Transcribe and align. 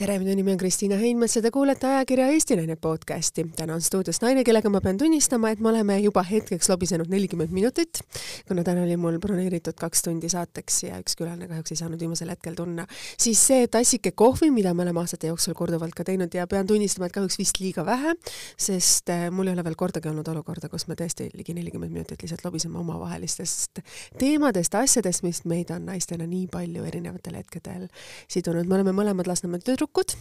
tere, 0.00 0.14
minu 0.16 0.32
nimi 0.32 0.54
on 0.54 0.56
Kristiina 0.56 0.96
Heinmets 0.96 1.34
ja 1.36 1.42
te 1.44 1.50
kuulete 1.52 1.84
ajakirja 1.84 2.30
Eesti 2.32 2.56
Naine 2.56 2.76
podcasti. 2.80 3.42
täna 3.56 3.74
on 3.74 3.82
stuudios 3.84 4.22
naine, 4.22 4.40
kellega 4.48 4.70
ma 4.72 4.80
pean 4.80 4.96
tunnistama, 4.96 5.50
et 5.52 5.60
me 5.60 5.68
oleme 5.68 5.98
juba 6.00 6.22
hetkeks 6.24 6.70
lobisenud 6.72 7.10
nelikümmend 7.12 7.52
minutit, 7.52 8.00
kuna 8.48 8.64
täna 8.64 8.80
oli 8.86 8.96
mul 8.96 9.18
broneeritud 9.20 9.76
kaks 9.76 10.02
tundi 10.06 10.30
saateks 10.32 10.78
ja 10.86 11.00
üks 11.02 11.18
külaline 11.20 11.50
kahjuks 11.50 11.74
ei 11.74 11.80
saanud 11.82 12.00
viimasel 12.00 12.32
hetkel 12.32 12.56
tunna. 12.56 12.86
siis 13.20 13.42
see 13.50 13.66
tassike 13.68 14.14
kohvi, 14.16 14.48
mida 14.50 14.72
me 14.74 14.86
oleme 14.86 15.02
aastate 15.02 15.28
jooksul 15.28 15.58
korduvalt 15.58 15.92
ka 15.92 16.08
teinud 16.08 16.32
ja 16.34 16.46
pean 16.46 16.66
tunnistama, 16.66 17.10
et 17.10 17.16
kahjuks 17.18 17.36
vist 17.42 17.60
liiga 17.60 17.84
vähe, 17.84 18.16
sest 18.56 19.12
äh, 19.12 19.28
mul 19.28 19.52
ei 19.52 19.58
ole 19.58 19.66
veel 19.68 19.76
kordagi 19.76 20.08
olnud 20.08 20.32
olukorda, 20.32 20.72
kus 20.72 20.88
me 20.88 20.96
tõesti 20.96 21.28
ligi 21.34 21.52
nelikümmend 21.52 21.92
minutit 21.92 22.24
lihtsalt 22.24 22.46
lobiseme 22.48 22.80
omavahelistest 22.80 23.84
teemadest, 24.16 24.80
asjadest, 24.80 25.28
mis 25.28 25.44
meid 25.44 25.76
on 25.76 25.84
naistena 25.92 26.24
nii 26.24 26.48
palju 26.48 26.88
erinevatel 26.88 27.36
hetkedel 27.42 27.86
sidunud. 28.32 28.64
me 28.64 28.80
oleme 28.80 28.96
mõlemad 28.96 29.28
Lasnamäe 29.28 29.60
tüdrukud, 29.60 29.89
tüdrukud. 29.90 30.16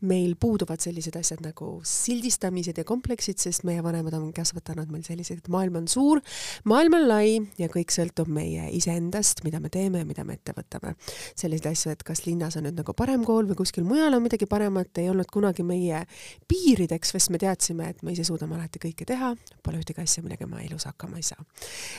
meil 0.00 0.36
puuduvad 0.38 0.80
sellised 0.80 1.16
asjad 1.18 1.40
nagu 1.42 1.80
sildistamised 1.84 2.76
ja 2.78 2.84
kompleksid, 2.86 3.38
sest 3.42 3.64
meie 3.66 3.82
vanemad 3.82 4.14
on 4.14 4.30
kasvatanud 4.32 4.90
meil 4.90 5.02
selliseid, 5.02 5.40
et 5.42 5.48
maailm 5.50 5.80
on 5.80 5.88
suur, 5.90 6.20
maailm 6.64 6.94
on 6.94 7.06
lai 7.08 7.40
ja 7.58 7.66
kõik 7.68 7.90
sõltub 7.90 8.30
meie 8.30 8.68
iseendast, 8.72 9.42
mida 9.44 9.58
me 9.60 9.68
teeme 9.68 10.04
ja 10.04 10.06
mida 10.06 10.24
me 10.24 10.38
ette 10.38 10.54
võtame. 10.54 10.94
selliseid 11.34 11.66
asju, 11.72 11.90
et 11.92 12.02
kas 12.06 12.24
linnas 12.26 12.56
on 12.56 12.64
nüüd 12.68 12.78
nagu 12.78 12.94
parem 12.94 13.24
kool 13.26 13.48
või 13.50 13.58
kuskil 13.58 13.84
mujal 13.84 14.14
on 14.14 14.22
midagi 14.22 14.46
paremat, 14.46 14.98
ei 14.98 15.10
olnud 15.10 15.26
kunagi 15.32 15.66
meie 15.66 16.04
piirideks, 16.48 17.10
sest 17.10 17.30
me 17.34 17.38
teadsime, 17.38 17.90
et 17.90 18.02
me 18.02 18.14
ise 18.14 18.24
suudame 18.24 18.54
alati 18.54 18.78
kõike 18.78 19.04
teha, 19.04 19.34
pole 19.62 19.82
ühtegi 19.82 20.02
asja, 20.02 20.22
millega 20.22 20.46
ma 20.46 20.62
elus 20.62 20.86
hakkama 20.86 21.18
ei 21.18 21.26
saa. 21.26 21.44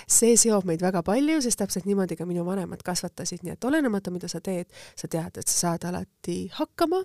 see 0.07 0.37
seob 0.39 0.65
meid 0.65 0.81
väga 0.81 1.03
palju, 1.03 1.41
sest 1.41 1.59
täpselt 1.59 1.85
niimoodi 1.85 2.15
ka 2.15 2.25
minu 2.25 2.45
vanemad 2.47 2.81
kasvatasid, 2.83 3.43
nii 3.43 3.57
et 3.57 3.63
olenemata, 3.63 4.11
mida 4.11 4.31
sa 4.31 4.39
teed, 4.41 4.71
sa 4.95 5.07
tead, 5.07 5.37
et 5.37 5.47
sa 5.47 5.69
saad 5.69 5.89
alati 5.91 6.47
hakkama 6.55 7.03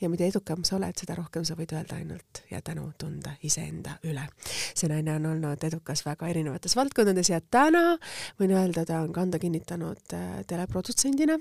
ja 0.00 0.08
mida 0.08 0.26
edukam 0.28 0.64
sa 0.64 0.76
oled, 0.76 0.96
seda 0.98 1.16
rohkem 1.18 1.44
sa 1.44 1.56
võid 1.58 1.74
öelda 1.76 1.98
ainult 1.98 2.42
ja 2.50 2.60
tänu 2.64 2.88
tunda 2.98 3.34
iseenda 3.42 3.98
üle. 4.08 4.26
see 4.74 4.88
naine 4.90 5.14
on 5.16 5.26
olnud 5.32 5.64
edukas 5.64 6.04
väga 6.06 6.28
erinevates 6.28 6.76
valdkondades 6.76 7.30
ja 7.32 7.40
täna 7.40 7.98
võin 8.40 8.54
öelda, 8.56 8.84
ta 8.88 9.02
on 9.04 9.12
kanda 9.12 9.38
kinnitanud 9.42 10.16
äh, 10.16 10.28
teleprodutsendina, 10.46 11.38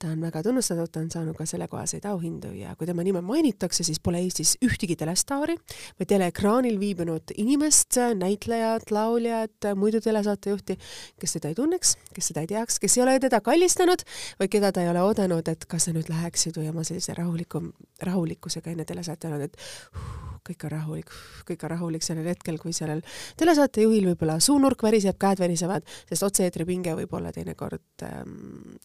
ta 0.00 0.08
on 0.08 0.20
väga 0.24 0.42
tunnustatud, 0.42 0.88
ta 0.92 1.00
on 1.02 1.10
saanud 1.12 1.36
ka 1.36 1.44
sellekohaseid 1.48 2.06
auhindu 2.08 2.54
ja 2.56 2.72
kui 2.78 2.88
tema 2.88 3.04
nime 3.04 3.20
mainitakse, 3.24 3.84
siis 3.84 4.00
pole 4.00 4.22
Eestis 4.24 4.54
ühtegi 4.64 4.96
telestaari 4.96 5.56
või 6.00 6.08
teleekraanil 6.08 6.78
viibinud 6.80 7.34
inimest, 7.36 7.98
näitlejat, 8.16 8.90
lauljat, 8.94 9.68
muidu 9.76 10.00
telesaatejuhti, 10.04 10.78
kes 11.20 11.36
teda 11.36 11.52
ei 11.52 11.58
tunneks, 11.58 11.94
kes 12.16 12.32
seda 12.32 12.46
ei 12.46 12.50
teaks, 12.54 12.80
kes 12.80 12.96
ei 12.96 13.04
ole 13.04 13.18
teda 13.20 13.42
kallistanud 13.44 14.06
või 14.40 14.48
keda 14.52 14.72
ta 14.72 14.84
ei 14.84 14.92
ole 14.92 15.04
oodanud, 15.04 15.52
et 15.52 15.68
kas 15.68 15.88
sa 15.88 15.96
nüüd 15.96 16.08
läheksid 16.12 16.56
või 16.56 16.72
oma 16.72 16.86
sellise 16.86 17.14
rahuliku, 17.18 17.66
rahulikkusega 18.08 18.72
enne 18.72 18.88
telesaate 18.88 19.28
olnud, 19.28 19.50
et 19.50 20.39
kõik 20.46 20.66
on 20.68 20.72
rahulik, 20.74 21.12
kõik 21.48 21.64
on 21.66 21.72
rahulik 21.74 22.04
sellel 22.04 22.28
hetkel, 22.30 22.58
kui 22.60 22.72
sellel 22.76 23.02
telesaatejuhil 23.40 24.10
võib-olla 24.12 24.38
suunurk 24.42 24.82
väriseb, 24.84 25.18
käed 25.20 25.42
värisevad, 25.42 25.86
sest 26.08 26.26
otse-eetri 26.26 26.66
pinge 26.68 26.94
võib 26.98 27.12
olla 27.16 27.32
teinekord 27.34 28.04
ähm, 28.06 28.34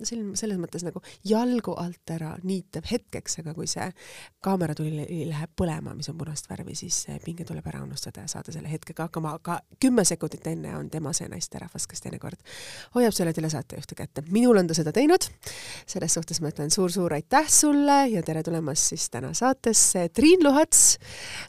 selline, 0.01 0.35
selles 0.39 0.59
mõttes 0.61 0.85
nagu 0.85 1.01
jalgu 1.27 1.75
alt 1.79 2.15
ära 2.15 2.33
niitev 2.43 2.87
hetkeks, 2.89 3.39
aga 3.43 3.55
kui 3.57 3.67
see 3.69 3.87
kaameratuli 4.45 5.07
läheb 5.29 5.53
põlema, 5.57 5.95
mis 5.97 6.09
on 6.11 6.17
punast 6.19 6.49
värvi, 6.49 6.75
siis 6.77 7.05
pinge 7.25 7.47
tuleb 7.47 7.65
ära 7.71 7.83
unustada 7.85 8.25
ja 8.25 8.31
saada 8.31 8.53
selle 8.55 8.71
hetkega 8.71 9.07
hakkama, 9.07 9.35
aga 9.39 9.59
kümme 9.81 10.05
sekundit 10.07 10.45
enne 10.51 10.75
on 10.77 10.89
tema 10.93 11.13
see 11.15 11.29
naisterahvas, 11.31 11.87
kes 11.89 12.03
teinekord 12.05 12.41
hoiab 12.95 13.15
selle 13.15 13.33
telesaatejuhti 13.35 13.95
kätte. 13.97 14.25
minul 14.29 14.57
on 14.57 14.67
ta 14.67 14.77
seda 14.77 14.93
teinud, 14.95 15.27
selles 15.87 16.17
suhtes 16.17 16.41
ma 16.41 16.51
ütlen 16.53 16.73
suur-suur 16.73 17.15
aitäh 17.17 17.49
sulle 17.51 17.99
ja 18.11 18.23
tere 18.25 18.43
tulemast 18.43 18.91
siis 18.93 19.09
täna 19.09 19.33
saatesse, 19.37 20.09
Triin 20.15 20.43
Luhats 20.43 20.97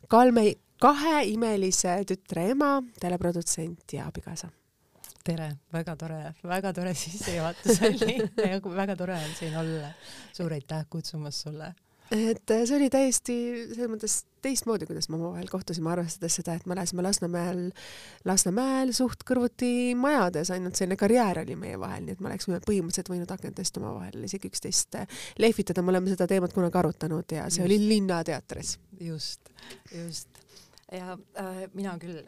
Kalme 0.09 0.45
kahe 0.81 1.25
imelise 1.33 1.97
tütre 2.09 2.51
ema, 2.53 2.77
teleprodutsent 3.01 3.97
ja 3.97 4.07
abikaasa. 4.11 4.51
tere, 5.27 5.49
väga 5.73 5.97
tore, 5.99 6.21
väga 6.47 6.73
tore 6.73 6.93
sissejuhatus 6.95 7.81
oli 7.83 8.19
väga 8.83 8.97
tore 8.97 9.15
on 9.15 9.35
siin 9.39 9.57
olla. 9.57 9.91
suur 10.33 10.53
aitäh 10.53 10.87
kutsumast 10.91 11.43
sulle 11.43 11.75
et 12.11 12.51
äh, 12.51 12.65
see 12.65 12.77
oli 12.77 12.89
täiesti 12.93 13.37
selles 13.73 13.91
mõttes 13.91 14.17
teistmoodi, 14.47 14.87
kuidas 14.87 15.09
me 15.11 15.19
omavahel 15.19 15.49
kohtusime, 15.51 15.91
arvestades 15.91 16.39
seda, 16.39 16.55
et 16.55 16.67
me 16.69 16.77
elasime 16.77 17.03
Lasnamäel, 17.03 17.63
Lasnamäel 18.29 18.93
suht 18.97 19.25
kõrvuti 19.27 19.71
majades, 19.99 20.53
ainult 20.55 20.79
selline 20.79 20.99
karjäär 21.01 21.43
oli 21.43 21.57
meie 21.59 21.81
vahel, 21.81 22.07
nii 22.07 22.17
et 22.17 22.23
me 22.23 22.31
oleksime 22.31 22.61
põhimõtteliselt 22.67 23.11
võinud 23.11 23.35
akentest 23.35 23.81
omavahel 23.83 24.27
isegi 24.29 24.51
üksteist 24.53 25.01
äh, 25.01 25.21
lehvitada, 25.43 25.83
me 25.83 25.95
oleme 25.95 26.13
seda 26.13 26.29
teemat 26.31 26.55
kunagi 26.57 26.83
arutanud 26.83 27.37
ja 27.39 27.49
see 27.51 27.65
just. 27.65 27.69
oli 27.69 27.81
Linnateatris. 27.89 28.77
just, 29.01 29.51
just. 29.91 30.43
ja 30.93 31.17
äh, 31.41 31.65
mina 31.75 31.97
küll 32.03 32.23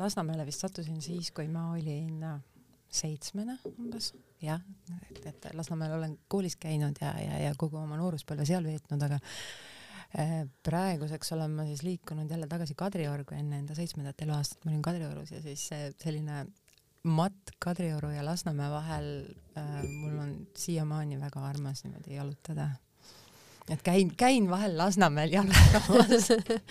Lasnamäele 0.00 0.46
vist 0.48 0.64
sattusin 0.64 1.02
siis, 1.04 1.32
kui 1.36 1.48
ma 1.52 1.70
olin 1.74 2.24
äh, 2.24 2.40
seitsmene 2.90 3.58
umbes, 3.70 4.12
jah, 4.42 4.62
et, 5.10 5.20
et 5.30 5.50
Lasnamäel 5.54 5.96
olen 5.98 6.16
koolis 6.28 6.56
käinud 6.60 6.98
ja, 7.02 7.12
ja, 7.22 7.42
ja 7.46 7.52
kogu 7.58 7.78
oma 7.80 7.98
nooruspõlve 8.00 8.46
seal 8.48 8.66
veetnud, 8.66 9.04
aga 9.06 9.20
äh, 10.18 10.34
praeguseks 10.66 11.34
olen 11.36 11.54
ma 11.58 11.68
siis 11.68 11.84
liikunud 11.86 12.30
jälle 12.30 12.50
tagasi 12.50 12.74
Kadriorgu 12.78 13.36
enne 13.38 13.62
enda 13.62 13.78
seitsmendat 13.78 14.26
eluaastat, 14.26 14.64
ma 14.64 14.74
olin 14.74 14.84
Kadriorus 14.84 15.32
ja 15.36 15.42
siis 15.44 15.68
selline 16.02 16.44
matt 17.02 17.54
Kadrioru 17.58 18.10
ja 18.12 18.24
Lasnamäe 18.24 18.70
vahel 18.70 19.10
äh, 19.56 19.82
mul 19.88 20.18
on 20.18 20.36
siiamaani 20.56 21.20
väga 21.20 21.44
armas 21.46 21.84
niimoodi 21.84 22.14
jalutada 22.14 22.70
et 23.70 23.82
käin, 23.86 24.10
käin 24.18 24.48
vahel 24.50 24.76
Lasnamäel 24.78 25.32
jalutamas 25.32 26.28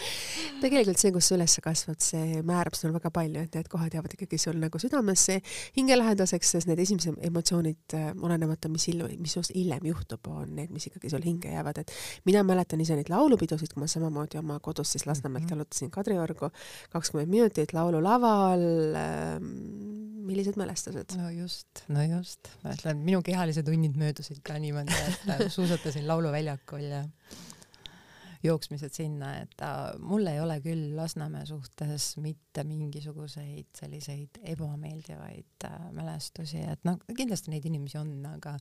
tegelikult 0.63 0.99
see, 0.99 1.11
kus 1.15 1.29
sa 1.29 1.37
üles 1.37 1.55
kasvad, 1.63 1.99
see 2.03 2.41
määrab 2.45 2.77
sul 2.77 2.93
väga 2.95 3.11
palju, 3.13 3.43
et 3.45 3.55
need 3.57 3.69
kohad 3.71 3.95
jäävad 3.95 4.15
ikkagi 4.17 4.39
sul 4.41 4.59
nagu 4.61 4.81
südamesse, 4.81 5.39
hingelähedaseks, 5.77 6.53
sest 6.55 6.69
need 6.69 6.81
esimesed 6.83 7.19
emotsioonid, 7.29 7.81
äh, 7.97 8.11
olenemata, 8.25 8.71
mis 8.71 8.89
hiljem, 8.91 9.15
mis 9.23 9.35
sinust 9.37 9.55
hiljem 9.55 9.89
juhtub, 9.91 10.29
on 10.31 10.53
need, 10.57 10.73
mis 10.75 10.89
ikkagi 10.91 11.11
sul 11.13 11.25
hinge 11.25 11.53
jäävad, 11.53 11.83
et 11.83 11.95
mina 12.29 12.43
mäletan 12.47 12.81
ise 12.83 12.97
neid 12.99 13.11
laulupidusid, 13.11 13.73
kui 13.73 13.85
ma 13.85 13.91
samamoodi 13.91 14.41
oma 14.41 14.59
kodus 14.63 14.95
siis 14.95 15.07
Lasnamäelt 15.09 15.47
mhm. 15.47 15.57
jalutasin 15.57 15.91
Kadriorgu, 15.93 16.51
kakskümmend 16.93 17.31
minutit 17.31 17.73
laululaval 17.73 18.65
ähm,. 18.99 20.18
Millised 20.29 20.57
mälestused? 20.59 21.17
no 21.19 21.29
just, 21.33 21.83
no 21.91 22.05
just, 22.05 22.51
ma 22.63 22.73
ütlen, 22.77 23.03
minu 23.05 23.21
kehalised 23.25 23.67
tunnid 23.67 23.97
möödusid 23.99 24.41
ka 24.45 24.57
niimoodi, 24.61 24.95
et 25.35 25.47
suusatasin 25.53 26.07
lauluväljakul 26.09 26.85
ja 26.87 27.03
jooksmised 28.43 28.93
sinna, 28.95 29.33
et 29.41 29.61
äh, 29.65 29.79
mul 29.99 30.27
ei 30.31 30.39
ole 30.39 30.59
küll 30.63 30.95
Lasnamäe 30.95 31.45
suhtes 31.49 32.13
mitte 32.23 32.63
mingisuguseid 32.63 33.67
selliseid 33.75 34.39
ebameeldivaid 34.53 35.67
äh, 35.67 35.77
mälestusi, 35.95 36.61
et 36.63 36.87
noh, 36.87 37.01
kindlasti 37.09 37.51
neid 37.51 37.67
inimesi 37.67 37.99
on, 37.99 38.13
aga, 38.31 38.55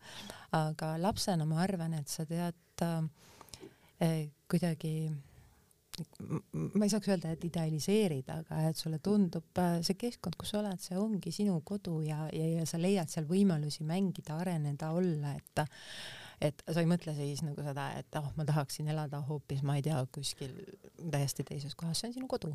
aga 0.59 0.93
lapsena 1.03 1.47
ma 1.47 1.63
arvan, 1.63 1.95
et 2.01 2.11
sa 2.11 2.27
tead 2.27 2.87
äh, 2.87 4.27
kuidagi 4.51 4.95
ma 6.53 6.87
ei 6.87 6.93
saaks 6.93 7.11
öelda, 7.11 7.33
et 7.35 7.45
idealiseerida, 7.49 8.41
aga 8.43 8.63
et 8.71 8.79
sulle 8.79 9.01
tundub 9.05 9.61
äh, 9.63 9.79
see 9.87 9.99
keskkond, 9.99 10.39
kus 10.39 10.55
sa 10.55 10.63
oled, 10.63 10.81
see 10.83 10.99
ongi 11.01 11.33
sinu 11.35 11.59
kodu 11.67 12.01
ja, 12.07 12.25
ja, 12.35 12.49
ja 12.59 12.67
sa 12.69 12.81
leiad 12.81 13.11
seal 13.13 13.29
võimalusi 13.29 13.87
mängida, 13.89 14.39
areneda, 14.39 14.93
olla, 14.97 15.35
et 15.39 15.69
et 16.39 16.63
sa 16.71 16.83
ei 16.83 16.87
mõtle 16.87 17.13
siis 17.17 17.43
nagu 17.43 17.63
seda, 17.67 17.89
et 17.99 18.19
oh, 18.19 18.29
ma 18.39 18.47
tahaksin 18.47 18.89
elada 18.93 19.21
hoopis, 19.27 19.65
ma 19.67 19.79
ei 19.79 19.83
tea, 19.83 19.99
kuskil 20.15 20.53
täiesti 21.11 21.43
teises 21.47 21.75
kohas, 21.79 21.99
see 21.99 22.13
on 22.13 22.19
sinu 22.21 22.29
kodu. 22.31 22.53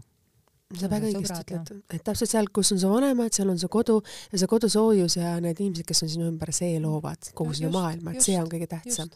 Sa 0.79 0.87
väga 0.89 1.09
õigesti 1.11 1.43
ütled, 1.43 1.81
et 1.93 2.01
täpselt 2.07 2.31
seal, 2.31 2.47
kus 2.55 2.71
on 2.73 2.79
su 2.81 2.89
vanemad, 2.89 3.33
seal 3.35 3.51
on 3.51 3.59
su 3.61 3.67
kodu 3.71 3.99
ja 4.31 4.39
see 4.41 4.49
kodusoojus 4.49 5.19
ja 5.19 5.35
need 5.43 5.59
inimesed, 5.59 5.85
kes 5.89 6.05
on 6.05 6.13
sinu 6.15 6.29
ümber, 6.31 6.53
see 6.55 6.79
loovad 6.81 7.29
kogu 7.37 7.53
sinu 7.59 7.69
maailma, 7.75 8.15
et 8.15 8.25
see 8.25 8.39
on 8.39 8.49
kõige 8.49 8.71
tähtsam. 8.71 9.11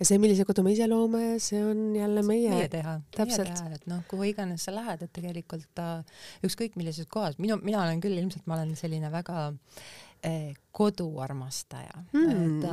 Ja 0.00 0.08
see, 0.08 0.18
millise 0.22 0.46
kodu 0.48 0.64
me 0.66 0.74
ise 0.74 0.88
loome, 0.90 1.24
see 1.42 1.62
on 1.64 1.94
jälle 1.96 2.24
meie, 2.26 2.50
meie 2.56 2.68
teha, 2.72 2.98
täpselt. 3.16 3.64
et 3.76 3.88
noh, 3.90 4.02
kuhu 4.10 4.30
iganes 4.32 4.66
sa 4.66 4.74
lähed, 4.74 5.06
et 5.06 5.12
tegelikult 5.16 5.82
äh, 5.82 6.22
ükskõik 6.46 6.78
millises 6.80 7.08
kohas, 7.10 7.38
minu, 7.42 7.60
mina 7.64 7.84
olen 7.84 8.00
küll 8.02 8.16
ilmselt, 8.16 8.46
ma 8.50 8.58
olen 8.58 8.72
selline 8.80 9.12
väga 9.12 9.50
äh, 9.50 9.90
Eh, 10.22 10.54
koduarmastaja. 10.72 12.02
Mm.. 12.12 12.58
et 12.60 12.64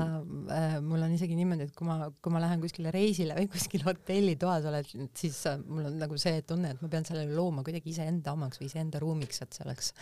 äh, 0.51 0.81
mul 0.83 1.01
on 1.01 1.13
isegi 1.15 1.35
niimoodi, 1.37 1.69
et 1.69 1.75
kui 1.75 1.87
ma, 1.87 2.09
kui 2.21 2.33
ma 2.33 2.41
lähen 2.43 2.59
kuskile 2.59 2.91
reisile 2.91 3.37
või 3.37 3.47
kuskil 3.53 3.85
hotellitoas 3.87 4.67
oled, 4.67 4.89
siis 5.15 5.39
äh, 5.47 5.55
mul 5.63 5.87
on 5.87 5.95
nagu 6.01 6.19
see 6.19 6.41
tunne, 6.47 6.73
et 6.75 6.83
ma 6.83 6.91
pean 6.91 7.07
selle 7.07 7.23
looma 7.31 7.63
kuidagi 7.63 7.93
iseenda 7.93 8.35
omaks 8.35 8.59
või 8.59 8.67
iseenda 8.67 8.99
ruumiks, 8.99 9.39
et 9.45 9.55
see 9.55 9.63
oleks 9.63 9.93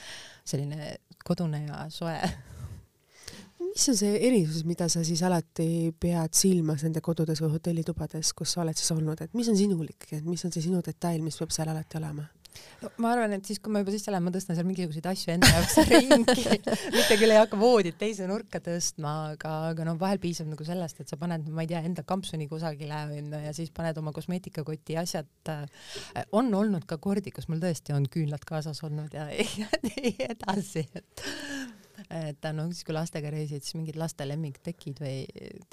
selline 0.41 0.95
kodune 1.21 1.61
ja 1.67 1.85
soe 1.93 2.17
mis 3.75 3.89
on 3.91 3.97
see 3.99 4.15
erisus, 4.27 4.63
mida 4.67 4.87
sa 4.91 5.03
siis 5.03 5.19
alati 5.27 5.91
pead 5.99 6.37
silmas 6.37 6.85
nende 6.85 7.03
kodudes 7.03 7.41
või 7.43 7.57
hotellitubades, 7.57 8.31
kus 8.37 8.55
sa 8.55 8.63
oled 8.63 8.79
siis 8.79 8.93
olnud, 8.95 9.19
et 9.21 9.35
mis 9.35 9.51
on 9.51 9.59
sinulik, 9.59 10.07
et 10.15 10.23
mis 10.23 10.47
on 10.47 10.53
see 10.55 10.63
sinu 10.63 10.79
detail, 10.85 11.19
mis 11.25 11.35
peab 11.41 11.51
seal 11.51 11.71
alati 11.73 11.99
olema? 11.99 12.23
no 12.79 12.89
ma 13.03 13.11
arvan, 13.11 13.33
et 13.35 13.47
siis, 13.47 13.59
kui 13.59 13.73
ma 13.73 13.81
juba 13.81 13.91
sisse 13.91 14.11
lähen, 14.13 14.23
ma 14.23 14.31
tõstan 14.31 14.55
seal 14.55 14.67
mingisuguseid 14.69 15.09
asju 15.11 15.33
enda 15.33 15.49
jaoks 15.51 15.75
ringi 15.91 16.45
mitte 16.95 17.17
küll 17.19 17.33
ei 17.33 17.39
hakka 17.41 17.59
voodit 17.59 17.97
teise 17.99 18.27
nurka 18.29 18.61
tõstma, 18.63 19.13
aga, 19.33 19.53
aga 19.73 19.87
no 19.89 19.97
vahel 19.99 20.21
piisab 20.23 20.47
nagu 20.51 20.67
sellest, 20.67 21.01
et 21.03 21.11
sa 21.11 21.19
paned, 21.19 21.49
ma 21.51 21.65
ei 21.65 21.71
tea, 21.73 21.83
enda 21.83 22.05
kampsuni 22.07 22.47
kusagile 22.51 23.01
onju 23.09 23.41
ja 23.43 23.55
siis 23.57 23.73
paned 23.75 23.99
oma 23.99 24.15
kosmeetikakoti 24.15 24.99
asjad. 25.01 25.27
on 26.31 26.53
olnud 26.61 26.87
ka 26.87 26.99
kordi, 27.03 27.35
kus 27.35 27.49
mul 27.51 27.59
tõesti 27.63 27.95
on 27.95 28.07
küünlad 28.11 28.47
kaasas 28.47 28.79
olnud 28.87 29.19
ja, 29.19 29.27
ja 29.61 29.83
nii 29.83 30.15
edasi, 30.29 30.87
et 30.95 31.25
et 32.13 32.47
no 32.53 32.67
siis, 32.71 32.83
kui 32.85 32.95
lastega 32.95 33.31
reisid, 33.33 33.63
siis 33.65 33.77
mingid 33.77 33.97
laste 33.99 34.27
lemmiktekid 34.27 35.01
või 35.01 35.23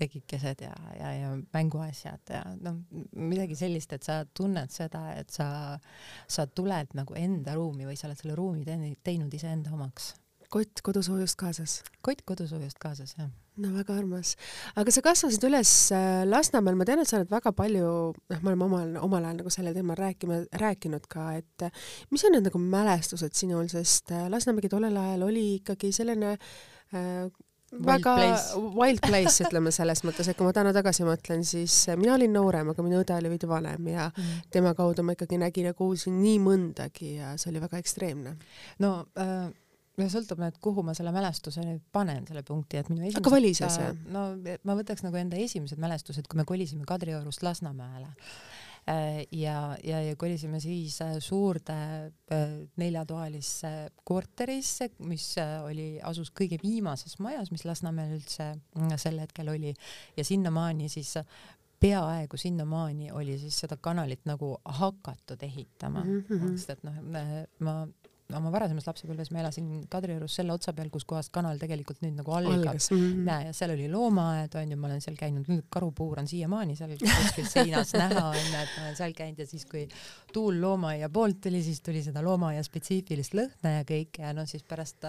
tekikesed 0.00 0.64
ja, 0.64 0.72
ja, 0.98 1.12
ja 1.18 1.34
mänguasjad 1.54 2.34
ja 2.34 2.42
noh, 2.62 2.80
midagi 3.18 3.58
sellist, 3.58 3.92
et 3.96 4.06
sa 4.06 4.22
tunned 4.24 4.72
seda, 4.72 5.04
et 5.20 5.30
sa, 5.34 5.78
sa 6.26 6.46
tuled 6.46 6.96
nagu 6.98 7.18
enda 7.18 7.56
ruumi 7.58 7.88
või 7.88 7.98
sa 7.98 8.08
oled 8.08 8.20
selle 8.22 8.38
ruumi 8.38 8.96
teinud 9.04 9.34
iseenda 9.34 9.74
omaks. 9.76 10.14
Kott 10.52 10.84
kodusoojust 10.84 11.40
kaasas? 11.40 11.80
kott 12.04 12.24
kodusoojust 12.28 12.80
kaasas, 12.82 13.16
jah 13.18 13.32
no 13.60 13.68
väga 13.74 13.96
armas. 14.00 14.34
aga 14.80 14.94
sa 14.94 15.02
kasvasid 15.04 15.44
üles 15.44 15.70
äh, 15.92 16.22
Lasnamäel, 16.28 16.76
ma 16.78 16.86
tean, 16.88 17.02
et 17.02 17.10
sa 17.10 17.18
oled 17.20 17.32
väga 17.32 17.52
palju, 17.56 17.86
noh, 18.16 18.40
me 18.40 18.52
oleme 18.52 18.68
omal, 18.68 18.96
omal 19.04 19.28
ajal 19.28 19.42
nagu 19.42 19.52
sellel 19.52 19.76
teemal 19.76 19.98
rääkima, 19.98 20.42
rääkinud 20.62 21.06
ka, 21.12 21.28
et 21.42 21.68
äh, 21.68 21.86
mis 22.14 22.24
on 22.24 22.36
need 22.36 22.48
nagu 22.48 22.60
mälestused 22.62 23.36
sinul, 23.36 23.68
sest 23.72 24.14
äh, 24.14 24.26
Lasnamägi 24.32 24.72
tollel 24.72 24.96
ajal 24.96 25.26
oli 25.28 25.46
ikkagi 25.58 25.92
selline 25.92 26.32
äh, 26.32 27.28
väga 27.72 28.16
wild 28.16 28.32
place, 28.40 28.62
wild 28.78 29.04
place 29.04 29.42
ütleme 29.46 29.72
selles 29.72 30.00
mõttes, 30.08 30.28
et 30.28 30.38
kui 30.38 30.48
ma 30.48 30.56
täna 30.56 30.72
tagasi 30.76 31.04
mõtlen, 31.08 31.44
siis 31.44 31.76
mina 32.00 32.16
olin 32.16 32.32
noorem, 32.32 32.72
aga 32.72 32.84
minu 32.84 33.02
õde 33.04 33.16
oli 33.20 33.32
veidi 33.32 33.48
vanem 33.48 33.92
ja 33.92 34.08
mm. 34.08 34.46
tema 34.52 34.72
kaudu 34.76 35.04
ma 35.04 35.16
ikkagi 35.16 35.40
nägin 35.40 35.68
ja 35.68 35.76
kuulsin 35.76 36.16
nii 36.24 36.40
mõndagi 36.40 37.18
ja 37.18 37.34
see 37.40 37.52
oli 37.52 37.64
väga 37.64 37.84
ekstreemne. 37.84 38.38
no 38.80 38.94
äh 39.20 39.50
ja 40.02 40.12
sõltub 40.12 40.40
nüüd, 40.42 40.58
kuhu 40.62 40.84
ma 40.86 40.94
selle 40.96 41.12
mälestuse 41.14 41.64
nüüd 41.66 41.84
panen, 41.94 42.26
selle 42.28 42.44
punkti, 42.46 42.80
et 42.80 42.90
minu 42.92 43.04
esimesed, 43.04 43.22
aga 43.22 43.34
vali 43.34 43.52
sa 43.56 43.70
see. 43.72 43.92
no 44.12 44.26
ma 44.68 44.76
võtaks 44.78 45.04
nagu 45.06 45.20
enda 45.20 45.38
esimesed 45.40 45.80
mälestused, 45.82 46.28
kui 46.28 46.40
me 46.40 46.46
kolisime 46.48 46.86
Kadriorust 46.88 47.44
Lasnamäele 47.46 48.10
äh, 48.90 49.22
ja, 49.30 49.76
ja, 49.84 50.02
ja 50.02 50.18
kolisime 50.20 50.60
siis 50.64 50.98
äh, 51.04 51.16
suurde 51.24 51.78
äh, 52.32 52.58
neljatoalisse 52.80 53.72
korterisse, 54.04 54.90
mis 55.06 55.32
oli, 55.64 55.96
asus 56.02 56.32
kõige 56.34 56.60
viimases 56.62 57.18
majas, 57.22 57.52
mis 57.54 57.66
Lasnamäel 57.68 58.18
üldse 58.18 58.52
mm, 58.54 58.94
sel 59.00 59.22
hetkel 59.22 59.52
oli 59.54 59.74
ja 60.16 60.26
sinnamaani 60.26 60.90
siis 60.92 61.16
peaaegu 61.82 62.38
sinnamaani 62.38 63.10
oli 63.12 63.38
siis 63.38 63.56
seda 63.64 63.76
kanalit 63.80 64.22
nagu 64.28 64.54
hakatud 64.64 65.42
ehitama 65.42 66.04
mm, 66.04 66.24
-hmm. 66.28 66.56
sest 66.56 66.70
et 66.70 66.84
noh, 66.86 67.00
ma 67.58 67.74
oma 68.38 68.52
varasemas 68.54 68.86
lapsepõlves 68.88 69.30
ma 69.34 69.42
elasin 69.42 69.68
Kadriorus 69.90 70.36
selle 70.38 70.54
otsa 70.54 70.74
peal, 70.76 70.90
kus 70.92 71.06
kohast 71.08 71.32
kanal 71.34 71.60
tegelikult 71.60 72.02
nüüd 72.04 72.16
nagu 72.18 72.34
algab. 72.36 72.78
Mm 72.78 73.02
-hmm. 73.02 73.24
näe, 73.28 73.46
ja 73.48 73.52
seal 73.56 73.74
oli 73.74 73.88
loomaaed 73.92 74.56
onju, 74.62 74.76
ma 74.76 74.90
olen 74.90 75.04
seal 75.04 75.16
käinud, 75.18 75.48
karupuur 75.72 76.22
on 76.22 76.28
siiamaani 76.28 76.76
seal 76.76 76.96
kuskil 77.00 77.48
seinas 77.48 77.94
näha 78.02 78.28
onju, 78.30 78.56
et 78.62 78.74
ma 78.76 78.86
olen 78.86 78.96
seal 78.96 79.14
käinud 79.18 79.38
ja 79.38 79.46
siis, 79.46 79.66
kui 79.66 79.86
tuul 80.32 80.60
loomaaia 80.60 81.08
poolt 81.08 81.40
tuli, 81.40 81.62
siis 81.62 81.80
tuli 81.80 82.02
seda 82.02 82.22
loomaaia 82.22 82.62
spetsiifilist 82.62 83.34
lõhna 83.34 83.78
ja 83.78 83.84
kõike 83.88 84.26
ja 84.26 84.32
no 84.32 84.46
siis 84.46 84.62
pärast 84.62 85.06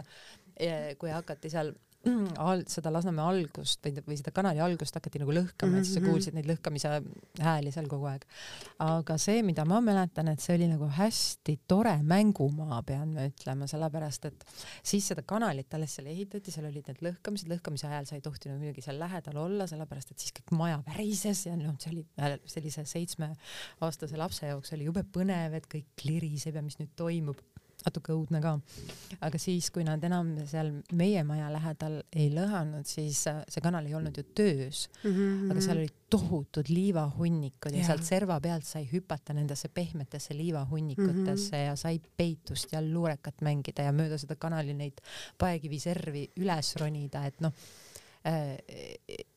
kui 1.00 1.10
hakati 1.10 1.50
seal 1.50 1.74
al-, 2.04 2.64
seda 2.68 2.92
Lasnamäe 2.92 3.24
algust 3.24 3.84
või, 3.86 4.02
või 4.08 4.18
seda 4.20 4.34
kanali 4.36 4.60
algust 4.64 4.96
hakati 4.98 5.22
nagu 5.22 5.32
lõhkama 5.36 5.70
mm, 5.70 5.74
-hmm. 5.74 5.80
et 5.80 5.88
siis 5.88 5.96
sa 5.96 6.02
mhm. 6.02 6.10
kuulsid 6.10 6.36
neid 6.36 6.50
lõhkamise 6.50 6.92
hääli 7.40 7.72
seal 7.72 7.88
kogu 7.92 8.10
aeg. 8.12 8.26
aga 8.84 9.18
see, 9.22 9.44
mida 9.44 9.66
ma 9.66 9.80
mäletan, 9.84 10.28
et 10.34 10.44
see 10.44 10.58
oli 10.58 10.68
nagu 10.72 10.90
hästi 10.98 11.58
tore 11.68 11.96
mängumaa, 12.04 12.82
pean 12.84 13.14
ma 13.16 13.28
ütlema, 13.30 13.68
sellepärast 13.72 14.28
et 14.30 14.46
siis 14.84 15.08
seda 15.08 15.24
kanalit 15.28 15.74
alles 15.74 15.96
seal 15.96 16.10
ehitati, 16.12 16.52
seal 16.52 16.68
olid 16.68 16.92
need 16.92 17.04
lõhkamised, 17.08 17.48
lõhkamise 17.52 17.88
ajal 17.88 18.10
sa 18.10 18.20
ei 18.20 18.26
tohtinud 18.26 18.60
muidugi 18.60 18.84
seal 18.84 19.00
lähedal 19.00 19.40
olla, 19.46 19.68
sellepärast 19.72 20.12
et 20.12 20.20
siis 20.20 20.36
kõik 20.36 20.56
maja 20.60 20.82
värises 20.88 21.46
ja 21.48 21.56
noh, 21.60 21.78
see 21.80 21.96
oli 21.96 22.06
sellise 22.52 22.86
seitsmeaastase 22.90 24.20
lapse 24.20 24.48
jaoks 24.52 24.76
oli 24.76 24.92
jube 24.92 25.06
põnev, 25.08 25.56
et 25.56 25.72
kõik 25.72 25.88
kliriseb 26.00 26.60
ja 26.60 26.66
mis 26.66 26.80
nüüd 26.82 26.92
toimub 27.00 27.40
natuke 27.86 28.14
õudne 28.16 28.42
ka. 28.44 28.54
aga 29.28 29.40
siis, 29.42 29.70
kui 29.74 29.86
nad 29.88 30.04
enam 30.04 30.34
seal 30.50 30.72
meie 30.98 31.24
maja 31.28 31.50
lähedal 31.54 32.00
ei 32.12 32.30
lõhanud, 32.34 32.88
siis 32.90 33.26
äh, 33.32 33.44
see 33.50 33.64
kanal 33.64 33.88
ei 33.88 33.96
olnud 33.98 34.18
ju 34.18 34.26
töös 34.36 34.88
mm, 35.04 35.12
-hmm. 35.12 35.52
aga 35.52 35.66
seal 35.68 35.82
olid 35.84 36.00
tohutud 36.14 36.70
liivahunnikud 36.70 37.74
ja, 37.74 37.82
ja 37.82 37.88
sealt 37.92 38.06
serva 38.06 38.40
pealt 38.42 38.66
sai 38.70 38.86
hüpata 38.92 39.34
nendesse 39.34 39.70
pehmetesse 39.74 40.38
liivahunnikutesse 40.38 41.56
mm 41.56 41.62
-hmm. 41.62 41.66
ja 41.68 41.76
sai 41.76 42.02
peitust 42.18 42.74
ja 42.74 42.82
luurekat 42.82 43.42
mängida 43.42 43.84
ja 43.84 43.92
mööda 43.92 44.18
seda 44.18 44.36
kanali 44.36 44.74
neid 44.74 45.02
paekiviservi 45.38 46.30
üles 46.38 46.76
ronida, 46.76 47.26
et 47.26 47.42
noh 47.42 47.54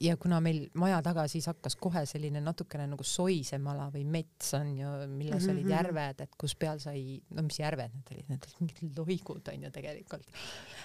ja 0.01 0.15
kuna 0.17 0.39
meil 0.45 0.69
maja 0.79 1.01
taga 1.03 1.25
siis 1.31 1.49
hakkas 1.51 1.75
kohe 1.81 2.05
selline 2.07 2.39
natukene 2.45 2.85
nagu 2.87 3.05
soisem 3.07 3.65
ala 3.73 3.89
või 3.91 4.05
mets 4.07 4.53
on 4.55 4.69
ju, 4.79 4.91
milles 5.11 5.43
mm 5.43 5.49
-hmm. 5.49 5.55
olid 5.55 5.65
mhm. 5.65 5.73
järved, 5.73 6.21
et 6.23 6.37
kus 6.39 6.55
peal 6.55 6.79
sai, 6.83 7.19
no 7.35 7.43
mis 7.43 7.59
järved 7.59 7.97
need 7.97 8.13
olid, 8.13 8.29
need 8.29 8.47
olid 8.47 8.61
mingid 8.61 9.01
loigud 9.01 9.49
on 9.53 9.67
ju 9.67 9.71
tegelikult, 9.75 10.31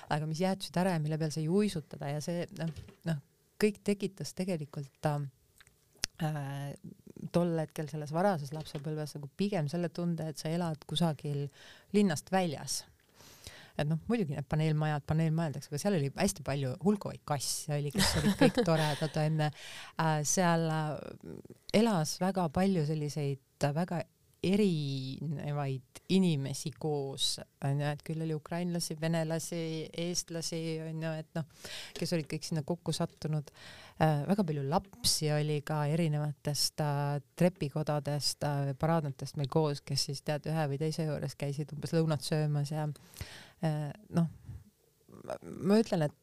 aga 0.09 0.25
mis 0.25 0.41
jäätusid 0.41 0.81
ära 0.81 0.95
ja 0.95 1.03
mille 1.03 1.17
peal 1.21 1.31
sai 1.31 1.47
uisutada 1.47 2.09
ja 2.09 2.21
see 2.21 2.47
noh, 2.57 2.73
noh, 3.05 3.21
kõik 3.61 3.83
tekitas 3.83 4.33
tegelikult 4.33 5.05
äh, 5.05 6.73
tol 7.31 7.53
hetkel 7.59 7.89
selles 7.89 8.11
varases 8.11 8.53
lapsepõlves 8.53 9.13
nagu 9.15 9.29
pigem 9.37 9.69
selle 9.69 9.89
tunde, 9.89 10.27
et 10.27 10.37
sa 10.37 10.49
elad 10.49 10.89
kusagil 10.89 11.49
linnast 11.93 12.31
väljas 12.31 12.81
et 13.83 13.89
noh, 13.89 13.99
muidugi 14.09 14.37
need 14.37 14.47
paneelmajad, 14.51 15.05
paneelmajadeks, 15.09 15.71
aga 15.71 15.81
seal 15.83 15.97
oli 15.99 16.11
hästi 16.15 16.45
palju 16.47 16.73
hulkuvaid 16.85 17.25
kasse 17.27 17.75
oli, 17.77 17.93
kes 17.95 18.15
olid 18.21 18.39
kõik 18.39 18.61
toredad 18.69 19.21
onju 19.25 19.49
äh,. 19.49 20.15
seal 20.27 20.65
äh, 20.71 20.95
elas 21.81 22.17
väga 22.21 22.47
palju 22.53 22.85
selliseid 22.89 23.67
äh, 23.67 23.75
väga 23.75 24.03
erinevaid 24.41 26.01
inimesi 26.09 26.71
koos, 26.81 27.35
onju, 27.63 27.85
et 27.85 28.01
küll 28.05 28.23
oli 28.25 28.33
ukrainlasi, 28.33 28.95
venelasi, 28.99 29.59
eestlasi, 30.03 30.61
onju, 30.87 31.11
et 31.21 31.29
noh, 31.37 31.45
kes 31.97 32.15
olid 32.17 32.27
kõik 32.31 32.47
sinna 32.47 32.65
kokku 32.67 32.93
sattunud 32.95 33.51
äh,. 34.01 34.23
väga 34.27 34.45
palju 34.47 34.65
lapsi 34.65 35.29
oli 35.35 35.59
ka 35.65 35.83
erinevatest 35.93 36.81
äh, 36.81 37.21
trepikodadest 37.37 38.49
äh,, 38.49 38.73
paraadnatest 38.81 39.37
meil 39.37 39.51
koos, 39.51 39.85
kes 39.85 40.09
siis 40.09 40.25
tead, 40.25 40.49
ühe 40.49 40.67
või 40.73 40.81
teise 40.81 41.05
juures 41.05 41.37
käisid 41.37 41.77
umbes 41.77 41.93
lõunat 41.93 42.25
söömas 42.25 42.73
ja 42.73 42.89
noh, 43.61 44.27
ma 45.41 45.79
ütlen, 45.81 46.07
et 46.07 46.13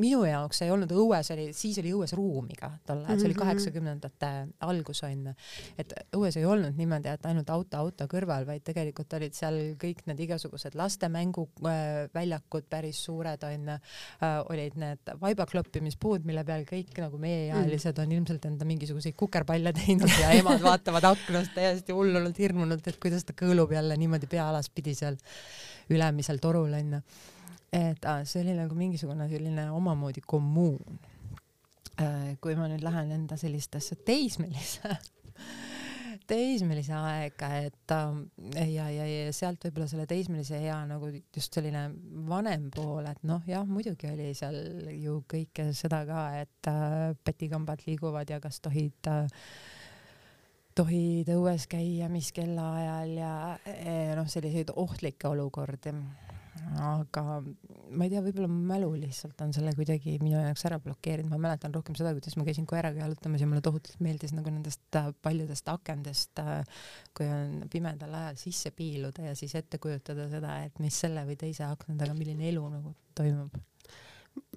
minu 0.00 0.22
jaoks 0.26 0.62
ei 0.64 0.72
olnud 0.72 0.90
õues 0.94 1.30
oli, 1.34 1.48
siis 1.56 1.78
oli 1.82 1.92
õues 1.96 2.14
ruumi 2.16 2.56
ka 2.58 2.70
tol 2.86 3.02
ajal, 3.04 3.18
see 3.20 3.28
oli 3.28 3.36
mhm. 3.36 3.42
kaheksakümnendate 3.42 4.30
algus 4.66 5.02
onju, 5.06 5.34
et 5.80 5.94
õues 6.16 6.38
ei 6.40 6.46
olnud 6.48 6.78
niimoodi, 6.78 7.12
et 7.12 7.26
ainult 7.30 7.50
auto 7.52 7.80
auto 7.80 8.06
kõrval, 8.10 8.46
vaid 8.48 8.64
tegelikult 8.66 9.12
olid 9.18 9.36
seal 9.36 9.58
kõik 9.80 10.04
need 10.10 10.22
igasugused 10.26 10.76
laste 10.78 11.10
mänguväljakud 11.12 12.68
päris 12.70 13.02
suured 13.06 13.44
onju, 13.48 13.76
äh, 13.76 14.36
olid 14.52 14.78
need 14.80 15.14
vaibakloppimispuud, 15.20 16.26
mille 16.28 16.44
peal 16.48 16.66
kõik 16.68 17.02
nagu 17.04 17.20
meieealised 17.20 18.00
on 18.02 18.14
ilmselt 18.16 18.46
enda 18.50 18.68
mingisuguseid 18.68 19.16
kukerpalle 19.18 19.74
teinud 19.76 20.16
ja 20.20 20.32
emad 20.38 20.62
vaatavad 20.64 21.10
aknast 21.12 21.54
täiesti 21.56 21.96
hullunult 21.96 22.38
hirmunult, 22.40 22.86
et 22.86 23.00
kuidas 23.02 23.26
ta 23.26 23.36
kõõlub 23.36 23.74
jälle 23.74 23.98
niimoodi 24.00 24.30
pea 24.30 24.48
alaspidi 24.50 24.94
seal 24.96 25.18
ülemisel 25.90 26.38
torul 26.42 26.72
onju 26.78 27.02
et 27.72 28.04
äh, 28.04 28.24
see 28.26 28.42
oli 28.42 28.56
nagu 28.58 28.74
mingisugune 28.74 29.28
selline 29.30 29.70
omamoodi 29.70 30.22
kommuun. 30.26 31.00
Äh, 32.00 32.36
kui 32.40 32.56
ma 32.56 32.68
nüüd 32.70 32.84
lähen 32.84 33.12
enda 33.12 33.36
sellistesse 33.40 33.98
teismelise 34.06 34.94
teismelise 36.30 36.94
aega, 36.94 37.50
et 37.64 37.94
äh, 37.94 38.70
ja, 38.70 38.86
ja, 38.92 39.06
ja 39.08 39.34
sealt 39.34 39.64
võib-olla 39.66 39.88
selle 39.90 40.06
teismelise 40.10 40.60
ea 40.62 40.78
nagu 40.88 41.10
just 41.10 41.56
selline 41.56 41.88
vanem 42.28 42.68
pool, 42.74 43.06
et 43.10 43.22
noh, 43.26 43.42
jah, 43.50 43.66
muidugi 43.66 44.10
oli 44.10 44.30
seal 44.36 44.56
ju 44.94 45.20
kõike 45.30 45.70
seda 45.76 46.04
ka, 46.08 46.24
et 46.42 46.70
äh, 46.70 47.12
petikambad 47.26 47.84
liiguvad 47.86 48.30
ja 48.30 48.40
kas 48.42 48.60
tohid 48.64 49.10
äh, 49.10 49.26
tohid 50.78 51.28
õues 51.34 51.66
käia, 51.70 52.08
mis 52.08 52.30
kellaajal 52.32 53.10
ja 53.18 53.32
noh, 54.16 54.28
selliseid 54.30 54.70
ohtlikke 54.78 55.28
olukordi 55.28 55.92
aga 56.80 57.22
ma 57.42 58.06
ei 58.06 58.10
tea, 58.12 58.22
võib-olla 58.24 58.48
mu 58.50 58.60
mälu 58.68 58.90
lihtsalt 58.98 59.40
on 59.44 59.52
selle 59.54 59.72
kuidagi 59.76 60.16
minu 60.22 60.38
jaoks 60.38 60.64
ära 60.68 60.78
blokeerinud, 60.82 61.30
ma 61.32 61.38
mäletan 61.48 61.74
rohkem 61.74 61.96
seda, 61.98 62.12
kuidas 62.16 62.36
ma 62.38 62.46
käisin 62.46 62.66
koeraga 62.70 63.02
jalutamas 63.04 63.42
ja 63.42 63.48
mulle 63.50 63.62
tohutult 63.64 64.02
meeldis 64.04 64.34
nagu 64.36 64.52
nendest 64.52 64.98
äh, 64.98 65.10
paljudest 65.24 65.70
akendest, 65.72 66.42
äh, 66.42 66.84
kui 67.16 67.28
on 67.30 67.64
pimedal 67.72 68.14
ajal 68.22 68.38
sisse 68.40 68.74
piiluda 68.76 69.30
ja 69.30 69.38
siis 69.38 69.54
ette 69.58 69.80
kujutada 69.82 70.28
seda, 70.32 70.58
et 70.66 70.78
mis 70.82 71.00
selle 71.06 71.24
või 71.28 71.38
teise 71.40 71.66
akna 71.68 71.98
taga, 72.00 72.16
milline 72.18 72.48
elu 72.50 72.66
nagu 72.76 72.94
toimub. 73.18 73.56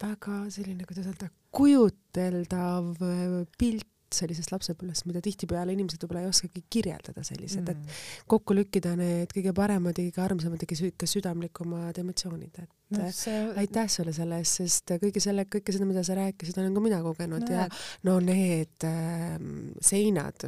väga 0.01 0.43
selline, 0.53 0.85
kuidas 0.89 1.09
öelda, 1.09 1.31
kujuteldav 1.53 2.93
äh, 3.01 3.41
pilt 3.57 3.92
sellisest 4.15 4.53
lapsepõlvest, 4.53 5.08
mida 5.10 5.22
tihtipeale 5.24 5.75
inimesed 5.75 6.03
võib-olla 6.03 6.24
ei 6.25 6.32
oskagi 6.32 6.63
kirjeldada 6.70 7.25
sellised 7.25 7.63
mm., 7.63 7.72
et 7.74 8.27
kokku 8.29 8.55
lükkida 8.58 8.96
need 9.00 9.34
kõige 9.36 9.53
paremad 9.58 9.98
ja 9.98 10.08
kõige 10.08 10.24
armsamad 10.25 10.63
ja 10.63 10.70
kõige 10.70 11.10
südamlikumad 11.10 12.00
emotsioonid, 12.03 12.63
et 12.63 12.72
no, 12.97 13.09
see... 13.15 13.39
aitäh 13.63 13.89
sulle 13.91 14.13
selle 14.15 14.39
eest, 14.41 14.59
sest 14.62 14.93
kõige 15.01 15.21
selle, 15.23 15.45
kõike 15.51 15.75
seda, 15.75 15.88
mida 15.89 16.03
sa 16.05 16.17
rääkisid, 16.17 16.57
olen 16.62 16.75
ka 16.75 16.83
mina 16.83 17.00
kogenud 17.05 17.45
no, 17.45 17.55
ja 17.55 17.67
no 18.07 18.17
need 18.23 18.88
äh, 18.88 19.35
seinad, 19.83 20.45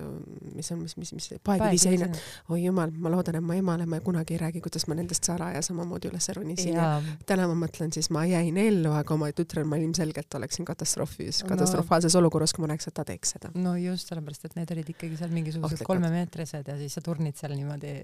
mis 0.56 0.72
on, 0.74 0.84
mis, 0.84 0.96
mis, 1.00 1.14
mis 1.18 1.30
paekiviseinad, 1.46 2.18
oi 2.54 2.62
jumal, 2.66 2.94
ma 3.02 3.12
loodan, 3.14 3.40
et 3.40 3.46
ma 3.46 3.58
emale 3.60 3.88
ma 3.90 4.00
kunagi 4.06 4.36
ei 4.36 4.42
räägi, 4.46 4.64
kuidas 4.66 4.88
ma 4.92 4.98
nendest 4.98 5.28
salaja 5.28 5.62
samamoodi 5.66 6.12
üles 6.12 6.30
ronisin 6.38 6.76
ja 6.78 6.90
täna 7.28 7.48
ma 7.52 7.58
mõtlen 7.66 7.94
siis, 7.96 8.10
ma 8.14 8.26
jäin 8.30 8.58
ellu, 8.62 8.94
aga 8.96 9.16
oma 9.16 9.32
tütrel 9.36 9.68
ma 9.70 9.80
ilmselgelt 9.82 10.40
oleksin 10.40 10.68
katastroofis, 10.68 11.44
katastrofaalses 11.48 12.16
no. 12.16 12.24
olukorras, 12.24 12.54
kui 12.56 12.66
ma 12.66 12.72
näeks, 12.74 12.90
et 12.90 12.98
ta 12.98 13.06
teeks 13.08 13.36
seda. 13.38 13.52
no 13.56 13.76
just, 13.80 14.12
sellepärast 14.12 14.50
et 14.50 14.58
need 14.60 14.76
olid 14.76 14.94
ikkagi 14.96 15.20
seal 15.20 15.34
mingisugused 15.36 15.86
kolmemeetrised 15.88 16.72
ja 16.72 16.78
siis 16.80 16.98
sa 16.98 17.04
turnid 17.06 17.38
seal 17.40 17.56
niimoodi. 17.56 17.96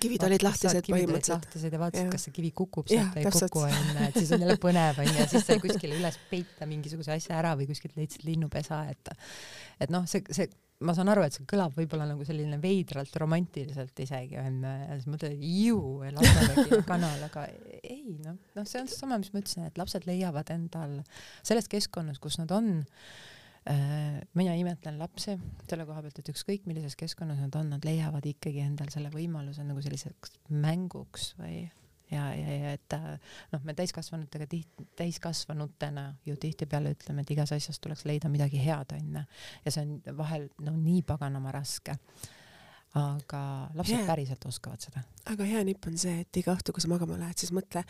kivid 0.00 0.26
olid 0.28 0.46
lahtised 0.46 0.90
põhimõtteliselt. 0.90 1.46
lahtised 1.46 1.76
ja 1.76 1.82
vaatasid, 1.82 2.10
kas 2.12 2.26
see 2.28 2.36
kivi 2.36 2.52
kukub 2.56 2.90
sealt 2.90 3.16
või 3.16 3.24
ei 3.24 3.34
kuku 3.34 3.64
onju, 3.66 3.89
et 4.08 4.18
siis 4.18 4.32
on 4.36 4.46
jälle 4.46 4.58
põnev 4.62 5.02
onju 5.02 5.18
ja 5.18 5.28
siis 5.30 5.46
sai 5.46 5.60
kuskile 5.62 5.98
üles 5.98 6.18
peita 6.30 6.68
mingisuguse 6.70 7.14
asja 7.16 7.38
ära 7.38 7.54
või 7.58 7.68
kuskilt 7.70 7.96
leidsid 7.98 8.26
linnupesa, 8.28 8.84
et 8.92 9.14
et 9.80 9.92
noh, 9.92 10.06
see, 10.10 10.22
see 10.34 10.50
ma 10.84 10.94
saan 10.96 11.10
aru, 11.12 11.24
et 11.26 11.36
see 11.36 11.46
kõlab 11.48 11.74
võib-olla 11.76 12.06
nagu 12.08 12.24
selline 12.26 12.56
veidralt 12.62 13.16
romantiliselt 13.20 14.00
isegi 14.00 14.38
onju 14.40 14.70
ja 14.70 14.94
siis 14.96 15.08
mõtled, 15.12 15.42
ju, 15.44 15.80
Lasnamägi 16.16 16.80
kanal, 16.88 17.26
aga 17.26 17.44
ei 17.82 18.16
noh, 18.24 18.38
noh, 18.56 18.68
see 18.68 18.80
on 18.80 18.88
seesama, 18.88 19.20
mis 19.20 19.32
ma 19.34 19.42
ütlesin, 19.42 19.66
et 19.68 19.80
lapsed 19.80 20.08
leiavad 20.08 20.52
endal 20.54 21.00
selles 21.42 21.68
keskkonnas, 21.70 22.20
kus 22.22 22.40
nad 22.40 22.52
on 22.56 22.72
äh,. 23.68 24.22
mina 24.38 24.54
imetlen 24.56 24.96
lapsi 25.00 25.36
selle 25.68 25.84
koha 25.88 26.06
pealt, 26.06 26.22
et 26.22 26.32
ükskõik 26.32 26.64
millises 26.70 26.96
keskkonnas 27.00 27.42
nad 27.44 27.60
on, 27.60 27.74
nad 27.76 27.84
leiavad 27.84 28.24
ikkagi 28.32 28.64
endal 28.64 28.88
selle 28.92 29.12
võimaluse 29.12 29.66
nagu 29.66 29.84
selliseks 29.84 30.38
mänguks 30.48 31.34
või 31.40 31.66
ja, 32.10 32.24
ja, 32.34 32.56
ja 32.56 32.72
et 32.76 32.96
noh, 33.52 33.62
me 33.64 33.74
täiskasvanutega 33.78 34.48
tihti, 34.50 34.88
täiskasvanutena 34.98 36.06
ju 36.26 36.36
tihtipeale 36.40 36.94
ütleme, 36.96 37.24
et 37.24 37.32
igas 37.36 37.54
asjas 37.56 37.80
tuleks 37.80 38.04
leida 38.08 38.30
midagi 38.32 38.60
head, 38.64 38.96
onju. 38.96 39.24
ja 39.64 39.72
see 39.72 39.86
on 39.86 40.18
vahel 40.18 40.48
no 40.64 40.74
nii 40.76 41.02
paganama 41.06 41.52
raske 41.54 41.96
aga 42.98 43.40
lapsed 43.78 43.94
yeah. 43.94 44.06
päriselt 44.08 44.42
oskavad 44.48 44.82
seda. 44.82 45.04
aga 45.30 45.46
hea 45.46 45.60
nipp 45.66 45.86
on 45.86 45.94
see, 46.00 46.24
et 46.24 46.38
iga 46.40 46.56
õhtu, 46.56 46.74
kui 46.74 46.82
sa 46.82 46.90
magama 46.90 47.14
lähed, 47.20 47.38
siis 47.38 47.52
mõtle 47.54 47.84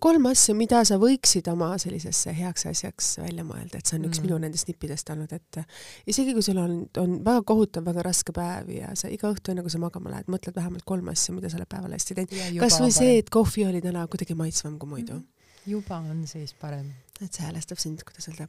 kolm 0.00 0.28
asja, 0.30 0.54
mida 0.56 0.80
sa 0.88 0.96
võiksid 1.02 1.50
oma 1.52 1.74
sellisesse 1.82 2.32
heaks 2.38 2.64
asjaks 2.70 3.10
välja 3.20 3.44
mõelda, 3.44 3.76
et 3.76 3.84
see 3.84 3.98
on 3.98 4.06
mm. 4.06 4.08
üks 4.08 4.24
minu 4.24 4.40
nendest 4.40 4.70
nippidest 4.72 5.12
olnud, 5.12 5.36
et 5.36 5.60
isegi 6.08 6.32
kui 6.36 6.46
sul 6.46 6.60
on, 6.62 6.78
on 7.02 7.18
väga 7.26 7.44
kohutav, 7.52 7.84
väga 7.90 8.06
raske 8.08 8.32
päev 8.36 8.72
ja 8.72 8.96
sa 8.96 9.12
iga 9.12 9.28
õhtu, 9.34 9.52
enne 9.52 9.64
kui 9.66 9.76
sa 9.76 9.82
magama 9.82 10.14
lähed, 10.14 10.32
mõtled 10.32 10.56
vähemalt 10.56 10.88
kolm 10.88 11.12
asja, 11.12 11.36
mida 11.36 11.52
sellel 11.52 11.68
päeval 11.68 11.92
hästi 11.98 12.16
teinud. 12.16 12.60
kasvõi 12.64 12.94
see, 12.96 13.18
et 13.20 13.32
kohvi 13.32 13.68
oli 13.68 13.84
täna 13.84 14.08
kuidagi 14.08 14.38
maitsvam 14.38 14.80
kui 14.80 14.96
muidu 14.96 15.20
mm. 15.20 15.50
juba 15.76 16.00
on 16.00 16.24
siis 16.30 16.56
parem. 16.56 16.94
et 17.20 17.28
see 17.28 17.44
häälestab 17.44 17.82
sind, 17.82 18.00
kuidas 18.08 18.32
öelda 18.32 18.48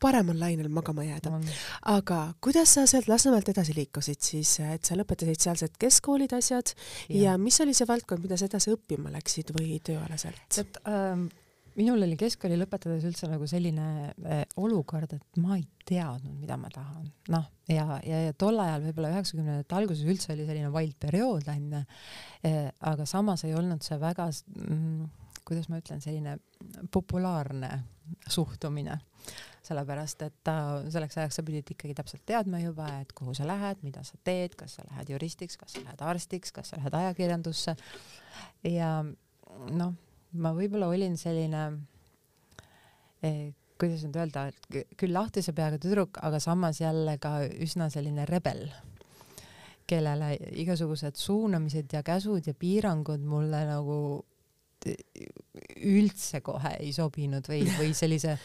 paremal 0.00 0.38
lainel 0.40 0.68
magama 0.72 1.04
jääda. 1.06 1.40
aga 1.94 2.20
kuidas 2.44 2.74
sa 2.76 2.86
sealt 2.86 3.08
Lasnamäelt 3.08 3.48
edasi 3.52 3.74
liikusid 3.76 4.22
siis, 4.22 4.58
et 4.62 4.86
sa 4.86 4.96
lõpetasid 4.98 5.48
sealsed 5.48 5.76
keskkoolid, 5.80 6.34
asjad 6.36 6.72
ja. 7.08 7.32
ja 7.32 7.36
mis 7.40 7.60
oli 7.64 7.74
see 7.76 7.88
valdkond, 7.88 8.22
mida 8.24 8.38
sa 8.38 8.48
edasi 8.48 8.72
õppima 8.74 9.12
läksid 9.14 9.52
või 9.56 9.78
tööalaselt? 9.84 10.60
et 10.62 10.80
ähm, 10.88 11.28
minul 11.78 12.02
oli 12.06 12.18
keskkooli 12.18 12.58
lõpetades 12.58 13.06
üldse 13.08 13.28
nagu 13.30 13.46
selline 13.50 13.88
äh, 14.10 14.42
olukord, 14.60 15.14
et 15.14 15.42
ma 15.42 15.58
ei 15.58 15.66
teadnud, 15.88 16.34
mida 16.40 16.58
ma 16.60 16.70
tahan. 16.72 17.06
noh, 17.34 17.46
ja, 17.70 18.00
ja, 18.06 18.24
ja 18.28 18.34
tol 18.38 18.58
ajal 18.62 18.84
võib-olla 18.88 19.12
üheksakümnendate 19.16 19.78
alguses 19.78 20.08
üldse 20.08 20.34
oli 20.34 20.46
selline 20.48 20.72
vald 20.74 20.98
periood 21.00 21.48
onju 21.54 21.82
äh,, 22.46 22.68
aga 22.92 23.06
samas 23.08 23.46
ei 23.48 23.56
olnud 23.58 23.84
see 23.86 23.98
väga 24.02 24.30
mm, 24.30 25.08
kuidas 25.48 25.70
ma 25.72 25.80
ütlen, 25.80 26.02
selline 26.04 26.36
populaarne 26.92 27.70
suhtumine 28.28 28.98
sellepärast 29.68 30.24
et 30.26 30.50
selleks 30.94 31.18
ajaks 31.20 31.38
sa 31.40 31.44
pidid 31.46 31.70
ikkagi 31.74 31.94
täpselt 31.98 32.24
teadma 32.28 32.60
juba, 32.62 32.88
et 33.02 33.12
kuhu 33.16 33.34
sa 33.36 33.46
lähed, 33.48 33.82
mida 33.86 34.02
sa 34.06 34.18
teed, 34.24 34.56
kas 34.58 34.78
sa 34.78 34.86
lähed 34.88 35.12
juristiks, 35.14 35.58
kas 35.60 35.76
sa 35.76 35.84
lähed 35.84 36.04
arstiks, 36.10 36.52
kas 36.56 36.72
sa 36.72 36.80
lähed 36.80 36.96
ajakirjandusse. 37.02 37.76
ja 38.68 38.92
noh, 39.04 39.94
ma 40.32 40.52
võib-olla 40.56 40.90
olin 40.92 41.16
selline 41.20 41.64
eh, 43.22 43.48
kuidas 43.78 44.02
nüüd 44.04 44.18
öelda, 44.18 44.48
et 44.50 44.94
küll 44.98 45.14
lahtise 45.14 45.54
peaga 45.56 45.78
tüdruk, 45.80 46.18
aga 46.24 46.40
samas 46.42 46.80
jälle 46.82 47.16
ka 47.22 47.38
üsna 47.62 47.88
selline 47.92 48.26
rebel, 48.28 48.66
kellele 49.88 50.34
igasugused 50.60 51.16
suunamised 51.16 51.94
ja 51.94 52.02
käsud 52.04 52.50
ja 52.50 52.54
piirangud 52.58 53.22
mulle 53.24 53.62
nagu 53.68 53.98
üldse 54.86 56.40
kohe 56.44 56.74
ei 56.78 56.92
sobinud 56.94 57.46
või, 57.50 57.64
või 57.78 57.90
sellise 57.96 58.36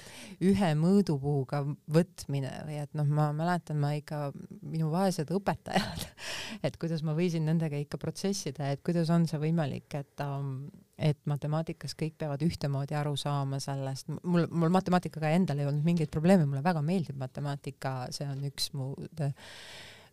ühe 0.44 0.72
mõõdupuuga 0.80 1.62
võtmine 1.94 2.54
või 2.68 2.80
et 2.82 2.96
noh, 2.98 3.10
ma 3.10 3.30
mäletan, 3.36 3.80
ma 3.82 3.94
ikka, 3.98 4.32
minu 4.62 4.90
vaesed 4.94 5.30
õpetajad, 5.34 6.08
et 6.66 6.80
kuidas 6.82 7.04
ma 7.06 7.16
võisin 7.18 7.46
nendega 7.48 7.80
ikka 7.80 8.02
protsessida, 8.02 8.72
et 8.74 8.84
kuidas 8.86 9.12
on 9.14 9.28
see 9.30 9.42
võimalik, 9.42 9.90
et 10.00 10.26
um, 10.26 10.58
et 11.04 11.18
matemaatikas 11.28 11.96
kõik 12.00 12.20
peavad 12.22 12.44
ühtemoodi 12.46 12.96
aru 12.96 13.16
saama 13.20 13.58
sellest, 13.62 14.12
mul, 14.24 14.46
mul 14.54 14.72
matemaatikaga 14.72 15.34
endal 15.36 15.60
ei 15.60 15.68
olnud 15.68 15.86
mingeid 15.86 16.12
probleeme, 16.14 16.46
mulle 16.46 16.62
väga 16.64 16.84
meeldib 16.86 17.18
matemaatika, 17.20 17.96
see 18.14 18.28
on 18.30 18.46
üks 18.48 18.70
mu 18.78 18.94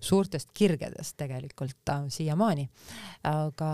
suurtest 0.01 0.55
kirgedest 0.57 1.19
tegelikult 1.21 1.93
äh, 1.93 2.07
siiamaani, 2.09 2.67
aga 3.29 3.71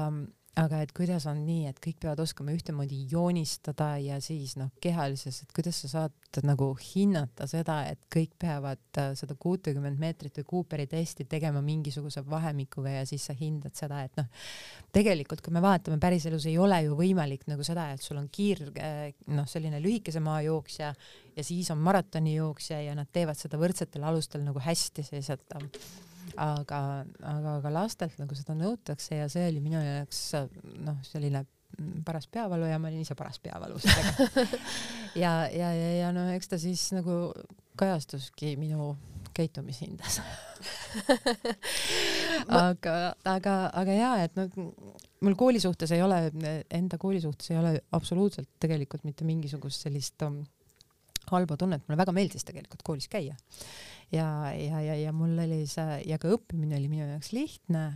aga 0.57 0.79
et 0.81 0.93
kuidas 0.97 1.27
on 1.29 1.43
nii, 1.45 1.67
et 1.69 1.79
kõik 1.83 1.99
peavad 2.01 2.21
oskama 2.23 2.55
ühtemoodi 2.57 3.03
joonistada 3.11 3.91
ja 4.01 4.17
siis 4.25 4.55
noh, 4.57 4.71
kehalises, 4.81 5.43
et 5.45 5.53
kuidas 5.57 5.83
sa 5.83 5.91
saad 5.91 6.41
nagu 6.47 6.71
hinnata 6.81 7.45
seda, 7.51 7.83
et 7.91 8.01
kõik 8.13 8.33
peavad 8.41 9.01
äh, 9.01 9.11
seda 9.19 9.37
kuutekümmet 9.41 9.99
meetrit 10.01 10.41
või 10.41 10.49
Cooperi 10.53 10.87
testi 10.89 11.27
tegema 11.29 11.61
mingisuguse 11.65 12.25
vahemikuga 12.29 12.95
ja 12.99 13.05
siis 13.09 13.29
sa 13.29 13.37
hindad 13.37 13.77
seda, 13.77 14.01
et 14.09 14.17
noh, 14.17 14.31
tegelikult 14.97 15.45
kui 15.45 15.53
me 15.53 15.65
vaatame 15.65 16.01
päriselus 16.01 16.49
ei 16.49 16.57
ole 16.59 16.81
ju 16.87 16.97
võimalik 16.97 17.45
nagu 17.51 17.67
seda, 17.67 17.91
et 17.93 18.05
sul 18.05 18.21
on 18.23 18.31
kiir, 18.33 18.65
äh, 18.81 19.13
noh, 19.37 19.49
selline 19.51 19.83
lühikese 19.85 20.25
maa 20.25 20.41
jooksja 20.47 20.95
ja 21.37 21.45
siis 21.45 21.69
on 21.75 21.85
maratonijooksja 21.85 22.81
ja 22.89 22.97
nad 22.97 23.13
teevad 23.13 23.37
seda 23.37 23.61
võrdsetel 23.61 24.09
alustel 24.09 24.45
nagu 24.47 24.65
hästi, 24.65 25.05
siis 25.05 25.33
et 25.37 25.59
aga, 26.37 26.80
aga, 27.23 27.56
aga 27.61 27.73
lastelt 27.75 28.16
nagu 28.21 28.38
seda 28.38 28.56
nõutakse 28.59 29.21
ja 29.21 29.28
see 29.33 29.47
oli 29.50 29.62
minu 29.64 29.83
jaoks 29.83 30.23
noh, 30.85 30.99
selline 31.06 31.45
paras 32.06 32.28
peavalu 32.33 32.71
ja 32.71 32.78
ma 32.80 32.88
olin 32.88 33.04
ise 33.04 33.16
paras 33.18 33.38
peavalus 33.42 33.85
ja, 35.23 35.33
ja, 35.52 35.73
ja, 35.75 35.90
ja 36.00 36.12
no 36.14 36.28
eks 36.33 36.52
ta 36.52 36.61
siis 36.61 36.88
nagu 36.97 37.35
kajastuski 37.76 38.54
minu 38.61 38.95
käitumishindes 39.37 40.21
aga, 42.62 42.97
aga, 43.28 43.56
aga 43.83 43.97
ja, 43.97 44.12
et 44.25 44.38
noh, 44.38 44.49
mul 45.25 45.37
kooli 45.38 45.61
suhtes 45.61 45.92
ei 45.92 46.02
ole, 46.04 46.30
enda 46.73 46.99
kooli 47.00 47.21
suhtes 47.21 47.52
ei 47.52 47.61
ole 47.61 47.75
absoluutselt 47.97 48.49
tegelikult 48.62 49.04
mitte 49.04 49.26
mingisugust 49.28 49.85
sellist 49.85 50.25
um, 50.25 50.40
halba 51.35 51.59
tunnet, 51.61 51.85
mulle 51.87 52.00
väga 52.00 52.14
meeldis 52.16 52.47
tegelikult 52.47 52.83
koolis 52.87 53.09
käia 53.12 53.37
ja, 54.12 54.28
ja, 54.54 54.80
ja, 54.80 54.97
ja 55.06 55.12
mul 55.16 55.38
oli 55.47 55.64
see 55.71 56.02
ja 56.06 56.18
ka 56.23 56.33
õppimine 56.37 56.78
oli 56.78 56.90
minu 56.92 57.09
jaoks 57.09 57.33
lihtne 57.37 57.87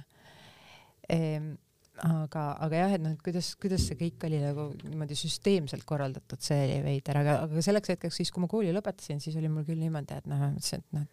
ehm, 1.09 1.53
aga, 2.07 2.45
aga 2.65 2.83
jah, 2.83 2.95
et 2.97 3.03
noh, 3.05 3.15
et 3.15 3.23
kuidas, 3.25 3.53
kuidas 3.61 3.85
see 3.87 3.99
kõik 3.99 4.27
oli 4.29 4.41
nagu 4.43 4.69
niimoodi 4.85 5.17
süsteemselt 5.19 5.85
korraldatud, 5.89 6.41
see 6.45 6.59
oli 6.67 6.79
veider, 6.87 7.21
aga, 7.21 7.37
aga 7.47 7.65
selleks 7.65 7.95
hetkeks 7.95 8.21
siis, 8.23 8.33
kui 8.33 8.45
ma 8.45 8.51
kooli 8.51 8.73
lõpetasin, 8.75 9.21
siis 9.23 9.37
oli 9.41 9.51
mul 9.53 9.67
küll 9.69 9.81
niimoodi, 9.83 10.21
et 10.21 10.29
noh, 10.31 10.45
mõtlesin, 10.55 10.85
et 10.85 10.97
noh, 10.97 11.09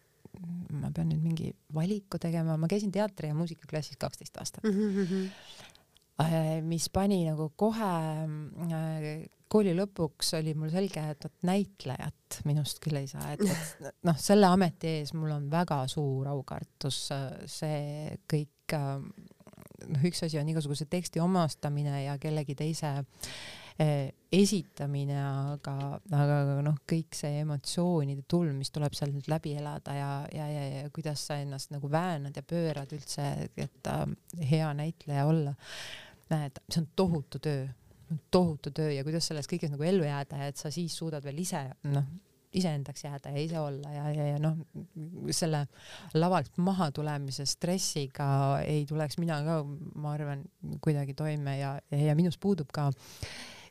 ma 0.78 0.92
pean 0.94 1.10
nüüd 1.10 1.22
mingi 1.24 1.52
valiku 1.74 2.20
tegema, 2.22 2.56
ma 2.60 2.68
käisin 2.70 2.92
teatri- 2.94 3.30
ja 3.32 3.36
muusikaklassis 3.36 3.98
kaksteist 4.00 4.36
aastat 4.38 4.64
mm. 4.64 5.06
-hmm. 5.08 6.62
mis 6.68 6.88
pani 6.88 7.24
nagu 7.26 7.50
kohe 7.56 7.90
äh, 8.22 9.24
kooli 9.52 9.74
lõpuks 9.76 10.34
oli 10.38 10.54
mul 10.58 10.72
selge, 10.72 11.02
et 11.12 11.24
vot 11.24 11.46
näitlejat 11.48 12.40
minust 12.48 12.82
küll 12.84 13.00
ei 13.00 13.08
saa, 13.10 13.32
et, 13.34 13.44
et 13.44 13.88
noh, 14.08 14.18
selle 14.20 14.50
ameti 14.50 14.98
ees 15.00 15.14
mul 15.16 15.32
on 15.36 15.48
väga 15.52 15.82
suur 15.90 16.28
aukartus, 16.30 17.06
see 17.48 18.18
kõik, 18.30 18.76
noh, 18.76 20.04
üks 20.08 20.26
asi 20.26 20.40
on 20.40 20.52
igasuguse 20.52 20.88
teksti 20.90 21.22
omastamine 21.24 22.04
ja 22.04 22.18
kellegi 22.20 22.56
teise 22.58 22.92
eh, 23.80 24.12
esitamine, 24.34 25.18
aga, 25.54 25.74
aga 26.20 26.38
noh, 26.66 26.78
kõik 26.88 27.16
see 27.16 27.40
emotsioonide 27.44 28.26
tulm, 28.28 28.60
mis 28.60 28.72
tuleb 28.74 28.96
seal 28.98 29.14
nüüd 29.14 29.30
läbi 29.32 29.54
elada 29.58 29.96
ja, 29.96 30.12
ja, 30.34 30.48
ja, 30.52 30.68
ja 30.74 30.94
kuidas 30.94 31.24
sa 31.30 31.40
ennast 31.40 31.72
nagu 31.74 31.90
väänad 31.92 32.36
ja 32.36 32.44
pöörad 32.44 32.92
üldse, 32.96 33.30
et 33.56 33.92
äh, 33.92 34.06
hea 34.52 34.72
näitleja 34.76 35.26
olla. 35.30 35.56
näed, 36.28 36.58
see 36.68 36.82
on 36.82 36.90
tohutu 36.92 37.38
töö 37.40 37.68
tohutu 38.30 38.72
töö 38.74 38.92
ja 38.92 39.04
kuidas 39.06 39.28
selles 39.30 39.48
kõiges 39.50 39.72
nagu 39.72 39.84
ellu 39.86 40.06
jääda 40.06 40.42
ja 40.42 40.48
et 40.52 40.60
sa 40.60 40.72
siis 40.74 40.96
suudad 40.96 41.24
veel 41.24 41.38
ise 41.42 41.64
noh, 41.92 42.06
iseendaks 42.56 43.04
jääda 43.04 43.32
ja 43.34 43.42
ise 43.42 43.60
olla 43.60 43.92
ja, 43.92 44.04
ja, 44.14 44.26
ja 44.32 44.38
noh, 44.42 44.56
selle 45.34 45.64
lavalt 46.16 46.56
maha 46.64 46.90
tulemise 46.96 47.46
stressiga 47.46 48.28
ei 48.64 48.86
tuleks 48.88 49.18
mina 49.20 49.40
ka, 49.44 49.60
ma 50.00 50.14
arvan, 50.16 50.44
kuidagi 50.84 51.14
toime 51.18 51.58
ja, 51.58 51.74
ja, 51.92 52.16
minus 52.18 52.38
puudub 52.40 52.72
ka, 52.74 52.88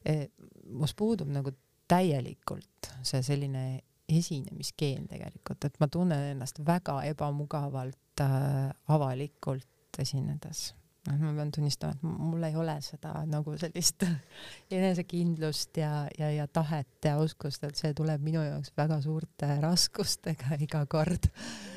eh, 0.06 0.27
must 0.70 0.98
puudub 1.00 1.32
nagu 1.34 1.53
täielikult 1.88 2.91
see 3.08 3.24
selline 3.24 3.67
esinemiskeel 4.08 5.08
tegelikult, 5.10 5.65
et 5.67 5.79
ma 5.82 5.89
tunnen 5.91 6.32
ennast 6.32 6.62
väga 6.65 7.01
ebamugavalt 7.10 8.24
äh, 8.24 8.70
avalikult 8.94 10.00
esinedes 10.00 10.70
noh, 11.07 11.17
ma 11.21 11.33
pean 11.37 11.51
tunnistama, 11.55 11.95
et 11.95 12.03
mul 12.03 12.43
ei 12.47 12.55
ole 12.59 12.75
seda 12.83 13.13
nagu 13.29 13.55
sellist 13.59 14.03
enesekindlust 14.77 15.79
ja, 15.81 15.91
ja, 16.19 16.29
ja 16.33 16.47
tahet 16.51 17.07
ja 17.07 17.15
oskust, 17.21 17.63
et 17.67 17.79
see 17.79 17.93
tuleb 17.97 18.23
minu 18.23 18.43
jaoks 18.43 18.73
väga 18.77 18.99
suurte 19.03 19.49
raskustega 19.63 20.57
iga 20.65 20.83
kord. 20.89 21.29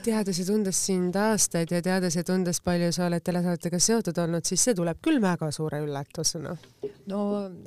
teades 0.04 0.40
ja 0.40 0.46
tundes 0.49 0.80
sind 0.87 1.16
aastaid 1.20 1.72
ja 1.75 1.82
teades 1.84 2.16
ja 2.18 2.25
tundes, 2.26 2.62
palju 2.64 2.90
sa 2.96 3.06
oled 3.08 3.25
telesaatega 3.25 3.80
seotud 3.82 4.18
olnud, 4.25 4.46
siis 4.49 4.64
see 4.68 4.76
tuleb 4.78 5.00
küll 5.04 5.20
väga 5.22 5.50
suure 5.54 5.82
üllatusena. 5.84 6.56
no 7.12 7.20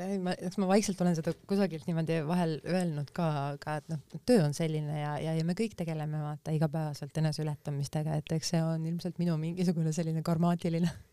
ei, 0.03 0.19
ma, 0.23 0.35
eks 0.37 0.59
ma 0.61 0.69
vaikselt 0.71 1.01
olen 1.03 1.17
seda 1.19 1.35
kusagilt 1.47 1.87
niimoodi 1.87 2.19
vahel 2.27 2.57
öelnud 2.63 3.13
ka, 3.15 3.29
aga 3.53 3.79
et 3.81 3.89
noh, 3.93 4.03
töö 4.27 4.43
on 4.47 4.57
selline 4.57 4.99
ja, 4.99 5.15
ja, 5.21 5.37
ja 5.37 5.47
me 5.47 5.55
kõik 5.57 5.77
tegeleme 5.79 6.21
vaata 6.23 6.53
igapäevaselt 6.55 7.17
eneseületamistega, 7.23 8.19
et 8.19 8.37
eks 8.37 8.53
see 8.53 8.61
on 8.63 8.85
ilmselt 8.89 9.19
minu 9.21 9.37
mingisugune 9.39 9.93
selline 9.95 10.23
karmaatiline 10.25 10.91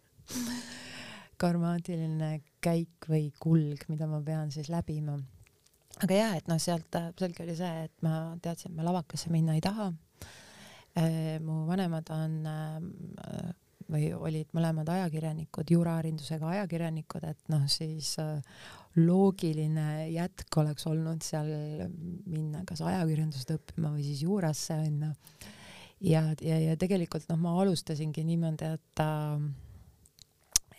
karmaatiline 1.41 2.33
käik 2.61 3.09
või 3.09 3.31
kulg, 3.41 3.87
mida 3.89 4.09
ma 4.11 4.21
pean 4.25 4.53
siis 4.53 4.69
läbima. 4.73 5.19
aga 6.01 6.17
jaa, 6.17 6.37
et 6.37 6.49
noh, 6.49 6.61
sealt 6.61 6.97
selge 7.19 7.45
oli 7.45 7.57
see, 7.57 7.87
et 7.87 8.05
ma 8.05 8.37
teadsin, 8.43 8.73
et 8.73 8.77
ma 8.77 8.87
lavakasse 8.91 9.33
minna 9.33 9.57
ei 9.57 9.65
taha. 9.65 9.91
Äh, 10.99 11.39
mu 11.45 11.65
vanemad 11.69 12.09
on 12.13 12.39
äh, 12.51 13.51
või 13.91 14.11
olid 14.15 14.51
mõlemad 14.57 14.89
ajakirjanikud, 14.91 15.71
juuraharindusega 15.75 16.51
ajakirjanikud, 16.55 17.25
et 17.31 17.53
noh, 17.53 17.65
siis 17.71 18.13
äh, 18.23 18.43
loogiline 18.99 20.11
jätk 20.11 20.61
oleks 20.63 20.87
olnud 20.91 21.25
seal 21.25 21.51
minna 22.27 22.65
kas 22.69 22.83
ajakirjandust 22.87 23.55
õppima 23.55 23.93
või 23.95 24.05
siis 24.07 24.25
juurasse 24.27 24.77
onju. 24.87 25.11
ja, 26.11 26.25
ja, 26.43 26.61
ja 26.69 26.77
tegelikult 26.81 27.29
noh, 27.31 27.41
ma 27.41 27.57
alustasingi 27.63 28.25
niimoodi, 28.27 28.75
et 28.79 29.05
äh, 29.05 29.51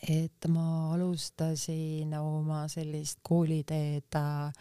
et 0.01 0.48
ma 0.50 0.93
alustasin 0.96 2.13
oma 2.17 2.63
sellist 2.72 3.20
kooliteed 3.25 4.17
äh, 4.17 4.51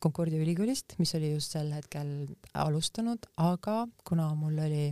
Concordia 0.00 0.40
ülikoolist, 0.40 0.96
mis 0.98 1.12
oli 1.18 1.34
just 1.34 1.52
sel 1.52 1.72
hetkel 1.76 2.26
alustanud, 2.56 3.26
aga 3.44 3.82
kuna 4.08 4.30
mul 4.38 4.62
oli 4.64 4.86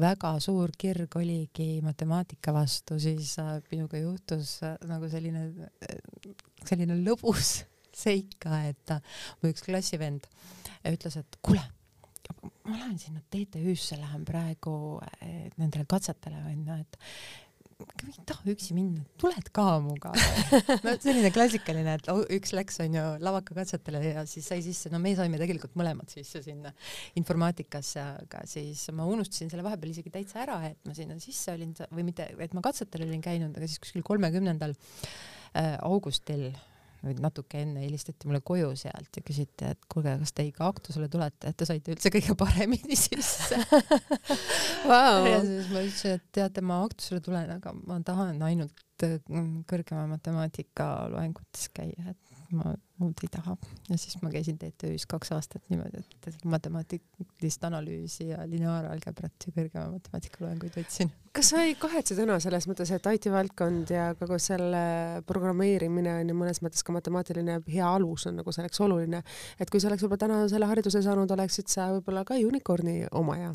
väga 0.00 0.32
suur 0.42 0.72
kirg 0.78 1.14
oligi 1.20 1.80
matemaatika 1.84 2.54
vastu, 2.56 2.98
siis 2.98 3.36
äh, 3.38 3.58
minuga 3.70 4.00
juhtus 4.00 4.56
äh, 4.66 4.74
nagu 4.90 5.10
selline, 5.12 5.68
selline 6.66 6.96
lõbus 7.04 7.60
seik 8.02 8.34
ka, 8.42 8.64
et 8.70 8.96
mu 9.42 9.52
üks 9.52 9.62
klassivend 9.66 10.26
ütles, 10.90 11.20
et 11.20 11.38
kuule, 11.44 11.62
ma 12.66 12.74
lähen 12.74 12.98
sinna 12.98 13.22
TTÜ-sse, 13.30 13.98
lähen 14.00 14.24
praegu 14.26 14.74
nendele 15.60 15.86
katsetele 15.86 16.42
onju, 16.50 16.80
et 16.80 16.98
ei 18.06 18.24
taha 18.28 18.50
üksi 18.52 18.74
minna, 18.76 19.02
tuled 19.20 19.50
ka 19.54 19.66
muga. 19.84 20.12
No 20.84 20.94
selline 21.02 21.30
klassikaline, 21.34 21.96
et 21.98 22.08
üks 22.36 22.54
läks 22.56 22.80
onju 22.84 23.04
lavakakatsetele 23.22 24.00
ja 24.04 24.24
siis 24.28 24.48
sai 24.50 24.62
sisse, 24.64 24.90
no 24.92 25.00
me 25.02 25.12
saime 25.18 25.40
tegelikult 25.40 25.76
mõlemad 25.78 26.10
sisse 26.12 26.42
sinna 26.44 26.72
informaatikasse, 27.20 28.06
aga 28.24 28.44
siis 28.50 28.86
ma 28.96 29.06
unustasin 29.10 29.52
selle 29.52 29.66
vahepeal 29.66 29.94
isegi 29.94 30.12
täitsa 30.14 30.44
ära, 30.46 30.60
et 30.70 30.80
ma 30.88 30.96
sinna 30.96 31.18
sisse 31.22 31.54
olin 31.54 31.74
või 31.90 32.06
mitte, 32.10 32.30
et 32.38 32.56
ma 32.56 32.64
katsetel 32.64 33.06
olin 33.06 33.22
käinud, 33.24 33.54
aga 33.56 33.68
siis 33.68 33.82
kuskil 33.82 34.04
kolmekümnendal 34.06 34.74
äh, 34.74 35.76
augustil 35.86 36.50
või 37.04 37.16
natuke 37.22 37.62
enne 37.62 37.84
helistati 37.84 38.28
mulle 38.28 38.42
koju 38.44 38.72
sealt 38.78 39.16
ja 39.16 39.24
küsiti, 39.24 39.70
et 39.72 39.88
kuulge, 39.90 40.16
kas 40.22 40.34
te 40.36 40.46
ikka 40.48 40.68
aktusele 40.68 41.08
tulete, 41.12 41.50
et 41.50 41.58
te 41.58 41.68
saite 41.68 41.94
üldse 41.94 42.12
kõige 42.12 42.36
paremini 42.38 42.98
sisse 43.04 43.58
wow. 44.88 45.24
ja 45.26 45.40
siis 45.46 45.70
ma 45.72 45.84
ütlesin, 45.86 46.18
et 46.18 46.28
teate, 46.36 46.64
ma 46.64 46.82
aktusele 46.84 47.22
tulen, 47.24 47.50
aga 47.56 47.74
ma 47.80 48.00
tahan 48.04 48.42
ainult 48.46 48.86
kõrgema 49.00 50.04
matemaatika 50.10 50.90
loengutes 51.12 51.70
käia, 51.72 52.12
et 52.12 52.52
ma 52.52 52.74
muud 53.00 53.22
ei 53.24 53.30
taha. 53.32 53.56
ja 53.88 53.98
siis 53.98 54.16
ma 54.22 54.30
käisin 54.32 54.58
TTÜ-s 54.60 55.06
kaks 55.10 55.32
aastat 55.36 55.64
niimoodi, 55.72 56.02
et 56.28 56.44
matemaatilist 56.44 57.64
analüüsi 57.66 58.28
ja 58.30 58.44
lineaaralgebrat 58.48 59.46
ja 59.46 59.54
kõrgema 59.56 59.86
matemaatika 59.96 60.44
loenguid 60.44 60.76
võtsin. 60.78 61.12
kas 61.36 61.52
sa 61.52 61.64
ei 61.66 61.74
kahetse 61.80 62.16
täna 62.18 62.38
selles 62.42 62.68
mõttes, 62.70 62.92
et 62.94 63.10
IT-valdkond 63.16 63.92
ja 63.94 64.10
kogu 64.20 64.38
selle 64.42 64.84
programmeerimine 65.28 66.18
on 66.20 66.32
ju 66.32 66.38
mõnes 66.42 66.62
mõttes 66.64 66.84
ka 66.86 66.94
matemaatiline 66.96 67.60
hea 67.68 67.88
alus 67.88 68.28
on 68.30 68.40
nagu 68.42 68.54
selleks 68.54 68.80
oluline, 68.84 69.22
et 69.58 69.72
kui 69.72 69.82
sa 69.82 69.90
oleks 69.90 70.04
võib-olla 70.04 70.24
täna 70.26 70.40
selle 70.52 70.68
hariduse 70.70 71.02
saanud, 71.06 71.30
oleksid 71.36 71.72
sa 71.72 71.90
võib-olla 71.96 72.26
ka 72.28 72.38
unicorn'i 72.40 73.04
omaja? 73.16 73.54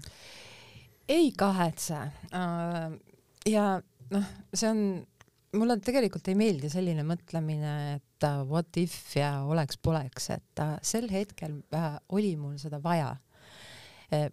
ei 1.05 1.29
kahetse. 1.37 1.99
Äh, 2.33 2.95
ja 3.45 3.65
noh, 4.09 4.31
see 4.57 4.69
on 4.71 4.79
mulle 5.59 5.77
tegelikult 5.83 6.27
ei 6.31 6.37
meeldi 6.37 6.69
selline 6.71 7.05
mõtlemine, 7.07 7.75
et 7.97 8.14
uh, 8.27 8.43
what 8.49 8.77
if 8.81 9.15
ja 9.17 9.45
oleks-poleks, 9.47 10.29
et 10.35 10.63
uh, 10.63 10.75
sel 10.85 11.07
hetkel 11.11 11.59
uh, 11.75 11.95
oli 12.15 12.35
mul 12.39 12.57
seda 12.61 12.81
vaja. 12.83 13.15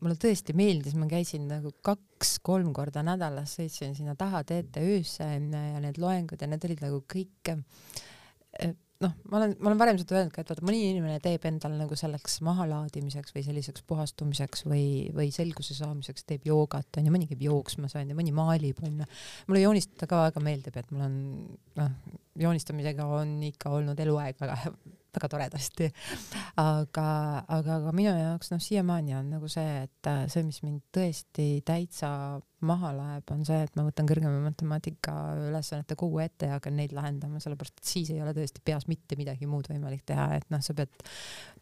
mulle 0.05 0.19
tõesti 0.21 0.53
meeldis, 0.55 0.93
ma 1.01 1.07
käisin 1.09 1.47
nagu 1.49 1.71
kaks-kolm 1.83 2.75
korda 2.77 3.01
nädalas, 3.03 3.55
sõitsin 3.57 3.95
sinna 3.97 4.13
taha 4.21 4.43
TTÜ-sse 4.45 5.25
ja 5.25 5.81
need 5.81 5.97
loengud 5.99 6.45
ja 6.45 6.47
need 6.47 6.67
olid 6.69 6.83
nagu 6.85 6.99
kõik 7.09 7.53
noh, 9.03 9.13
ma 9.31 9.39
olen, 9.41 9.55
ma 9.59 9.71
olen 9.71 9.81
varem 9.81 9.99
seda 10.01 10.19
öelnud 10.19 10.35
ka, 10.35 10.45
et 10.45 10.53
vaata, 10.53 10.65
mõni 10.67 10.81
inimene 10.91 11.19
teeb 11.25 11.45
endale 11.49 11.79
nagu 11.81 11.99
selleks 11.99 12.39
mahalaadimiseks 12.47 13.35
või 13.37 13.45
selliseks 13.47 13.85
puhastumiseks 13.89 14.65
või, 14.69 14.87
või 15.17 15.29
selguse 15.35 15.77
saamiseks 15.79 16.27
teeb 16.29 16.47
joogat 16.49 17.01
onju, 17.01 17.13
mõni 17.15 17.29
käib 17.31 17.45
jooksmas 17.47 17.97
onju, 18.01 18.17
mõni 18.19 18.35
maalib 18.37 18.83
onju. 18.83 19.09
mulle 19.51 19.65
joonistada 19.65 20.09
ka 20.11 20.25
väga 20.29 20.45
meeldib, 20.45 20.79
et 20.79 20.91
mul 20.95 21.07
on 21.09 21.21
noh, 21.81 21.95
joonistamisega 22.47 23.07
on 23.21 23.39
ikka 23.51 23.75
olnud 23.79 24.01
eluaeg 24.07 24.41
väga 24.41 24.59
väga 25.17 25.29
toredasti. 25.33 25.89
aga, 26.61 27.07
aga, 27.47 27.77
aga 27.79 27.93
minu 27.97 28.13
jaoks 28.17 28.53
noh, 28.53 28.63
siiamaani 28.63 29.17
on 29.19 29.31
nagu 29.37 29.51
see, 29.53 29.85
et 29.85 30.11
äh, 30.11 30.25
see, 30.33 30.45
mis 30.47 30.63
mind 30.65 30.83
tõesti 30.95 31.47
täitsa 31.67 32.13
maha 32.67 32.93
läheb, 32.97 33.33
on 33.35 33.45
see, 33.47 33.61
et 33.67 33.79
ma 33.79 33.85
võtan 33.87 34.09
kõrgema 34.09 34.43
matemaatika 34.45 35.17
ülesannete 35.49 35.97
kogu 35.99 36.23
ette 36.25 36.49
ja 36.51 36.59
hakkan 36.59 36.77
neid 36.79 36.95
lahendama, 36.97 37.43
sellepärast 37.43 37.81
et 37.81 37.95
siis 37.95 38.13
ei 38.15 38.23
ole 38.23 38.35
tõesti 38.37 38.63
peas 38.65 38.87
mitte 38.91 39.19
midagi 39.19 39.49
muud 39.51 39.69
võimalik 39.73 40.05
teha, 40.09 40.29
et 40.39 40.49
noh, 40.55 40.63
sa 40.65 40.77
pead 40.79 40.93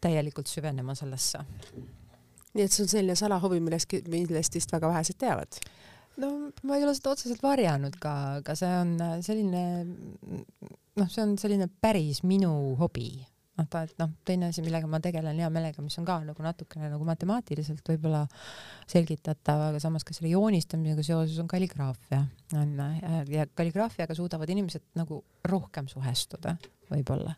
täielikult 0.03 0.51
süvenema 0.51 0.95
sellesse. 0.97 1.43
nii 2.53 2.67
et 2.67 2.73
see 2.73 2.85
on 2.85 2.91
selline 2.91 3.17
salahobi, 3.17 3.61
millest, 3.63 3.97
millest 4.11 4.59
vist 4.59 4.71
väga 4.75 4.91
vähesed 4.93 5.19
teavad? 5.21 5.61
no 6.21 6.51
ma 6.67 6.77
ei 6.77 6.83
ole 6.85 6.93
seda 6.95 7.13
otseselt 7.15 7.43
varjanud 7.43 7.95
ka, 8.01 8.13
aga 8.41 8.55
see 8.59 8.71
on 8.77 8.95
selline 9.25 9.63
noh, 10.99 11.07
see 11.07 11.23
on 11.23 11.37
selline 11.39 11.69
päris 11.81 12.21
minu 12.27 12.51
hobi 12.79 13.13
noh, 13.61 13.69
ta, 13.71 13.83
et 13.87 13.97
noh, 14.01 14.11
teine 14.27 14.49
asi, 14.51 14.63
millega 14.65 14.89
ma 14.89 14.99
tegelen 15.03 15.39
hea 15.41 15.49
meelega, 15.53 15.83
mis 15.85 15.97
on 16.01 16.07
ka 16.07 16.19
nagu 16.25 16.45
natukene 16.45 16.91
nagu 16.91 17.07
matemaatiliselt 17.07 17.87
võib-olla 17.93 18.25
selgitatav, 18.91 19.67
aga 19.69 19.81
samas 19.83 20.05
ka 20.07 20.15
selle 20.17 20.33
joonistamisega 20.33 21.05
seoses 21.05 21.39
on 21.41 21.49
kalligraafia? 21.51 22.23
On 22.59 22.73
ja 23.31 23.47
kalligraafiaga 23.55 24.17
suudavad 24.17 24.49
inimesed 24.51 24.91
nagu 24.99 25.21
rohkem 25.47 25.87
suhestuda 25.91 26.57
võib-olla 26.91 27.37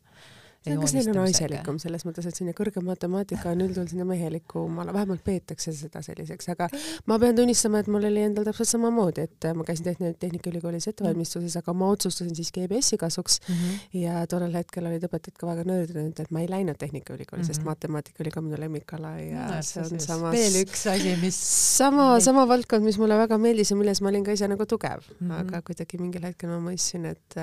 see 0.64 0.76
on 0.76 0.82
ka 0.82 0.90
selline 0.92 1.16
naiselikum 1.18 1.80
selles 1.82 2.06
mõttes, 2.08 2.28
et 2.28 2.38
selline 2.38 2.56
kõrgem 2.58 2.86
matemaatika 2.88 3.52
on 3.52 3.64
üldjuhul 3.66 3.90
selline 3.90 4.08
mehelikum, 4.08 4.80
vähemalt 4.80 5.24
peetakse 5.26 5.74
seda 5.76 6.02
selliseks, 6.06 6.50
aga 6.54 6.70
ma 7.10 7.18
pean 7.22 7.36
tunnistama, 7.38 7.82
et 7.84 7.90
mul 7.92 8.08
oli 8.08 8.24
endal 8.24 8.48
täpselt 8.48 8.72
samamoodi, 8.72 9.28
et 9.28 9.48
ma 9.58 9.66
käisin 9.68 9.90
Tehn-, 9.90 10.16
Tehnikaülikoolis 10.20 10.88
ettevalmistuses, 10.92 11.58
aga 11.60 11.76
ma 11.78 11.90
otsustasin 11.94 12.36
siiski 12.38 12.64
EBS-i 12.68 13.00
kasuks 13.02 13.40
mm 13.42 13.56
-hmm. 13.56 14.00
ja 14.04 14.26
tollel 14.32 14.56
hetkel 14.56 14.88
olid 14.88 15.04
õpetajad 15.08 15.40
ka 15.40 15.50
väga 15.52 15.68
nördinud, 15.68 16.20
et 16.20 16.32
ma 16.32 16.44
ei 16.44 16.50
läinud 16.50 16.80
Tehnikaülikooli 16.80 17.44
mm, 17.44 17.44
-hmm. 17.44 17.48
sest 17.48 17.60
mhm. 17.62 17.70
matemaatika 17.70 18.24
oli 18.24 18.32
ka 18.32 18.42
minu 18.42 18.60
lemmikala 18.60 19.18
ja 19.20 19.48
no, 19.48 19.62
see 19.62 19.84
on 19.84 20.00
samas 20.00 20.36
veel 20.36 20.62
üks 20.64 20.88
asi, 20.92 21.16
mis 21.22 21.40
sama, 21.78 22.20
sama 22.20 22.48
valdkond, 22.48 22.84
mis 22.84 22.98
mulle 22.98 23.18
väga 23.18 23.38
meeldis 23.38 23.72
ja 23.72 23.78
milles 23.78 24.02
ma 24.02 24.10
olin 24.10 24.24
ka 24.24 24.32
ise 24.32 24.48
nagu 24.48 24.66
tugev 24.66 25.04
mm, 25.04 25.28
-hmm. 25.28 25.40
aga 25.40 25.62
kuidagi 25.62 25.98
mingil 25.98 26.24
hetkel 26.24 26.50
ma 26.50 26.60
mõistsin, 26.72 27.06
et 27.12 27.38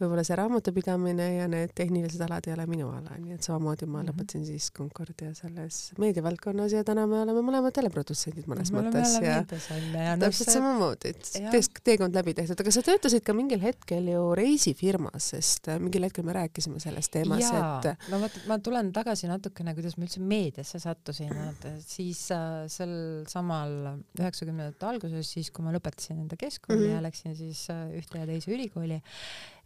võib-olla 0.00 0.24
see 0.24 0.36
raamatupidamine 0.36 1.34
ja 1.36 1.48
need 1.48 1.70
tehnilised 1.74 2.20
alad 2.20 2.46
ei 2.48 2.54
ole 2.54 2.63
ole 2.64 2.70
minu 2.72 2.88
ala, 2.90 3.14
nii 3.20 3.36
et 3.36 3.46
samamoodi 3.46 3.86
ma 3.86 4.02
Mhm. 4.02 4.08
lõpetasin 4.10 4.44
siis 4.48 4.70
Concordia 4.74 5.34
selles 5.36 5.92
meediavaldkonnas 6.00 6.72
ja 6.74 6.82
täna 6.84 7.06
me 7.06 7.20
oleme 7.22 7.42
mõlemad 7.44 7.72
teleprodutsendid 7.76 8.48
mõnes 8.50 8.72
me 8.72 8.82
mõttes 8.82 9.14
ja 9.22 9.36
ja 9.38 10.16
noh, 10.16 10.24
täpselt 10.26 10.50
samamoodi, 10.56 11.12
et 11.14 11.30
jah. 11.40 11.50
tees- 11.52 11.70
teekond 11.84 12.14
läbi 12.16 12.34
tehtud, 12.34 12.60
aga 12.60 12.70
sa 12.74 12.82
töötasid 12.82 13.22
ka 13.26 13.32
mingil 13.36 13.60
hetkel 13.62 14.08
ju 14.08 14.24
reisifirmas, 14.38 15.30
sest 15.34 15.68
äh, 15.68 15.78
mingil 15.82 16.02
hetkel 16.08 16.24
me 16.24 16.32
rääkisime 16.36 16.80
sellest 16.82 17.12
teemas, 17.12 17.44
et 17.44 18.10
no 18.10 18.18
vot, 18.22 18.40
ma 18.50 18.58
tulen 18.58 18.92
tagasi 18.92 19.28
natukene, 19.30 19.74
kuidas 19.74 19.96
ma 19.98 20.04
üldse 20.08 20.20
meediasse 20.20 20.80
sattusin, 20.82 21.32
et 21.50 21.68
siis 21.86 22.30
äh, 22.34 22.64
sel 22.72 23.24
samal 23.30 24.00
üheksakümnendate 24.18 24.86
alguses, 24.88 25.30
siis 25.36 25.50
kui 25.54 25.64
ma 25.64 25.72
lõpetasin 25.76 26.20
enda 26.24 26.36
keskkooli 26.40 26.80
mm 26.80 26.86
-hmm. 26.86 26.94
ja 26.96 27.02
läksin 27.02 27.36
siis 27.36 27.68
äh, 27.70 27.88
ühte 27.98 28.18
ja 28.18 28.26
teise 28.26 28.50
ülikooli, 28.54 29.00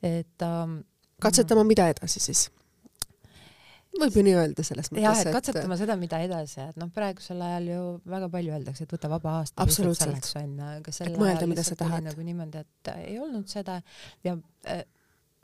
et 0.03 0.43
ähm, 0.43 0.81
katsetama, 1.21 1.65
mida 1.65 1.89
edasi 1.89 2.21
siis? 2.21 2.51
Võib 4.03 4.19
ju 4.19 4.25
nii 4.27 4.37
öelda 4.39 4.65
selles 4.67 4.91
mõttes, 4.91 5.05
jah, 5.05 5.23
et 5.23 5.33
katsetama 5.35 5.79
seda, 5.81 5.97
mida 6.01 6.21
edasi, 6.25 6.61
et 6.65 6.79
noh, 6.81 6.91
praegusel 6.95 7.41
ajal 7.45 7.71
ju 7.73 7.81
väga 8.09 8.29
palju 8.35 8.55
öeldakse, 8.57 8.87
et 8.87 8.95
võta 8.97 9.11
vaba 9.13 9.39
aasta 9.41 9.65
Absoluutselt. 9.65 10.31
aga 10.39 10.95
sel 10.95 11.17
ajal 11.17 11.51
lihtsalt 11.55 11.85
oli 11.89 12.05
nagu 12.09 12.29
niimoodi, 12.29 12.63
et 12.65 12.93
ei 12.97 13.19
olnud 13.23 13.49
seda. 13.51 13.81
Ja 14.27 14.37
äh, 14.69 14.85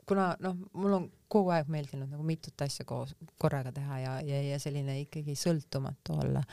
kuna 0.07 0.29
noh, 0.43 0.57
mul 0.77 0.99
on 0.99 1.07
kogu 1.31 1.51
aeg 1.55 1.69
meeldinud 1.71 2.11
nagu 2.11 2.25
mitut 2.25 2.61
asja 2.61 2.85
koos 2.87 3.15
korraga 3.41 3.73
teha 3.75 3.99
ja, 4.03 4.13
ja, 4.25 4.41
ja 4.51 4.61
selline 4.61 4.99
ikkagi 5.01 5.35
sõltumatu 5.39 6.19
olla, 6.21 6.43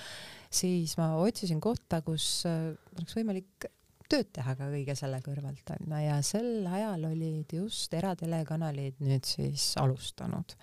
siis 0.52 0.96
ma 1.00 1.12
otsisin 1.20 1.60
kohta, 1.62 2.00
kus 2.06 2.46
äh, 2.48 2.72
oleks 2.96 3.18
võimalik 3.18 3.70
tööd 4.12 4.28
teha 4.34 4.56
ka 4.58 4.68
kõige 4.72 4.96
selle 4.98 5.20
kõrvalt 5.24 5.72
onju 5.76 6.02
ja 6.04 6.18
sel 6.26 6.66
ajal 6.68 7.06
olid 7.12 7.54
just 7.56 7.94
eratelekanalid 7.96 9.00
nüüd 9.04 9.28
siis 9.28 9.72
alustanud 9.80 10.56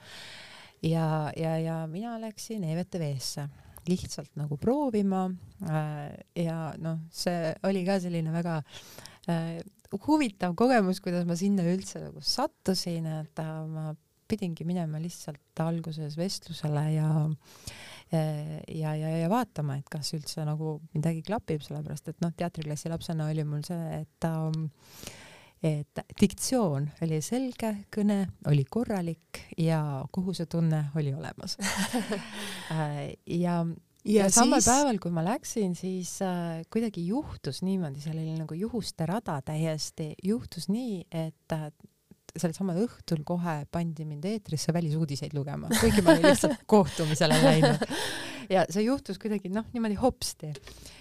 ja, 0.85 1.31
ja, 1.37 1.55
ja 1.59 1.79
mina 1.87 2.17
läksin 2.21 2.63
EVTV-sse 2.63 3.47
lihtsalt 3.89 4.35
nagu 4.39 4.57
proovima. 4.61 5.25
Äh, 5.65 6.19
ja 6.45 6.73
noh, 6.81 7.01
see 7.11 7.53
oli 7.67 7.83
ka 7.87 7.99
selline 8.03 8.33
väga 8.33 8.59
äh, 9.31 9.59
huvitav 10.05 10.55
kogemus, 10.59 11.01
kuidas 11.03 11.25
ma 11.27 11.37
sinna 11.39 11.65
üldse 11.69 12.03
nagu 12.03 12.21
sattusin, 12.23 13.09
et 13.21 13.41
äh, 13.41 13.55
ma 13.69 13.93
pidingi 14.29 14.65
minema 14.67 15.01
lihtsalt 15.01 15.63
alguses 15.63 16.17
vestlusele 16.19 16.85
ja 16.93 17.09
ja, 18.09 18.95
ja, 18.97 19.09
ja 19.21 19.27
vaatama, 19.29 19.75
et 19.77 19.89
kas 19.91 20.15
üldse 20.17 20.41
nagu 20.41 20.79
midagi 20.95 21.21
klapib, 21.25 21.61
sellepärast 21.61 22.09
et 22.09 22.23
noh, 22.23 22.31
teatriklassi 22.33 22.89
lapsena 22.89 23.27
oli 23.29 23.45
mul 23.45 23.61
see, 23.67 23.99
et 23.99 24.25
ähm, 24.25 24.63
et 25.63 26.01
diktsioon 26.21 26.87
oli 27.03 27.19
selge, 27.25 27.73
kõne 27.91 28.21
oli 28.47 28.63
korralik 28.69 29.41
ja 29.59 30.05
kohusetunne 30.11 30.85
oli 30.95 31.13
olemas 31.13 31.57
Äh, 32.69 33.15
ja 33.25 33.63
ja, 34.05 34.23
ja 34.23 34.29
samal 34.31 34.61
siis... 34.61 34.69
päeval, 34.69 34.99
kui 35.01 35.11
ma 35.13 35.23
läksin, 35.25 35.73
siis 35.75 36.19
äh, 36.23 36.61
kuidagi 36.71 37.05
juhtus 37.07 37.63
niimoodi, 37.65 38.01
seal 38.03 38.17
oli 38.17 38.35
nagu 38.37 38.55
juhuste 38.57 39.07
rada 39.09 39.39
täiesti, 39.45 40.13
juhtus 40.23 40.69
nii, 40.71 41.01
et 41.11 41.55
äh, 41.55 41.69
sel 42.37 42.53
samal 42.55 42.79
õhtul 42.83 43.23
kohe 43.27 43.63
pandi 43.71 44.05
mind 44.07 44.25
eetrisse 44.29 44.73
välisuudiseid 44.75 45.33
lugema, 45.37 45.71
kuigi 45.79 46.03
ma 46.05 46.15
olin 46.15 46.29
lihtsalt 46.29 46.65
kohtumisele 46.77 47.39
läinud. 47.41 47.85
ja 48.55 48.65
see 48.69 48.85
juhtus 48.85 49.19
kuidagi 49.21 49.51
noh, 49.53 49.67
niimoodi 49.73 49.97
hopsti. 49.99 50.51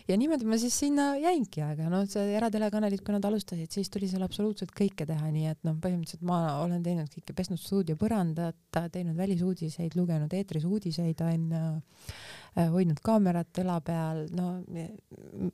ja 0.08 0.16
niimoodi 0.20 0.48
ma 0.48 0.58
siis 0.60 0.76
sinna 0.84 1.10
jäingi, 1.20 1.62
aga 1.64 1.88
noh, 1.92 2.04
see 2.10 2.34
eratelekanalid, 2.38 3.02
kui 3.04 3.16
nad 3.16 3.28
alustasid, 3.28 3.70
siis 3.72 3.92
tuli 3.92 4.08
seal 4.10 4.24
absoluutselt 4.26 4.74
kõike 4.76 5.06
teha, 5.08 5.30
nii 5.34 5.52
et 5.52 5.62
noh, 5.68 5.78
põhimõtteliselt 5.82 6.26
ma 6.28 6.40
olen 6.64 6.82
teinud 6.84 7.10
kõike, 7.12 7.36
pesnud 7.36 7.60
stuudio 7.62 7.98
põrandat, 8.00 8.58
teinud 8.92 9.16
välisuudiseid, 9.18 9.96
lugenud 9.98 10.34
eetris 10.34 10.68
uudiseid 10.68 11.24
onju 11.24 11.64
hoidnud 12.72 12.98
kaamerat 13.04 13.60
õla 13.62 13.76
peal, 13.84 14.24
no 14.34 14.48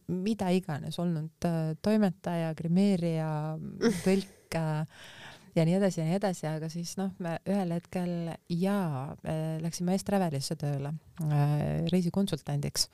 mida 0.09 0.51
iganes, 0.55 0.97
olnud 1.03 1.49
äh, 1.49 1.75
toimetaja, 1.85 2.55
grimeerija, 2.57 3.29
tõlk 4.05 4.59
äh, 4.59 5.05
ja 5.55 5.65
nii 5.67 5.77
edasi 5.79 6.01
ja 6.01 6.07
nii 6.09 6.17
edasi, 6.19 6.47
aga 6.51 6.69
siis 6.73 6.95
noh, 6.99 7.13
me 7.23 7.37
ühel 7.51 7.75
hetkel 7.77 8.13
jaa, 8.51 9.15
läksime 9.63 9.97
S-Travelisse 9.99 10.57
tööle 10.61 10.91
äh, 11.25 11.85
reisikonsultandiks. 11.93 12.89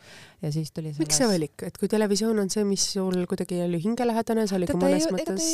Ja 0.44 0.52
siis 0.54 0.72
tuli 0.76 0.92
selles... 0.92 1.00
miks 1.04 1.20
see 1.20 1.30
valik, 1.30 1.64
et 1.66 1.80
kui 1.80 1.90
televisioon 1.92 2.42
on 2.44 2.52
see, 2.52 2.66
mis 2.68 2.84
sul 2.96 3.24
kuidagi 3.30 3.62
oli 3.64 3.80
hingelähedane, 3.84 4.46
see 4.50 4.60
oli 4.60 4.68
ka 4.70 4.78
mõnes 4.80 5.08
ei, 5.08 5.16
mõttes 5.16 5.48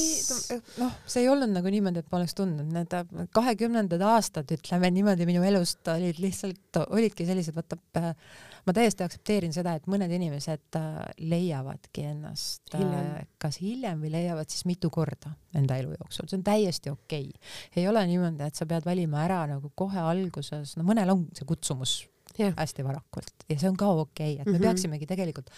noh, 0.82 0.98
see 1.06 1.24
ei 1.24 1.30
olnud 1.32 1.54
nagu 1.54 1.72
niimoodi, 1.76 2.02
et 2.02 2.10
ma 2.12 2.20
oleks 2.20 2.36
tundnud, 2.38 2.74
need 2.74 3.30
kahekümnendad 3.36 4.02
aastad, 4.10 4.50
ütleme 4.58 4.90
niimoodi, 4.98 5.28
minu 5.30 5.46
elust 5.46 5.86
olid 5.94 6.20
lihtsalt, 6.22 6.82
olidki 6.90 7.28
sellised, 7.28 7.56
vaata 7.56 8.12
ma 8.66 8.74
täiesti 8.76 9.04
aktsepteerin 9.06 9.54
seda, 9.54 9.76
et 9.78 9.86
mõned 9.90 10.10
inimesed 10.12 10.78
äh, 10.78 10.98
leiavadki 11.22 12.06
ennast 12.10 12.74
hiljem. 12.74 13.12
Äh, 13.20 13.28
kas 13.42 13.60
hiljem 13.62 14.02
või 14.02 14.12
leiavad 14.16 14.50
siis 14.52 14.66
mitu 14.68 14.90
korda 14.90 15.36
enda 15.56 15.78
elu 15.80 15.94
jooksul, 15.94 16.28
see 16.28 16.40
on 16.40 16.44
täiesti 16.46 16.92
okei. 16.92 17.30
Okay.. 17.30 17.54
ei 17.82 17.88
ole 17.88 18.02
niimoodi, 18.10 18.44
et 18.46 18.58
sa 18.58 18.66
pead 18.68 18.86
valima 18.86 19.22
ära 19.24 19.44
nagu 19.50 19.70
kohe 19.74 20.02
alguses, 20.02 20.76
no 20.76 20.86
mõnel 20.86 21.14
on 21.14 21.26
see 21.36 21.48
kutsumus 21.48 22.02
yeah. 22.40 22.54
hästi 22.56 22.84
varakult 22.84 23.46
ja 23.48 23.58
see 23.58 23.70
on 23.70 23.76
ka 23.76 23.88
okei 23.88 24.34
okay,, 24.34 24.40
et 24.40 24.46
me 24.46 24.52
mm 24.52 24.56
-hmm. 24.56 24.68
peaksimegi 24.68 25.06
tegelikult 25.06 25.50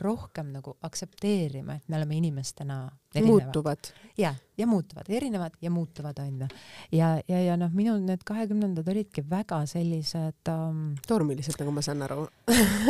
rohkem 0.00 0.52
nagu 0.52 0.76
aktsepteerima, 0.82 1.74
et 1.74 1.88
me 1.88 1.96
oleme 1.96 2.16
inimestena 2.16 2.90
erinevad. 3.14 3.44
muutuvad. 3.44 3.78
ja, 4.18 4.34
ja 4.58 4.66
muutuvad, 4.66 5.04
erinevad 5.08 5.52
ja 5.60 5.70
muutuvad 5.70 6.18
onju. 6.18 6.46
ja, 6.92 7.20
ja, 7.28 7.42
ja 7.42 7.56
noh, 7.56 7.72
minu 7.72 7.98
need 7.98 8.24
kahekümnendad 8.24 8.88
olidki 8.88 9.24
väga 9.30 9.66
sellised 9.66 10.50
um... 10.52 10.94
tormilised, 11.06 11.54
nagu 11.60 11.70
ma 11.70 11.82
saan 11.82 12.02
aru 12.02 12.28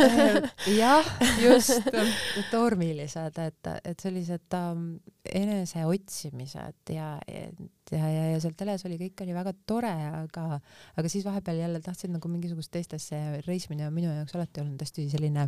jah, 0.81 1.05
just, 1.43 1.89
tormilised, 2.51 3.37
et, 3.37 3.71
et 3.83 3.99
sellised 3.99 4.57
um, 4.57 4.99
eneseotsimised 5.33 6.93
ja, 6.93 7.17
ja, 7.27 7.47
ja, 7.91 8.25
ja 8.33 8.39
seal 8.43 8.55
teles 8.57 8.85
oli, 8.87 8.99
kõik 9.01 9.23
oli 9.25 9.35
väga 9.35 9.53
tore, 9.67 9.93
aga, 10.23 10.59
aga 10.97 11.11
siis 11.11 11.25
vahepeal 11.27 11.61
jälle 11.61 11.81
tahtsid 11.83 12.13
nagu 12.13 12.31
mingisugust 12.31 12.71
teist 12.73 12.95
asja 12.97 13.19
ja 13.19 13.36
reisimine 13.45 13.87
on 13.87 13.95
minu 13.95 14.11
jaoks 14.11 14.35
alati 14.37 14.63
olnud 14.63 14.81
hästi 14.83 15.07
selline, 15.13 15.47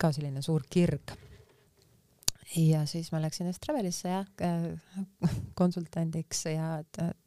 ka 0.00 0.12
selline 0.14 0.42
suur 0.44 0.66
kirg. 0.70 1.14
ja 2.54 2.84
siis 2.86 3.10
ma 3.10 3.18
läksin 3.22 3.48
Estravelisse 3.50 4.12
jah 4.12 4.26
äh, 4.46 5.34
konsultandiks 5.58 6.44
ja 6.52 6.76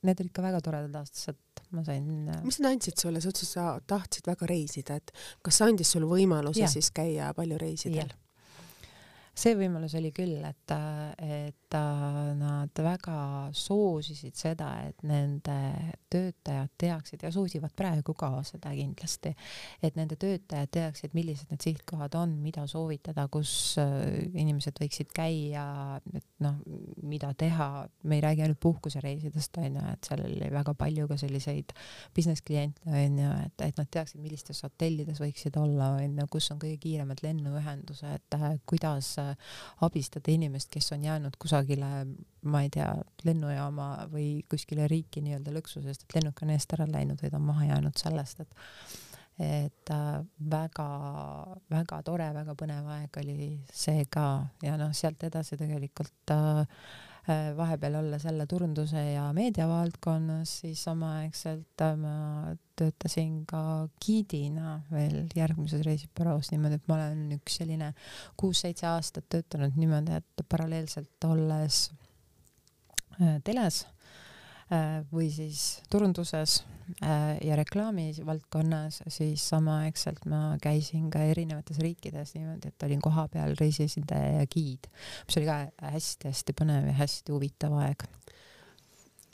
need 0.07 0.21
olid 0.23 0.31
ka 0.31 0.45
väga 0.45 0.61
toredad 0.63 0.95
aastased 1.01 1.41
ma 1.75 1.83
sain. 1.83 2.05
mis 2.43 2.59
nad 2.61 2.71
andsid 2.71 2.99
sulle, 3.01 3.21
sa 3.21 3.31
ütlesid, 3.33 3.51
sa 3.51 3.65
tahtsid 3.87 4.29
väga 4.29 4.47
reisida, 4.49 4.95
et 5.01 5.11
kas 5.43 5.59
andis 5.65 5.91
sulle 5.91 6.07
võimaluse 6.09 6.63
ja. 6.63 6.71
siis 6.71 6.91
käia 6.95 7.33
palju 7.37 7.59
reisidel? 7.61 8.13
See 9.37 9.55
võimalus 9.57 9.93
oli 9.97 10.09
küll, 10.15 10.41
et, 10.45 10.73
et 11.23 11.77
nad 12.37 12.79
väga 12.81 13.17
soosisid 13.55 14.37
seda, 14.39 14.69
et 14.87 15.03
nende 15.07 15.57
töötajad 16.11 16.71
teaksid 16.79 17.25
ja 17.25 17.31
soosivad 17.33 17.73
praegu 17.77 18.15
ka 18.17 18.29
seda 18.47 18.71
kindlasti, 18.75 19.33
et 19.83 19.97
nende 19.99 20.17
töötajad 20.19 20.71
teaksid, 20.73 21.13
millised 21.17 21.51
need 21.51 21.65
sihtkohad 21.65 22.15
on, 22.17 22.37
mida 22.43 22.63
soovitada, 22.69 23.27
kus 23.31 23.51
äh, 23.81 24.23
inimesed 24.39 24.79
võiksid 24.81 25.11
käia, 25.15 25.67
et 26.15 26.25
noh, 26.43 26.57
mida 27.03 27.33
teha, 27.37 27.69
me 28.07 28.17
ei 28.19 28.23
räägi 28.23 28.45
ainult 28.45 28.61
puhkusereisidest 28.63 29.59
onju, 29.61 29.83
et 29.91 30.07
seal 30.09 30.23
oli 30.25 30.51
väga 30.53 30.73
palju 30.77 31.09
ka 31.11 31.19
selliseid 31.19 31.75
business 32.15 32.45
kliente 32.47 32.87
onju, 32.87 33.33
et, 33.45 33.67
et 33.67 33.81
nad 33.81 33.91
teaksid, 33.91 34.23
millistes 34.23 34.63
hotellides 34.65 35.21
võiksid 35.21 35.59
olla 35.59 35.93
onju, 35.99 36.29
kus 36.31 36.49
on 36.55 36.63
kõige 36.63 36.79
kiiremad 36.87 37.21
lennuühendused, 37.25 38.39
kuidas 38.69 39.17
abistada 39.87 40.31
inimest, 40.33 40.69
kes 40.73 40.91
on 40.95 41.03
jäänud 41.07 41.37
kusagile, 41.39 41.89
ma 42.47 42.61
ei 42.65 42.71
tea, 42.73 42.89
lennujaama 43.27 43.89
või 44.11 44.29
kuskile 44.49 44.87
riiki 44.91 45.23
nii-öelda 45.25 45.55
lõksu, 45.55 45.83
sest 45.85 46.05
et 46.05 46.19
lennuk 46.19 46.43
on 46.43 46.53
eest 46.55 46.77
ära 46.77 46.87
läinud 46.89 47.21
või 47.23 47.33
ta 47.33 47.41
on 47.41 47.49
maha 47.49 47.71
jäänud 47.71 47.99
sellest, 47.99 48.45
et 48.45 48.57
et 49.37 49.89
väga-väga 50.51 51.97
äh, 51.99 52.05
tore, 52.05 52.29
väga 52.33 52.55
põnev 52.57 52.87
aeg 52.89 53.19
oli 53.21 53.51
see 53.69 54.07
ka. 54.09 54.47
Ja 54.65 54.79
noh, 54.81 54.89
sealt 54.97 55.21
edasi 55.27 55.59
tegelikult 55.59 56.33
äh, 56.33 56.63
vahepeal 57.57 57.95
olles 57.99 58.23
jälle 58.25 58.45
turunduse 58.47 59.01
ja 59.11 59.33
meediavaldkonnas, 59.33 60.59
siis 60.59 60.83
samaaegselt 60.83 61.81
äh, 61.81 61.95
ma 61.97 62.55
töötasin 62.75 63.45
ka 63.45 63.89
giidina 64.05 64.77
veel 64.91 65.25
järgmises 65.35 65.83
reisibüroos 65.85 66.51
niimoodi, 66.53 66.79
et 66.79 66.87
ma 66.87 66.99
olen 66.99 67.37
üks 67.39 67.59
selline 67.61 67.91
kuus-seitse 68.39 68.87
aastat 68.87 69.27
töötanud 69.29 69.75
niimoodi, 69.75 70.21
et 70.21 70.47
paralleelselt 70.49 71.27
olles 71.27 71.83
äh, 73.19 73.37
teles 73.43 73.83
äh, 73.83 73.96
või 75.11 75.29
siis 75.31 75.79
turunduses 75.89 76.61
Äh, 77.03 77.37
ja 77.43 77.55
reklaami 77.59 78.13
valdkonnas, 78.25 79.01
siis 79.11 79.43
samaaegselt 79.49 80.23
ma 80.31 80.55
käisin 80.63 81.09
ka 81.11 81.19
erinevates 81.19 81.81
riikides 81.83 82.31
niimoodi, 82.37 82.71
et 82.71 82.85
olin 82.87 83.01
kohapeal 83.03 83.57
reisiesindaja 83.59 84.37
ja 84.39 84.45
giid, 84.47 84.87
mis 85.27 85.39
oli 85.41 85.49
ka 85.49 85.57
hästi-hästi 85.91 86.55
põnev 86.55 86.87
ja 86.87 86.95
hästi 87.01 87.35
huvitav 87.35 87.75
aeg. 87.81 88.07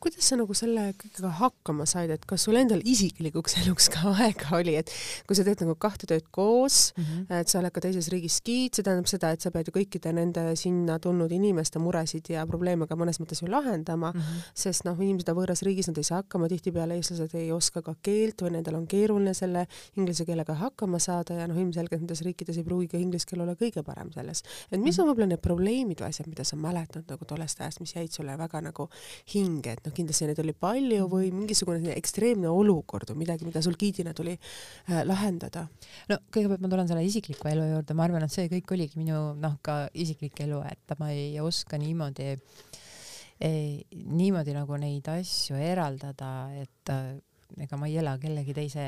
Kuidas 0.04 0.28
sa 0.28 0.36
nagu 0.36 0.56
selle 0.58 0.90
kõigega 1.00 1.30
hakkama 1.40 1.86
said, 1.88 2.12
et 2.12 2.26
kas 2.28 2.44
sul 2.44 2.58
endal 2.60 2.82
isiklikuks 2.84 3.56
eluks 3.62 3.90
ka 3.94 4.12
aega 4.26 4.58
oli, 4.58 4.76
et 4.82 4.92
kui 5.28 5.38
sa 5.38 5.46
teed 5.48 5.64
nagu 5.64 5.76
kahte 5.80 6.10
tööd 6.10 6.26
koos 6.36 6.92
mm, 6.98 7.04
-hmm. 7.04 7.40
et 7.40 7.52
sa 7.52 7.60
oled 7.62 7.72
ka 7.74 7.84
teises 7.86 8.10
riigis 8.12 8.42
giid, 8.44 8.76
see 8.76 8.84
tähendab 8.84 9.08
seda, 9.08 9.32
et 9.32 9.42
sa 9.42 9.52
pead 9.54 9.70
ju 9.70 9.76
kõikide 9.78 10.12
nende 10.16 10.44
sinna 10.60 11.00
tulnud 11.00 11.32
inimeste 11.32 11.80
muresid 11.80 12.30
ja 12.34 12.44
probleeme 12.50 12.88
ka 12.90 12.98
mõnes 13.00 13.22
mõttes 13.22 13.44
ju 13.44 13.48
lahendama 13.52 14.12
mm, 14.12 14.20
-hmm. 14.20 14.52
sest 14.66 14.84
noh, 14.86 15.00
inimesed 15.00 15.30
on 15.32 15.40
võõras 15.40 15.64
riigis, 15.64 15.88
nad 15.88 15.98
ei 15.98 16.10
saa 16.10 16.22
hakkama, 16.22 16.50
tihtipeale 16.52 17.00
eestlased 17.00 17.36
ei 17.40 17.52
oska 17.52 17.82
ka 17.82 17.96
keelt 18.02 18.42
või 18.44 18.58
nendel 18.58 18.76
on 18.76 18.88
keeruline 18.88 19.34
selle 19.34 19.68
inglise 19.96 20.26
keelega 20.26 20.54
hakkama 20.54 21.00
saada 21.00 21.40
ja 21.40 21.48
noh, 21.48 21.58
ilmselgelt 21.58 22.04
nendes 22.04 22.22
riikides 22.28 22.58
ei 22.58 22.68
pruugi 22.68 22.92
ka 22.92 22.98
inglise 22.98 23.30
keel 23.30 23.46
olla 23.46 23.56
kõige 23.56 23.84
parem 23.84 24.12
selles. 24.12 24.44
et 24.72 24.80
mis 24.80 25.00
on 25.00 25.08
võib-olla 25.08 25.32
need 25.32 25.42
probleemid 25.42 26.02
või 26.02 26.10
asjad, 26.10 26.28
mida 26.28 26.44
sa 26.44 26.60
mäletad 26.60 27.08
nagu 27.08 27.26
tollest 27.26 27.62
ajast, 27.62 27.80
mis 27.80 27.96
jäid 27.96 28.12
sulle 28.12 28.38
väga 28.38 28.62
nagu 28.62 28.90
hinge, 29.34 29.78
et 29.78 29.86
noh, 29.86 29.93
kindlasti 29.96 30.28
neid 30.30 30.42
oli 30.44 30.56
palju 30.58 31.08
või 31.12 31.32
mingisugune 31.36 31.96
ekstreemne 31.98 32.52
olukord 32.52 33.14
või 33.14 33.24
midagi, 33.24 33.48
mida 33.48 33.64
sul 33.66 33.78
giidina 33.80 34.14
tuli 34.18 34.36
äh, 34.36 35.02
lahendada? 35.08 35.68
no 36.12 36.20
kõigepealt 36.34 36.64
ma 36.64 36.72
tulen 36.72 36.90
selle 36.90 37.06
isikliku 37.08 37.50
elu 37.52 37.68
juurde, 37.76 37.98
ma 37.98 38.08
arvan, 38.08 38.28
et 38.28 38.36
see 38.36 38.50
kõik 38.52 38.76
oligi 38.76 39.02
minu 39.02 39.20
noh, 39.40 39.60
ka 39.66 39.84
isiklik 39.94 40.40
elu, 40.46 40.64
et 40.70 40.98
ma 41.00 41.12
ei 41.14 41.38
oska 41.44 41.80
niimoodi 41.82 42.32
eh, 42.34 43.84
niimoodi 43.94 44.56
nagu 44.56 44.80
neid 44.82 45.08
asju 45.14 45.60
eraldada, 45.60 46.34
et 46.64 46.94
äh, 46.94 47.14
ega 47.62 47.78
ma 47.78 47.90
ei 47.90 47.98
ela 48.02 48.16
kellegi 48.22 48.56
teise 48.56 48.88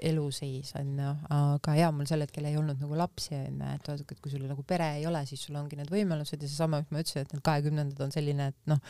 elu 0.00 0.24
seis 0.32 0.72
onju, 0.78 1.10
aga 1.34 1.74
ja 1.76 1.90
mul 1.94 2.08
sel 2.08 2.24
hetkel 2.24 2.46
ei 2.48 2.56
olnud 2.60 2.80
nagu 2.80 2.96
lapsi 2.98 3.34
onju, 3.36 3.72
et 3.74 3.90
vaadake, 3.90 4.16
et 4.16 4.22
kui 4.22 4.32
sul 4.32 4.46
nagu 4.48 4.64
pere 4.66 4.92
ei 4.98 5.06
ole, 5.08 5.22
siis 5.28 5.42
sul 5.46 5.58
ongi 5.60 5.78
need 5.78 5.90
võimalused 5.92 6.40
ja 6.40 6.48
seesama, 6.48 6.82
mis 6.82 6.94
ma 6.94 7.02
ütlesin, 7.02 7.26
et 7.26 7.34
need 7.34 7.44
kahekümnendad 7.46 8.04
on 8.06 8.14
selline, 8.14 8.50
et 8.52 8.70
noh, 8.70 8.80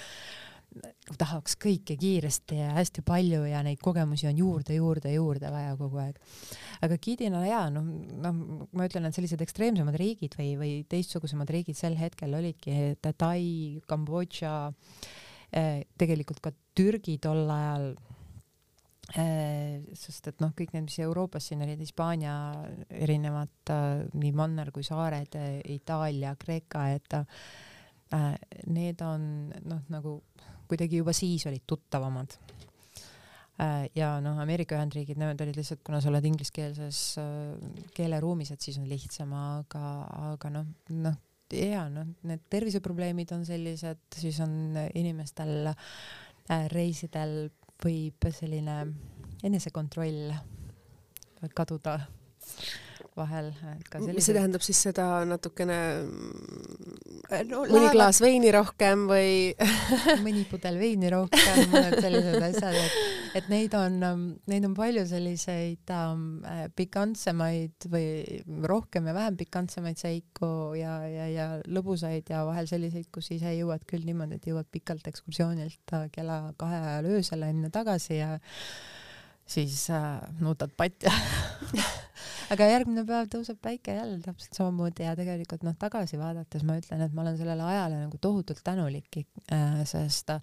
tahaks 1.18 1.56
kõike 1.60 1.96
kiiresti 1.98 2.60
ja 2.60 2.70
hästi 2.76 3.02
palju 3.06 3.42
ja 3.48 3.62
neid 3.66 3.80
kogemusi 3.82 4.28
on 4.30 4.38
juurde, 4.38 4.76
juurde, 4.76 5.12
juurde 5.14 5.50
vaja 5.50 5.74
kogu 5.78 5.98
aeg. 6.02 6.20
aga 6.86 6.98
giidina 7.02 7.42
jaa, 7.46 7.64
noh, 7.74 7.88
noh, 8.22 8.44
ma 8.70 8.86
ütlen, 8.86 9.08
et 9.08 9.16
sellised 9.16 9.42
ekstreemsemad 9.42 9.98
riigid 10.00 10.36
või, 10.38 10.52
või 10.60 10.76
teistsugusemad 10.90 11.50
riigid 11.50 11.78
sel 11.78 11.98
hetkel 11.98 12.38
olidki 12.38 12.94
Tai, 13.00 13.42
Kambodža 13.90 14.54
eh,, 15.52 15.82
tegelikult 15.98 16.40
ka 16.44 16.54
Türgi 16.78 17.18
tol 17.22 17.50
ajal 17.50 17.92
Äh, 19.18 19.82
sest 19.98 20.28
et 20.30 20.42
noh, 20.42 20.52
kõik 20.54 20.70
need, 20.70 20.84
mis 20.86 21.00
Euroopas 21.02 21.48
siin 21.48 21.64
olid, 21.64 21.80
Hispaania 21.82 22.34
erinevad 22.94 23.72
äh, 23.74 24.04
nii 24.14 24.30
manner 24.38 24.70
kui 24.70 24.84
saared, 24.86 25.34
Itaalia, 25.66 26.36
Kreeka, 26.38 26.86
et 26.94 27.18
need 28.70 29.02
on 29.06 29.24
noh, 29.70 29.82
nagu 29.90 30.16
kuidagi 30.70 31.00
juba 31.02 31.14
siis 31.16 31.46
olid 31.50 31.66
tuttavamad 31.66 32.36
äh,. 33.60 33.88
ja 33.96 34.12
noh, 34.24 34.38
Ameerika 34.42 34.78
Ühendriigid, 34.78 35.18
nemad 35.20 35.40
olid 35.44 35.58
lihtsalt, 35.58 35.82
kuna 35.86 36.00
sa 36.00 36.12
oled 36.12 36.28
ingliskeelses 36.30 37.00
äh, 37.22 37.82
keeleruumis, 37.96 38.54
et 38.54 38.68
siis 38.68 38.78
on 38.80 38.88
lihtsam, 38.90 39.34
aga, 39.36 39.84
aga 40.30 40.54
noh, 40.58 40.70
noh 41.02 41.18
ja 41.50 41.86
noh, 41.90 42.06
need 42.30 42.44
terviseprobleemid 42.52 43.32
on 43.34 43.44
sellised, 43.48 44.04
siis 44.14 44.38
on 44.44 44.78
inimestel 44.94 45.72
äh, 45.72 46.68
reisidel 46.70 47.50
võib 47.80 48.28
selline 48.36 48.76
enesekontroll 49.46 50.34
kaduda 51.56 51.96
vahel, 53.18 53.50
sellised... 53.90 54.22
see 54.24 54.36
tähendab 54.36 54.64
siis 54.64 54.80
seda 54.86 55.06
natukene 55.28 55.78
äh, 57.30 57.42
no, 57.48 57.64
mõni 57.64 57.86
laeva... 57.86 57.92
klaas 57.94 58.20
veini 58.22 58.52
rohkem 58.54 59.06
või 59.10 59.50
mõni 60.24 60.44
pudel 60.50 60.78
veini 60.80 61.10
rohkem, 61.12 61.64
mõned 61.72 61.96
sellised 62.02 62.46
asjad, 62.50 62.78
et, 62.78 63.00
et 63.40 63.50
neid 63.52 63.74
on, 63.78 63.98
ähm, 64.06 64.24
neid 64.50 64.66
on 64.68 64.76
palju 64.78 65.04
selliseid 65.10 65.94
ähm, 65.96 66.24
äh, 66.46 66.62
pikantsemaid 66.76 67.88
või 67.92 68.40
rohkem 68.70 69.10
ja 69.10 69.16
vähem 69.16 69.40
pikantsemaid 69.40 70.00
seiku 70.00 70.52
ja, 70.78 71.00
ja, 71.10 71.26
ja 71.32 71.48
lõbusaid 71.66 72.30
ja 72.30 72.44
vahel 72.48 72.70
selliseid, 72.70 73.10
kus 73.14 73.32
ise 73.34 73.56
jõuad 73.56 73.84
küll 73.90 74.06
niimoodi, 74.06 74.40
et 74.40 74.50
jõuad 74.50 74.70
pikalt 74.70 75.10
ekskursioonilt 75.10 75.96
äh, 75.98 76.08
kella 76.14 76.42
kahe 76.60 76.80
ajal 76.80 77.12
öösel 77.16 77.46
enne 77.48 77.72
tagasi 77.74 78.20
ja 78.20 78.36
siis 79.50 79.90
äh, 79.90 80.20
nutad 80.40 80.70
patja 80.76 81.10
aga 82.54 82.66
järgmine 82.70 83.04
päev 83.08 83.28
tõuseb 83.32 83.60
päike 83.62 83.94
jälle 83.96 84.18
täpselt 84.24 84.56
samamoodi 84.58 85.06
ja 85.06 85.14
tegelikult 85.18 85.64
noh, 85.66 85.76
tagasi 85.80 86.18
vaadates 86.20 86.64
ma 86.66 86.78
ütlen, 86.80 87.04
et 87.06 87.14
ma 87.14 87.24
olen 87.24 87.38
sellele 87.38 87.66
ajale 87.66 88.02
nagu 88.04 88.20
tohutult 88.22 88.62
tänulik 88.66 89.20
äh,, 89.22 89.80
sest 89.88 90.34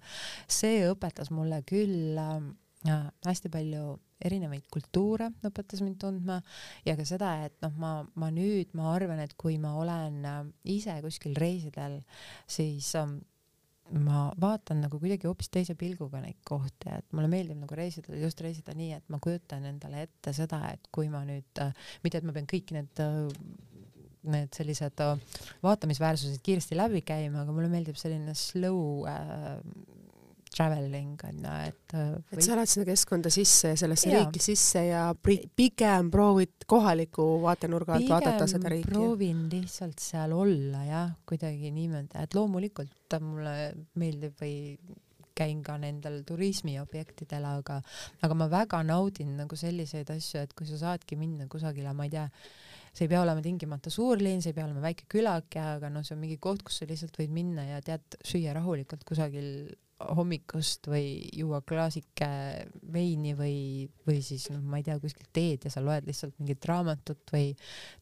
see 0.48 0.82
õpetas 0.88 1.32
mulle 1.34 1.60
küll 1.68 2.18
äh, 2.18 3.08
hästi 3.26 3.52
palju 3.52 3.96
erinevaid 4.24 4.66
kultuure 4.72 5.30
õpetas 5.46 5.82
mind 5.84 5.98
tundma 6.02 6.40
ja 6.86 6.96
ka 6.98 7.06
seda, 7.06 7.34
et 7.46 7.56
noh, 7.62 7.74
ma, 7.78 7.92
ma 8.18 8.30
nüüd 8.34 8.72
ma 8.78 8.92
arvan, 8.94 9.20
et 9.22 9.34
kui 9.38 9.58
ma 9.62 9.76
olen 9.78 10.22
äh, 10.26 10.44
ise 10.78 10.96
kuskil 11.04 11.36
reisidel, 11.38 12.00
siis 12.50 12.94
äh, 12.98 13.18
ma 13.96 14.28
vaatan 14.40 14.82
nagu 14.84 14.98
kuidagi 15.00 15.28
hoopis 15.28 15.48
teise 15.52 15.76
pilguga 15.78 16.20
neid 16.22 16.40
kohti, 16.46 16.90
et 16.92 17.06
mulle 17.16 17.30
meeldib 17.32 17.60
nagu 17.62 17.78
reisida, 17.78 18.12
just 18.20 18.40
reisida 18.44 18.74
nii, 18.76 18.92
et 18.98 19.12
ma 19.12 19.20
kujutan 19.22 19.64
endale 19.70 20.04
ette 20.06 20.34
seda, 20.36 20.60
et 20.74 20.90
kui 20.92 21.08
ma 21.12 21.24
nüüd, 21.28 21.62
mitte 22.04 22.20
et 22.20 22.28
ma 22.28 22.36
pean 22.36 22.48
kõik 22.50 22.74
need 22.76 23.04
need 24.28 24.52
sellised 24.52 24.98
vaatamisväärsused 25.62 26.42
kiiresti 26.44 26.76
läbi 26.76 27.00
käima, 27.06 27.44
aga 27.44 27.54
mulle 27.54 27.70
meeldib 27.72 27.96
selline 27.96 28.34
slow 28.36 29.06
äh, 29.08 29.60
traveling 30.54 31.24
on 31.28 31.40
ju, 31.42 31.54
et 31.68 31.94
või... 31.94 32.04
Äh, 32.18 32.36
et 32.36 32.44
sa 32.44 32.54
elad 32.56 32.70
sinna 32.70 32.86
keskkonda 32.88 33.32
sisse 33.32 33.72
sellesse 33.80 34.12
ja. 34.12 34.20
riiki 34.22 34.42
sisse 34.42 34.84
ja 34.86 35.02
pigem 35.56 36.12
proovid 36.14 36.68
kohaliku 36.68 37.26
vaatenurga 37.44 37.98
alt 37.98 38.12
vaadata 38.12 38.48
seda 38.50 38.72
riiki? 38.72 38.90
proovin 38.92 39.46
lihtsalt 39.52 40.00
seal 40.02 40.34
olla 40.36 40.84
jah, 40.86 41.12
kuidagi 41.28 41.72
niimoodi, 41.74 42.16
et 42.22 42.38
loomulikult 42.38 43.18
mulle 43.24 43.58
meeldib 43.98 44.38
või 44.40 44.56
käin 45.38 45.60
ka 45.66 45.76
nendel 45.80 46.22
turismiobjektidel, 46.28 47.46
aga, 47.46 47.78
aga 48.24 48.38
ma 48.38 48.48
väga 48.50 48.82
naudin 48.86 49.36
nagu 49.38 49.58
selliseid 49.58 50.10
asju, 50.14 50.42
et 50.42 50.54
kui 50.58 50.68
sa 50.68 50.80
saadki 50.80 51.18
minna 51.20 51.46
kusagile, 51.50 51.92
ma 51.96 52.08
ei 52.08 52.14
tea, 52.16 52.26
see 52.90 53.06
ei 53.06 53.12
pea 53.12 53.22
olema 53.22 53.44
tingimata 53.44 53.92
suurlinn, 53.94 54.42
see 54.42 54.52
ei 54.52 54.58
pea 54.58 54.66
olema 54.66 54.82
väike 54.88 55.06
külake, 55.12 55.62
aga 55.76 55.92
noh, 55.94 56.06
see 56.06 56.16
on 56.16 56.24
mingi 56.24 56.40
koht, 56.42 56.64
kus 56.66 56.80
sa 56.80 56.88
lihtsalt 56.90 57.18
võid 57.20 57.34
minna 57.34 57.68
ja 57.68 57.82
tead, 57.84 58.18
süüa 58.26 58.56
rahulikult 58.56 59.06
kusagil 59.08 59.70
hommikust 59.98 60.86
või 60.90 61.28
juua 61.34 61.60
klaasike 61.66 62.28
veini 62.94 63.34
või, 63.38 63.88
või 64.06 64.20
siis 64.22 64.46
noh, 64.52 64.62
ma 64.62 64.78
ei 64.78 64.86
tea, 64.86 64.98
kuskilt 65.02 65.30
teed 65.34 65.66
ja 65.66 65.72
sa 65.74 65.82
loed 65.82 66.06
lihtsalt 66.06 66.36
mingit 66.38 66.64
raamatut 66.70 67.32
või 67.34 67.50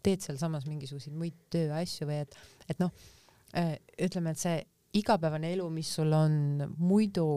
teed 0.04 0.24
sealsamas 0.24 0.66
mingisuguseid 0.68 1.16
muid 1.16 1.36
tööasju 1.52 2.08
või 2.10 2.20
et, 2.26 2.36
et 2.68 2.82
noh, 2.82 2.92
äh, 3.56 3.76
ütleme, 4.08 4.34
et 4.34 4.42
see 4.42 4.58
igapäevane 5.00 5.54
elu, 5.56 5.68
mis 5.72 5.94
sul 5.98 6.12
on 6.16 6.66
muidu 6.76 7.28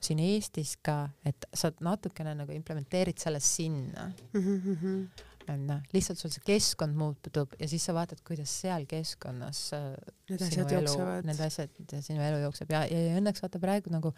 siin 0.00 0.20
Eestis 0.22 0.76
ka, 0.84 1.02
et 1.26 1.48
sa 1.52 1.72
natukene 1.84 2.36
nagu 2.38 2.54
implementeerid 2.54 3.18
selle 3.20 3.40
sinna 3.44 4.12
mm. 4.32 4.44
-hmm 4.44 5.26
onju, 5.52 5.76
lihtsalt 5.94 6.20
sul 6.20 6.32
see 6.32 6.44
keskkond 6.46 6.96
muutub 6.98 7.54
ja 7.58 7.68
siis 7.70 7.84
sa 7.88 7.94
vaatad, 7.96 8.20
kuidas 8.26 8.52
seal 8.62 8.86
keskkonnas 8.88 9.60
äh, 9.76 9.86
need 10.30 10.44
asjad 10.46 10.72
elu, 10.72 10.84
jooksevad. 10.86 11.28
Need 11.28 11.42
asjad, 11.46 11.74
sinu 12.04 12.24
elu 12.24 12.42
jookseb 12.44 12.72
ja, 12.74 12.84
ja, 12.90 13.00
ja 13.08 13.16
õnneks 13.20 13.44
vaata 13.44 13.60
praegu 13.62 13.92
nagu, 13.92 14.12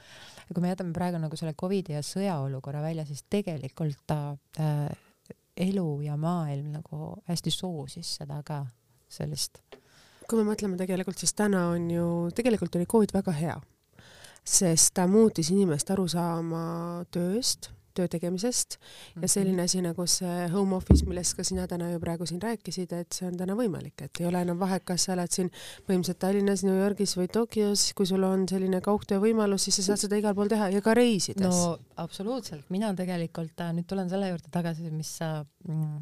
kui 0.50 0.64
me 0.64 0.72
jätame 0.72 0.94
praegu 0.96 1.20
nagu 1.22 1.38
selle 1.40 1.54
Covidi 1.58 1.96
ja 1.96 2.02
sõjaolukorra 2.06 2.82
välja, 2.84 3.06
siis 3.08 3.24
tegelikult 3.30 4.00
ta 4.10 4.20
äh, 4.60 4.86
elu 5.60 5.88
ja 6.06 6.16
maailm 6.20 6.70
nagu 6.78 7.14
hästi 7.28 7.52
soosis 7.54 8.14
seda 8.20 8.40
ka, 8.46 8.62
sellist. 9.10 9.60
kui 10.28 10.38
me 10.38 10.52
mõtleme 10.52 10.78
tegelikult, 10.78 11.18
siis 11.18 11.34
täna 11.34 11.66
on 11.72 11.90
ju, 11.90 12.06
tegelikult 12.36 12.78
oli 12.78 12.86
Covid 12.90 13.12
väga 13.16 13.34
hea, 13.34 13.58
sest 14.46 14.94
ta 14.94 15.08
muutis 15.10 15.50
inimeste 15.50 15.92
arusaama 15.96 16.62
tööst 17.10 17.72
töö 17.96 18.08
tegemisest. 18.10 18.76
Ja 19.14 19.20
mhm. 19.20 19.30
selline 19.32 19.64
asi 19.66 19.82
nagu 19.84 20.06
see 20.10 20.48
home 20.52 20.76
office, 20.76 21.06
millest 21.08 21.36
ka 21.38 21.44
sina 21.46 21.66
täna 21.70 21.90
ju 21.92 22.00
praegu 22.02 22.28
siin 22.28 22.42
rääkisid, 22.42 22.92
et 22.96 23.16
see 23.16 23.28
on 23.28 23.38
täna 23.40 23.56
võimalik, 23.58 23.96
et 24.06 24.22
ei 24.22 24.28
ole 24.30 24.42
enam 24.46 24.60
vahet, 24.60 24.84
kas 24.88 25.08
sa 25.08 25.14
oled 25.16 25.32
siin 25.34 25.50
põhimõtteliselt 25.88 26.20
Tallinnas, 26.22 26.64
New 26.66 26.76
Yorgis 26.76 27.16
või 27.18 27.30
Tokyos, 27.32 27.90
kui 27.96 28.08
sul 28.08 28.24
on 28.26 28.46
selline 28.50 28.82
kaugtöö 28.84 29.20
võimalus, 29.22 29.66
siis 29.66 29.80
sa 29.80 29.90
saad 29.90 30.04
seda 30.04 30.20
igal 30.20 30.36
pool 30.38 30.50
teha 30.52 30.70
ja 30.74 30.84
ka 30.84 30.94
reisides. 30.96 31.44
no 31.46 31.76
absoluutselt, 32.00 32.68
mina 32.70 32.92
tegelikult 32.96 33.60
äh, 33.60 33.74
nüüd 33.76 33.88
tulen 33.90 34.10
selle 34.12 34.32
juurde 34.32 34.52
tagasi, 34.52 34.90
mis 34.94 35.12
sa 35.20 35.32
mm, 35.68 36.00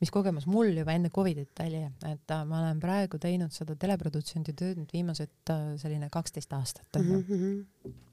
mis 0.00 0.12
kogemus 0.14 0.46
mul 0.50 0.70
juba 0.76 0.94
enne 0.94 1.10
Covidit 1.14 1.62
oli, 1.64 1.84
et 2.08 2.34
äh, 2.34 2.44
ma 2.48 2.62
olen 2.62 2.82
praegu 2.82 3.20
teinud 3.22 3.54
seda 3.54 3.76
teleprodutsendi 3.78 4.54
tööd 4.58 4.82
nüüd 4.82 4.92
viimased 4.94 5.54
äh, 5.54 5.72
selline 5.80 6.10
kaksteist 6.12 6.52
aastat 6.58 7.00
onju 7.00 7.22
mm 7.22 7.40
-hmm 7.40 7.56
äh, 7.90 8.04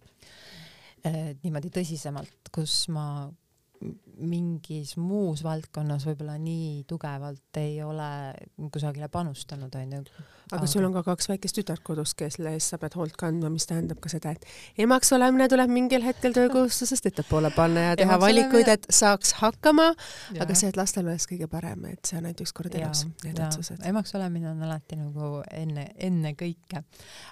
niimoodi 1.12 1.72
tõsisemalt, 1.74 2.52
kus 2.56 2.86
ma 2.94 3.06
mingis 4.18 4.96
muus 5.02 5.44
valdkonnas 5.44 6.06
võib-olla 6.08 6.38
nii 6.40 6.84
tugevalt 6.88 7.60
ei 7.60 7.78
ole 7.84 8.08
kusagile 8.72 9.10
panustanud, 9.12 9.74
onju. 9.76 10.04
aga 10.56 10.68
sul 10.70 10.86
on 10.88 10.94
ka 10.94 11.04
kaks 11.08 11.30
väikest 11.32 11.58
tütart 11.60 11.84
kodus, 11.86 12.14
kelle 12.18 12.54
eest 12.56 12.74
sa 12.74 12.80
pead 12.82 12.96
hoolt 13.00 13.16
kandma, 13.20 13.50
mis 13.54 13.68
tähendab 13.70 14.00
ka 14.04 14.12
seda, 14.12 14.36
et 14.36 14.46
emaks 14.86 15.12
olemine 15.16 15.48
tuleb 15.52 15.72
mingil 15.74 16.06
hetkel 16.06 16.36
töökohustusest 16.36 17.10
ettepoole 17.10 17.52
panna 17.56 17.90
ja 17.90 17.96
teha 18.00 18.20
valikuid, 18.22 18.70
et 18.72 18.88
saaks 18.94 19.36
hakkama, 19.42 19.92
aga 20.40 20.58
see, 20.58 20.70
et 20.72 20.80
lastel 20.80 21.10
oleks 21.10 21.28
kõige 21.32 21.50
parem, 21.52 21.88
et 21.92 22.06
see 22.06 22.20
on 22.20 22.30
ainult 22.30 22.46
üks 22.46 22.56
kord 22.56 22.76
elus, 22.78 23.06
need 23.26 23.42
otsused. 23.48 23.82
emaks 23.90 24.16
olemine 24.20 24.52
on 24.52 24.64
alati 24.68 25.00
nagu 25.00 25.32
enne, 25.50 25.90
enne 26.10 26.36
kõike. 26.38 26.84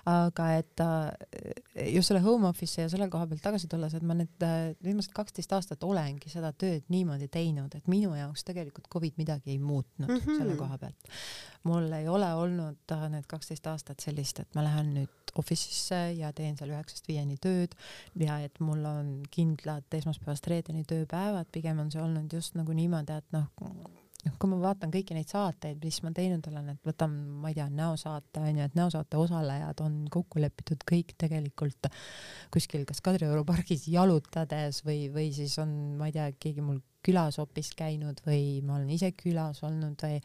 aga 0.10 0.50
et 0.58 0.84
äh, 0.84 1.88
just 1.94 2.12
selle 2.12 2.24
home 2.26 2.50
office'i 2.50 2.84
ja 2.84 2.90
selle 2.92 3.10
koha 3.14 3.28
pealt 3.30 3.46
tagasi 3.46 3.70
tulles, 3.72 3.94
et 3.94 4.04
ma 4.04 4.18
äh, 4.18 4.74
viimased 4.84 5.14
kaksteist 5.16 5.54
aastat 5.54 5.84
olengi 5.86 6.32
seda 6.32 6.52
tööd 6.52 6.73
tööd 6.74 6.92
niimoodi 6.94 7.30
teinud, 7.32 7.74
et 7.78 7.90
minu 7.92 8.14
jaoks 8.18 8.46
tegelikult 8.48 8.90
Covid 8.94 9.18
midagi 9.22 9.54
ei 9.54 9.60
muutnud 9.62 10.10
mm 10.10 10.20
-hmm. 10.20 10.38
selle 10.42 10.56
koha 10.60 10.78
pealt. 10.78 11.10
mul 11.64 11.92
ei 11.96 12.08
ole 12.08 12.34
olnud 12.34 12.92
äh, 12.92 13.10
need 13.10 13.28
kaksteist 13.28 13.68
aastat 13.68 14.00
sellist, 14.04 14.40
et 14.40 14.56
ma 14.56 14.64
lähen 14.64 14.94
nüüd 14.98 15.36
office'isse 15.40 16.02
ja 16.18 16.34
teen 16.34 16.58
seal 16.58 16.74
üheksast 16.74 17.08
viieni 17.08 17.38
tööd 17.38 17.76
ja 18.20 18.40
et 18.44 18.60
mul 18.60 18.86
on 18.86 19.14
kindlad 19.32 19.88
esmaspäevast 20.00 20.48
reedeni 20.48 20.84
tööpäevad, 20.84 21.50
pigem 21.52 21.80
on 21.80 21.92
see 21.92 22.02
olnud 22.02 22.34
just 22.34 22.56
nagu 22.60 22.74
niimoodi, 22.74 23.18
et 23.18 23.32
noh, 23.32 23.48
noh, 24.24 24.36
kui 24.40 24.52
ma 24.52 24.60
vaatan 24.62 24.92
kõiki 24.94 25.16
neid 25.18 25.32
saateid, 25.32 25.80
mis 25.84 26.00
ma 26.06 26.12
teinud 26.16 26.48
olen, 26.52 26.72
et 26.74 26.88
võtan, 26.88 27.16
ma 27.42 27.52
ei 27.52 27.58
tea, 27.58 27.68
näosaate 27.74 28.44
onju, 28.44 28.68
et 28.68 28.78
näosaate 28.78 29.20
osalejad 29.20 29.84
on 29.86 30.00
kokku 30.14 30.42
lepitud 30.44 30.86
kõik 30.90 31.16
tegelikult 31.20 31.92
kuskil 32.54 32.88
kas 32.90 33.04
Kadrioru 33.04 33.44
pargis 33.48 33.88
jalutades 33.92 34.84
või, 34.88 35.08
või 35.14 35.30
siis 35.36 35.58
on, 35.64 35.74
ma 36.00 36.10
ei 36.10 36.16
tea, 36.16 36.30
keegi 36.40 36.66
mul 36.66 36.82
külas 37.04 37.38
hoopis 37.42 37.72
käinud 37.78 38.22
või 38.26 38.62
ma 38.66 38.78
olen 38.78 38.90
ise 38.96 39.12
külas 39.18 39.62
olnud 39.66 40.00
või 40.06 40.20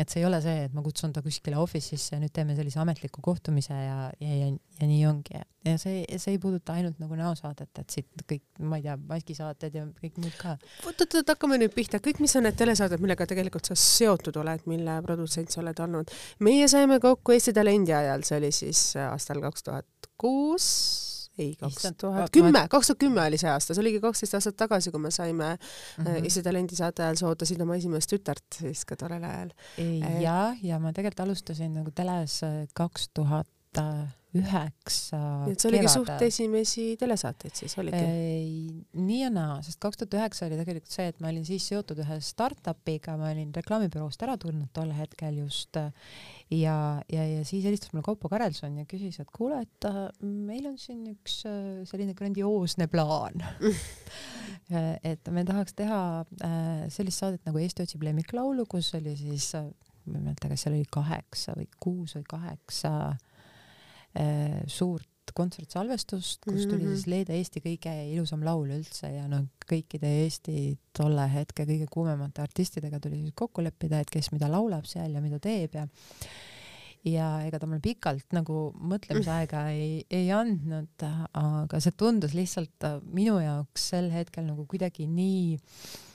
et 0.00 0.08
see 0.08 0.22
ei 0.22 0.26
ole 0.28 0.40
see, 0.44 0.66
et 0.66 0.76
ma 0.76 0.84
kutsun 0.84 1.12
ta 1.14 1.22
kuskile 1.24 1.58
office'isse 1.60 2.16
ja 2.16 2.20
nüüd 2.22 2.32
teeme 2.34 2.56
sellise 2.58 2.80
ametliku 2.82 3.22
kohtumise 3.24 3.76
ja, 3.76 3.98
ja, 4.20 4.36
ja, 4.40 4.48
ja 4.80 4.88
nii 4.88 5.04
ongi. 5.08 5.42
ja 5.66 5.76
see, 5.80 6.02
see 6.16 6.36
ei 6.36 6.40
puuduta 6.42 6.76
ainult 6.78 6.98
nagu 7.02 7.18
näosaadet, 7.18 7.70
et 7.82 7.96
siit 7.96 8.26
kõik, 8.28 8.44
ma 8.64 8.80
ei 8.80 8.86
tea, 8.88 8.96
maskisaated 9.12 9.78
ja 9.78 9.84
kõik 10.00 10.18
muud 10.24 10.36
ka. 10.40 10.56
oot-oot-oot, 10.88 11.34
hakkame 11.34 11.60
nüüd 11.62 11.76
pihta, 11.76 12.02
kõik, 12.02 12.22
mis 12.24 12.36
on 12.40 12.48
need 12.48 12.58
telesaated, 12.58 13.02
millega 13.02 13.28
tegelikult 13.28 13.70
sa 13.70 13.78
seotud 13.78 14.40
oled, 14.42 14.66
mille 14.70 14.98
produtsent 15.06 15.52
sa 15.52 15.62
oled 15.64 15.86
olnud. 15.86 16.12
meie 16.40 16.68
saime 16.72 17.00
kokku 17.02 17.36
Eesti 17.36 17.54
Talendi 17.56 17.96
ajal, 17.96 18.26
see 18.26 18.40
oli 18.40 18.52
siis 18.56 18.92
aastal 19.06 19.42
kaks 19.44 19.68
tuhat 19.68 20.12
kuus 20.20 21.11
ei, 21.38 21.54
kaks 21.60 21.88
tuhat 22.00 22.32
kümme, 22.34 22.64
kaks 22.70 22.90
tuhat 22.90 23.00
kümme 23.00 23.24
oli 23.24 23.38
see 23.40 23.50
aasta, 23.50 23.74
see 23.74 23.84
oligi 23.84 24.02
kaksteist 24.02 24.36
aastat 24.38 24.58
tagasi, 24.64 24.92
kui 24.92 25.00
me 25.00 25.10
saime 25.10 25.54
mm 25.54 26.04
-hmm. 26.04 26.24
Eesti 26.24 26.42
Talendi 26.42 26.76
saate 26.76 27.02
ajal, 27.06 27.16
sa 27.16 27.28
ootasid 27.28 27.60
oma 27.60 27.76
esimest 27.76 28.12
tütart 28.12 28.58
siis 28.58 28.84
ka 28.84 28.96
tollel 28.96 29.24
ajal. 29.24 29.50
ja, 30.20 30.54
ja 30.62 30.78
ma 30.78 30.92
tegelikult 30.92 31.26
alustasin 31.26 31.74
nagu 31.74 31.90
teles 31.90 32.40
kaks 32.74 33.08
tuhat 33.14 33.48
üheksa. 34.32 35.18
nii 35.44 35.52
et 35.52 35.60
see 35.60 35.68
oligi 35.68 35.90
suht 35.92 36.22
esimesi 36.24 36.84
telesaateid 37.00 37.56
siis 37.56 37.74
oligi? 37.80 38.00
nii 38.96 39.18
ja 39.20 39.28
naa, 39.32 39.58
sest 39.64 39.78
kaks 39.82 40.00
tuhat 40.00 40.16
üheksa 40.16 40.46
oli 40.46 40.56
tegelikult 40.60 40.94
see, 40.94 41.08
et 41.12 41.18
ma 41.20 41.28
olin 41.28 41.44
siis 41.44 41.66
seotud 41.68 42.00
ühe 42.00 42.16
startup'iga, 42.24 43.18
ma 43.20 43.28
olin 43.32 43.52
reklaamibüroost 43.56 44.24
ära 44.24 44.38
tulnud 44.40 44.70
tol 44.72 44.92
hetkel 44.96 45.42
just 45.42 45.76
ja, 45.76 46.76
ja, 47.12 47.26
ja 47.28 47.42
siis 47.48 47.66
helistas 47.68 47.92
mulle 47.92 48.06
Kaupo 48.06 48.30
Karelson 48.32 48.78
ja 48.80 48.88
küsis, 48.88 49.20
et 49.20 49.32
kuule, 49.36 49.60
et 49.66 49.88
äh, 49.88 50.00
meil 50.22 50.70
on 50.70 50.78
siin 50.80 51.04
üks 51.12 51.42
äh, 51.48 51.82
selline 51.88 52.16
grandioosne 52.16 52.88
plaan 52.92 53.44
et 55.12 55.32
me 55.34 55.44
tahaks 55.48 55.76
teha 55.76 56.00
äh, 56.24 56.86
sellist 56.92 57.20
saadet 57.20 57.44
nagu 57.48 57.60
Eesti 57.60 57.84
otsib 57.84 58.08
lemmiklaulu, 58.08 58.64
kus 58.70 58.94
oli 58.96 59.12
siis, 59.18 59.52
ma 60.08 60.16
ei 60.16 60.24
mäleta, 60.24 60.48
kas 60.48 60.64
seal 60.64 60.78
oli 60.78 60.88
kaheksa 60.88 61.58
või 61.58 61.68
kuus 61.82 62.16
või 62.16 62.24
kaheksa 62.32 62.94
äh, 63.10 63.20
Äh, 63.20 63.31
suurt 64.68 65.08
kontsertsalvestust, 65.32 66.42
kus 66.44 66.66
tuli 66.66 66.84
siis 66.84 67.06
mhm. 67.06 67.12
leida 67.12 67.36
Eesti 67.36 67.62
kõige 67.64 67.92
ilusam 68.12 68.42
laul 68.44 68.72
üldse 68.74 69.08
ja 69.14 69.24
noh, 69.30 69.46
kõikide 69.68 70.10
Eesti 70.24 70.74
tolle 70.96 71.24
hetke 71.32 71.64
kõige 71.68 71.86
kuumemate 71.90 72.42
artistidega 72.44 73.00
tuli 73.00 73.22
siis 73.22 73.36
kokku 73.38 73.64
leppida, 73.64 74.02
et 74.02 74.10
kes 74.12 74.32
mida 74.34 74.50
laulab 74.52 74.88
seal 74.90 75.14
ja 75.16 75.24
mida 75.24 75.40
teeb 75.42 75.78
ja 75.78 75.86
ja 77.08 77.28
ega 77.46 77.58
ta 77.58 77.66
mulle 77.66 77.82
pikalt 77.82 78.34
nagu 78.36 78.68
mõtlemisaega 78.78 79.64
ei, 79.74 80.04
ei 80.10 80.28
andnud, 80.34 81.06
aga 81.38 81.80
see 81.82 81.96
tundus 81.98 82.36
lihtsalt 82.36 82.90
minu 83.08 83.40
jaoks 83.42 83.88
sel 83.94 84.12
hetkel 84.12 84.46
nagu 84.46 84.66
kuidagi 84.70 85.08
nii 85.10 85.56
äh, 85.56 86.11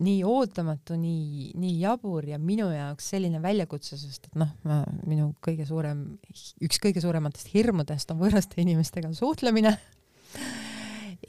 nii 0.00 0.22
ootamatu, 0.24 0.96
nii, 0.98 1.52
nii 1.60 1.76
jabur 1.82 2.24
ja 2.26 2.38
minu 2.40 2.70
jaoks 2.72 3.10
selline 3.12 3.42
väljakutse, 3.44 3.98
sest 4.00 4.30
et 4.30 4.38
noh, 4.40 4.50
ma, 4.68 4.80
minu 5.08 5.32
kõige 5.44 5.66
suurem, 5.68 6.04
üks 6.64 6.80
kõige 6.82 7.02
suurematest 7.04 7.52
hirmudest 7.52 8.14
on 8.14 8.22
võõraste 8.22 8.60
inimestega 8.62 9.12
suhtlemine. 9.16 9.76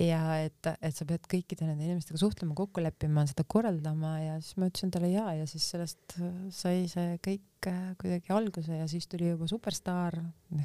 Ja 0.01 0.39
et, 0.41 0.65
et 0.81 0.95
sa 0.95 1.05
pead 1.05 1.27
kõikide 1.29 1.67
nende 1.67 1.85
inimestega 1.85 2.17
suhtlema, 2.17 2.55
kokku 2.57 2.81
leppima, 2.81 3.27
seda 3.29 3.43
korraldama 3.45 4.13
ja 4.23 4.37
siis 4.41 4.55
ma 4.57 4.71
ütlesin 4.71 4.93
talle 4.93 5.11
jaa 5.11 5.35
ja 5.37 5.43
siis 5.49 5.67
sellest 5.69 6.15
sai 6.55 6.87
see 6.89 7.19
kõik 7.21 7.67
äh, 7.69 7.91
kuidagi 8.01 8.33
alguse 8.33 8.79
ja 8.79 8.87
siis 8.89 9.05
tuli 9.11 9.29
juba 9.29 9.45
Superstaar. 9.51 10.17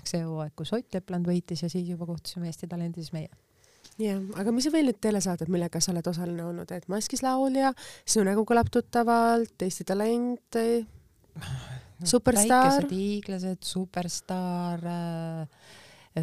See 0.08 0.22
hooaeg, 0.24 0.54
kus 0.56 0.72
Ott 0.78 0.96
Lepland 0.96 1.28
võitis 1.28 1.61
ja 1.61 1.68
siis 1.68 1.90
juba 1.90 2.08
kohtusime 2.08 2.48
Eesti 2.48 2.70
Talendis 2.72 3.12
meie 3.12 3.28
jah, 3.98 4.20
aga 4.40 4.54
mis 4.54 4.68
veel 4.72 4.90
need 4.90 5.00
telesaated, 5.02 5.50
millega 5.52 5.80
sa 5.82 5.92
oled 5.94 6.06
osaline 6.11 6.44
olnud, 6.46 6.70
et 6.74 6.87
Maskis 6.90 7.24
laulja, 7.24 7.72
Sinu 8.04 8.26
nägu 8.28 8.44
kõlab 8.48 8.70
tuttavalt, 8.74 9.56
Eesti 9.66 9.87
Talent 9.88 10.58
no,, 10.58 12.06
Superstaar. 12.06 12.78
väikesed 12.78 12.94
hiiglased, 12.94 13.66
Superstaar 13.66 14.87
äh,, 14.92 15.68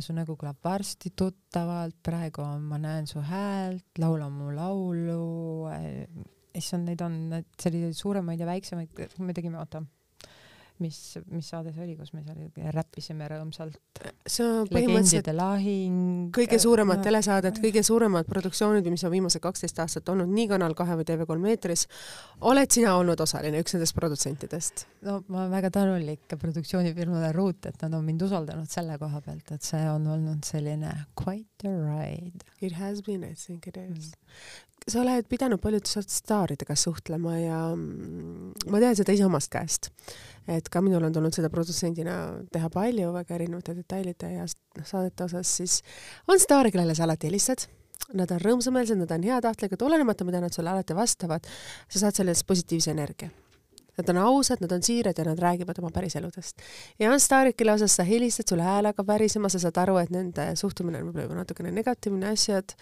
Su 0.04 0.12
nägu 0.12 0.34
kõlab 0.36 0.58
varsti 0.66 1.14
tuttavalt, 1.16 1.96
praegu 2.04 2.44
on 2.44 2.66
Ma 2.68 2.76
näen 2.82 3.06
su 3.08 3.22
häält, 3.24 3.94
Laula 4.02 4.28
mu 4.28 4.50
laulu 4.52 5.70
äh,. 5.72 6.08
issand, 6.56 6.90
neid 6.90 7.04
on 7.04 7.44
selliseid 7.60 7.96
suuremaid 7.96 8.40
ja 8.40 8.48
väiksemaid, 8.48 9.06
me 9.20 9.36
tegime, 9.36 9.60
oota 9.60 9.84
mis, 10.84 10.98
mis 11.32 11.48
saade 11.50 11.72
see 11.76 11.84
oli, 11.86 11.96
kus 12.00 12.12
me 12.16 12.22
seal 12.26 12.72
räppisime 12.76 13.28
rõõmsalt? 13.32 13.78
see 14.28 14.46
on 14.46 14.70
põhimõtteliselt 14.72 15.30
lahing. 15.36 16.00
kõige 16.36 16.60
suuremad 16.62 17.00
no, 17.00 17.06
telesaadet, 17.06 17.60
kõige 17.64 17.84
suuremad 17.86 18.28
produktsioonid, 18.30 18.88
mis 18.92 19.06
on 19.08 19.14
viimased 19.14 19.44
kaksteist 19.44 19.80
aastat 19.84 20.10
olnud 20.12 20.32
nii 20.32 20.50
Kanal 20.52 20.76
kahe 20.78 20.98
või 21.00 21.08
TV3 21.08 21.54
eetris. 21.54 21.86
oled 22.52 22.78
sina 22.78 22.96
olnud 23.00 23.22
osaline, 23.24 23.62
üks 23.64 23.78
nendest 23.78 23.96
produtsentidest? 23.98 24.86
no 25.08 25.22
ma 25.28 25.44
olen 25.44 25.56
väga 25.56 25.72
tänulik 25.80 26.38
produktsioonifirmale 26.42 27.32
Ruut, 27.36 27.72
et 27.72 27.82
nad 27.86 27.96
on 27.96 28.06
mind 28.06 28.28
usaldanud 28.28 28.70
selle 28.72 29.00
koha 29.02 29.22
pealt, 29.26 29.56
et 29.56 29.64
see 29.64 29.84
on 29.90 30.08
olnud 30.18 30.44
selline 30.48 30.92
quite 31.16 31.70
a 31.70 31.76
ride. 31.80 32.46
It 32.62 32.76
has 32.80 33.02
been, 33.02 33.24
I 33.24 33.36
think 33.36 33.68
it 33.68 33.78
is 33.78 34.12
mm 34.12 34.66
sa 34.86 35.02
oled 35.02 35.26
pidanud 35.30 35.62
paljude 35.62 36.04
staaridega 36.06 36.76
suhtlema 36.78 37.38
ja 37.40 37.60
mm, 37.74 38.52
ma 38.70 38.82
tean 38.84 38.98
seda 38.98 39.16
ise 39.16 39.26
omast 39.26 39.50
käest, 39.54 39.90
et 40.52 40.68
ka 40.70 40.82
minul 40.86 41.08
on 41.08 41.16
tulnud 41.16 41.34
seda 41.34 41.50
produtsendina 41.54 42.18
teha 42.54 42.70
palju 42.74 43.14
väga 43.16 43.40
erinevate 43.40 43.74
detailide 43.80 44.30
ja 44.36 44.46
noh, 44.46 44.86
saadete 44.86 45.26
osas, 45.26 45.56
siis 45.62 45.80
on 46.30 46.42
staare, 46.42 46.74
kellele 46.74 46.94
sa 46.98 47.08
alati 47.08 47.32
helistad, 47.32 47.66
nad 48.14 48.30
on 48.36 48.44
rõõmsameelsed, 48.44 49.00
nad 49.02 49.16
on 49.16 49.26
heatahtlikud, 49.26 49.82
olenemata, 49.88 50.28
mida 50.28 50.44
nad 50.44 50.54
sulle 50.54 50.70
alati 50.70 50.98
vastavad, 50.98 51.50
sa 51.90 52.06
saad 52.06 52.22
sellest 52.22 52.46
positiivse 52.46 52.94
energia. 52.94 53.32
Nad 53.96 54.10
on 54.12 54.20
ausad, 54.20 54.60
nad 54.60 54.74
on 54.76 54.84
siirad 54.84 55.18
ja 55.18 55.24
nad 55.24 55.40
räägivad 55.40 55.78
oma 55.80 55.90
päriseludest. 55.96 56.62
ja 57.00 57.10
on 57.12 57.20
staarid, 57.20 57.56
kelle 57.56 57.74
osas 57.74 57.96
sa 57.96 58.04
helistad, 58.04 58.46
sul 58.52 58.62
hääl 58.62 58.92
hakkab 58.92 59.08
värisema, 59.08 59.50
sa 59.50 59.60
saad 59.64 59.78
aru, 59.82 59.98
et 60.04 60.12
nende 60.12 60.50
suhtumine 60.60 61.00
on 61.00 61.08
võib-olla 61.08 61.30
juba 61.30 61.42
natukene 61.42 61.72
negatiivne 61.72 62.34
asjad, 62.36 62.76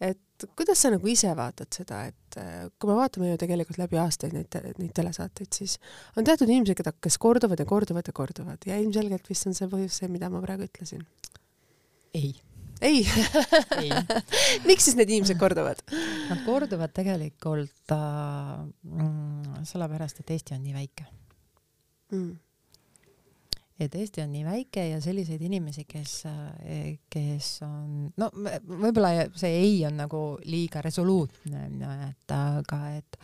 et 0.00 0.20
kuidas 0.58 0.82
sa 0.82 0.92
nagu 0.94 1.10
ise 1.10 1.30
vaatad 1.36 1.70
seda, 1.74 2.02
et 2.10 2.38
äh, 2.40 2.66
kui 2.78 2.90
me 2.90 2.98
vaatame 2.98 3.30
ju 3.32 3.40
tegelikult 3.40 3.80
läbi 3.80 4.00
aastaid 4.02 4.36
neid, 4.36 4.60
neid 4.78 4.92
telesaateid, 4.96 5.50
siis 5.54 5.78
on 6.16 6.26
teatud 6.26 6.50
inimesed, 6.50 6.78
keda, 6.78 6.94
kes 7.02 7.18
korduvad 7.22 7.60
ja 7.60 7.68
korduvad 7.68 8.10
ja 8.10 8.14
korduvad 8.16 8.68
ja 8.68 8.78
ilmselgelt 8.82 9.28
vist 9.30 9.48
on 9.50 9.56
see 9.56 9.70
põhjus 9.70 10.00
see, 10.00 10.12
mida 10.12 10.30
ma 10.32 10.42
praegu 10.44 10.68
ütlesin. 10.68 11.04
ei 12.14 12.32
ei, 12.80 13.04
ei. 13.76 13.90
miks 14.68 14.86
siis 14.88 14.96
need 14.96 15.10
inimesed 15.12 15.36
korduvad? 15.40 15.82
Nad 16.30 16.44
korduvad 16.46 16.94
tegelikult 16.96 17.92
äh, 17.92 18.54
mm, 18.88 19.66
sellepärast, 19.68 20.22
et 20.22 20.32
Eesti 20.36 20.56
on 20.56 20.62
nii 20.64 20.76
väike 20.76 21.04
mm. 22.14 22.30
Et 23.80 23.94
Eesti 23.94 24.20
on 24.24 24.32
nii 24.32 24.44
väike 24.44 24.88
ja 24.90 24.98
selliseid 25.00 25.40
inimesi, 25.42 25.86
kes, 25.88 26.16
kes 27.10 27.52
on, 27.64 28.10
no 28.20 28.28
võib-olla 28.34 29.30
see 29.34 29.54
ei 29.62 29.78
on 29.88 29.96
nagu 30.02 30.20
liiga 30.44 30.82
resoluutne, 30.84 31.64
et 32.10 32.36
aga 32.36 32.82
et 32.98 33.18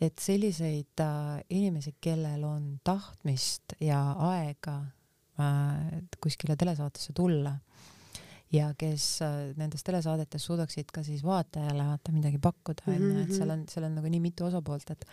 et 0.00 0.18
selliseid 0.20 1.00
äh, 1.00 1.38
inimesi, 1.56 1.94
kellel 2.00 2.42
on 2.44 2.64
tahtmist 2.84 3.76
ja 3.80 4.00
aega 4.28 4.76
äh, 5.40 6.02
kuskile 6.20 6.56
telesaatesse 6.56 7.14
tulla 7.16 7.54
ja 8.52 8.68
kes 8.78 9.06
äh, 9.24 9.38
nendes 9.56 9.84
telesaadetes 9.86 10.44
suudaksid 10.46 10.92
ka 10.92 11.04
siis 11.06 11.24
vaatajale 11.24 11.88
vaata 11.88 12.12
midagi 12.12 12.38
pakkuda 12.42 12.90
onju 12.92 13.00
mm 13.00 13.16
-hmm., 13.16 13.24
et 13.24 13.38
seal 13.38 13.50
on, 13.50 13.64
seal 13.68 13.88
on 13.88 13.96
nagu 14.00 14.12
nii 14.12 14.20
mitu 14.28 14.44
osapoolt, 14.44 14.90
et 14.90 15.08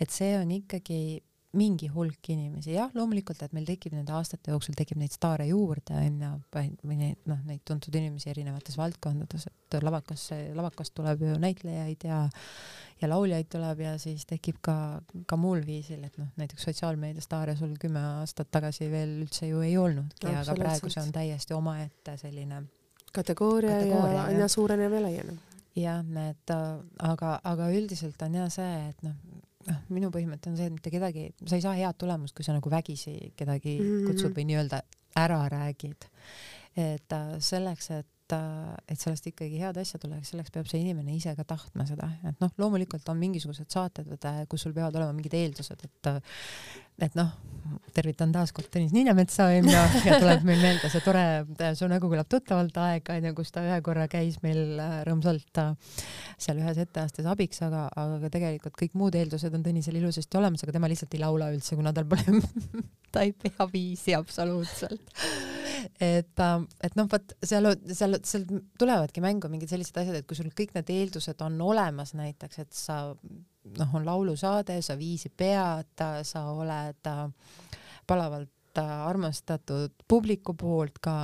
et 0.00 0.10
see 0.10 0.34
on 0.38 0.50
ikkagi 0.50 1.22
mingi 1.56 1.88
hulk 1.88 2.28
inimesi, 2.28 2.74
jah, 2.74 2.90
loomulikult, 2.92 3.40
et 3.42 3.54
meil 3.56 3.64
tekib 3.68 3.94
nende 3.96 4.12
aastate 4.12 4.52
jooksul 4.52 4.76
tekib 4.76 4.98
neid 5.00 5.14
staare 5.14 5.46
juurde 5.48 5.96
onju, 5.96 6.32
või 6.84 6.98
neid 7.00 7.22
noh, 7.30 7.40
neid 7.48 7.62
tuntud 7.68 7.94
inimesi 7.96 8.28
erinevates 8.34 8.76
valdkondades, 8.76 9.48
et 9.48 9.78
lavakasse, 9.80 10.42
lavakast 10.58 10.92
tuleb 10.98 11.24
ju 11.24 11.38
näitlejaid 11.40 12.04
ja 12.08 12.26
ja 13.00 13.08
lauljaid 13.08 13.46
tuleb 13.52 13.80
ja 13.84 13.92
siis 14.02 14.26
tekib 14.26 14.58
ka, 14.64 15.00
ka 15.30 15.36
muul 15.40 15.62
viisil, 15.66 16.02
et 16.04 16.16
noh, 16.18 16.28
näiteks 16.40 16.68
sotsiaalmeediastaare 16.68 17.54
sul 17.56 17.76
kümme 17.80 18.02
aastat 18.20 18.50
tagasi 18.50 18.90
veel 18.90 19.20
üldse 19.22 19.48
ju 19.48 19.62
ei 19.64 19.76
olnudki 19.78 20.32
aga 20.32 20.56
praegu 20.58 20.90
see 20.90 21.04
on 21.04 21.14
täiesti 21.14 21.54
omaette 21.56 22.16
selline 22.20 22.64
kategooria, 23.12 23.78
kategooria 23.78 24.16
ja 24.16 24.24
aina 24.32 24.48
suurenev 24.48 24.98
ja 24.98 25.02
laieneb. 25.06 25.38
jah, 25.78 26.02
need, 26.02 26.54
aga, 26.98 27.38
aga 27.44 27.70
üldiselt 27.70 28.22
on 28.26 28.34
jah 28.40 28.50
see, 28.52 28.72
et 28.90 29.06
noh, 29.06 29.14
noh, 29.68 29.80
minu 29.94 30.10
põhimõte 30.14 30.50
on 30.50 30.58
see, 30.58 30.68
et 30.68 30.74
mitte 30.74 30.92
kedagi, 30.92 31.30
sa 31.44 31.58
ei 31.58 31.64
saa 31.64 31.74
head 31.78 31.98
tulemust, 32.00 32.36
kui 32.36 32.46
sa 32.46 32.56
nagu 32.56 32.70
vägisi 32.72 33.32
kedagi 33.36 33.78
mm 33.78 33.88
-hmm. 33.88 34.06
kutsud 34.10 34.36
või 34.36 34.46
nii-öelda 34.50 34.82
ära 35.16 35.42
räägid. 35.48 36.08
et 36.76 37.12
äh, 37.12 37.34
selleks, 37.38 37.90
et 37.90 38.06
et 38.88 39.00
sellest 39.00 39.26
ikkagi 39.26 39.56
head 39.56 39.76
asja 39.80 39.98
tuleks, 39.98 40.28
selleks 40.28 40.50
peab 40.52 40.66
see 40.68 40.82
inimene 40.82 41.14
ise 41.16 41.32
ka 41.36 41.44
tahtma 41.44 41.86
seda, 41.86 42.10
et 42.28 42.40
noh, 42.40 42.50
loomulikult 42.58 43.08
on 43.08 43.16
mingisugused 43.16 43.70
saated, 43.72 44.10
kus 44.48 44.62
sul 44.62 44.74
peavad 44.76 44.94
olema 45.00 45.12
mingid 45.16 45.32
eeldused, 45.32 45.84
et 45.84 46.10
et 47.02 47.14
noh, 47.18 47.30
tervitan 47.94 48.30
taas 48.32 48.52
kord 48.54 48.68
Tõnis 48.72 48.92
Niinemetsa 48.94 49.48
onju 49.52 49.74
ja 50.06 50.18
tuleb 50.20 50.44
meil 50.46 50.60
meelde 50.62 50.90
see 50.92 51.02
tore, 51.04 51.24
su 51.78 51.88
nägu 51.90 52.10
kõlab 52.10 52.28
tuttavalt 52.30 52.76
aeg 52.82 53.10
onju, 53.14 53.32
kus 53.38 53.52
ta 53.54 53.64
ühe 53.66 53.78
korra 53.84 54.06
käis 54.10 54.38
meil 54.44 54.78
äh, 54.82 54.98
rõõmsalt 55.08 55.62
äh, 55.62 55.98
seal 56.40 56.62
ühes 56.62 56.80
etteastes 56.84 57.28
abiks, 57.28 57.60
aga, 57.66 57.86
aga 57.98 58.30
tegelikult 58.34 58.78
kõik 58.78 58.96
muud 58.98 59.18
eeldused 59.18 59.54
on 59.54 59.66
Tõnisel 59.66 59.98
ilusasti 60.00 60.40
olemas, 60.40 60.64
aga 60.64 60.76
tema 60.76 60.90
lihtsalt 60.90 61.14
ei 61.16 61.22
laula 61.22 61.50
üldse, 61.54 61.76
kuna 61.78 61.94
tal 61.96 62.08
pole 62.08 62.40
ta 63.14 63.24
ei 63.26 63.34
pea 63.36 63.68
viisi 63.72 64.16
absoluutselt. 64.16 65.14
et, 66.00 66.34
äh, 66.34 66.56
et 66.84 66.98
noh, 66.98 67.10
vot 67.10 67.36
seal, 67.42 67.72
seal, 67.92 68.18
seal 68.24 68.48
tulevadki 68.80 69.24
mängu 69.24 69.50
mingid 69.52 69.70
sellised 69.72 70.02
asjad, 70.02 70.20
et 70.20 70.28
kui 70.28 70.38
sul 70.38 70.50
kõik 70.56 70.74
need 70.76 70.94
eeldused 70.94 71.46
on 71.46 71.60
olemas 71.68 72.14
näiteks, 72.18 72.64
et 72.64 72.74
sa 72.76 73.04
noh, 73.78 73.94
on 73.94 74.06
laulusaade, 74.06 74.80
sa 74.82 74.96
viisi 74.98 75.30
pead, 75.30 76.04
sa 76.22 76.44
oled 76.52 77.10
äh, 77.10 77.24
palavalt 78.06 78.80
äh, 78.80 78.92
armastatud 79.08 79.94
publiku 80.08 80.54
poolt 80.58 80.98
ka, 81.02 81.16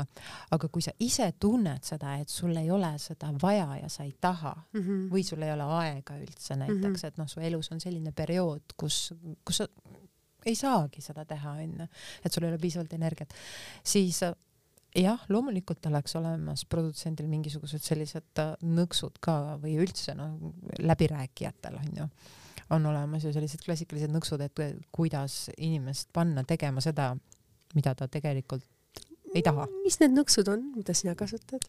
aga 0.55 0.69
kui 0.69 0.85
sa 0.85 0.95
ise 1.01 1.31
tunned 1.41 1.85
seda, 1.87 2.17
et 2.21 2.29
sul 2.29 2.57
ei 2.61 2.71
ole 2.71 2.93
seda 3.03 3.33
vaja 3.43 3.81
ja 3.83 3.89
sa 3.89 4.05
ei 4.05 4.15
taha 4.21 4.55
mm 4.55 4.81
-hmm. 4.81 5.11
või 5.13 5.25
sul 5.25 5.43
ei 5.43 5.53
ole 5.53 5.69
aega 5.81 6.19
üldse 6.19 6.57
näiteks 6.57 6.81
mm, 6.81 6.95
-hmm. 6.95 7.07
et 7.07 7.19
noh, 7.19 7.29
su 7.29 7.41
elus 7.41 7.73
on 7.73 7.81
selline 7.81 8.13
periood, 8.13 8.77
kus, 8.77 9.15
kus 9.45 9.57
sa 9.57 9.69
ei 10.47 10.55
saagi 10.55 11.01
seda 11.01 11.25
teha, 11.25 11.51
onju, 11.51 11.87
et 12.25 12.33
sul 12.33 12.45
ei 12.45 12.51
ole 12.51 12.59
piisavalt 12.59 12.93
energiat, 12.93 13.35
siis 13.85 14.21
jah, 14.95 15.21
loomulikult 15.29 15.87
oleks 15.91 16.17
olemas 16.19 16.65
produtsendil 16.71 17.29
mingisugused 17.31 17.83
sellised 17.83 18.43
äh, 18.43 18.55
nõksud 18.63 19.19
ka 19.25 19.57
või 19.63 19.77
üldse 19.83 20.15
noh, 20.19 20.37
läbirääkijatel 20.79 21.79
on 21.81 22.01
ju, 22.01 22.09
on 22.77 22.87
olemas 22.93 23.27
ju 23.27 23.33
sellised 23.35 23.65
klassikalised 23.65 24.13
nõksud, 24.15 24.45
et 24.45 24.63
kuidas 24.95 25.49
inimest 25.57 26.13
panna 26.15 26.45
tegema 26.49 26.83
seda, 26.85 27.13
mida 27.75 27.95
ta 27.99 28.09
tegelikult 28.09 28.65
ei 29.35 29.43
taha. 29.43 29.67
mis 29.83 29.99
need 30.01 30.15
nõksud 30.15 30.49
on, 30.53 30.71
mida 30.77 30.95
sina 30.95 31.17
kasutad? 31.19 31.65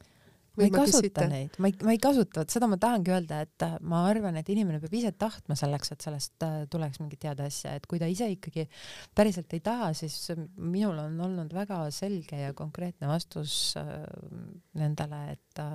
Ma 0.58 0.66
ei 0.66 0.74
kasuta 0.74 1.02
küsita? 1.04 1.28
neid, 1.32 1.60
ma 1.60 1.70
ei, 1.72 1.78
ma 1.88 1.96
ei 1.96 2.02
kasuta, 2.02 2.42
vot 2.42 2.56
seda 2.56 2.70
ma 2.72 2.80
tahangi 2.82 3.14
öelda, 3.16 3.42
et 3.46 3.66
äh, 3.68 3.78
ma 3.86 4.04
arvan, 4.10 4.40
et 4.40 4.52
inimene 4.54 4.82
peab 4.84 4.98
ise 5.00 5.14
tahtma 5.20 5.58
selleks, 5.60 5.94
et 5.96 6.06
sellest 6.06 6.46
äh, 6.48 6.58
tuleks 6.72 7.02
mingit 7.04 7.28
head 7.28 7.42
asja, 7.46 7.76
et 7.78 7.88
kui 7.90 8.02
ta 8.02 8.10
ise 8.12 8.28
ikkagi 8.34 8.68
päriselt 9.18 9.56
ei 9.58 9.64
taha, 9.66 9.92
siis 9.98 10.18
minul 10.58 11.00
on 11.06 11.18
olnud 11.28 11.56
väga 11.56 11.86
selge 11.96 12.40
ja 12.48 12.54
konkreetne 12.58 13.10
vastus 13.12 13.74
äh, 13.82 14.06
nendele, 14.80 15.26
et 15.36 15.66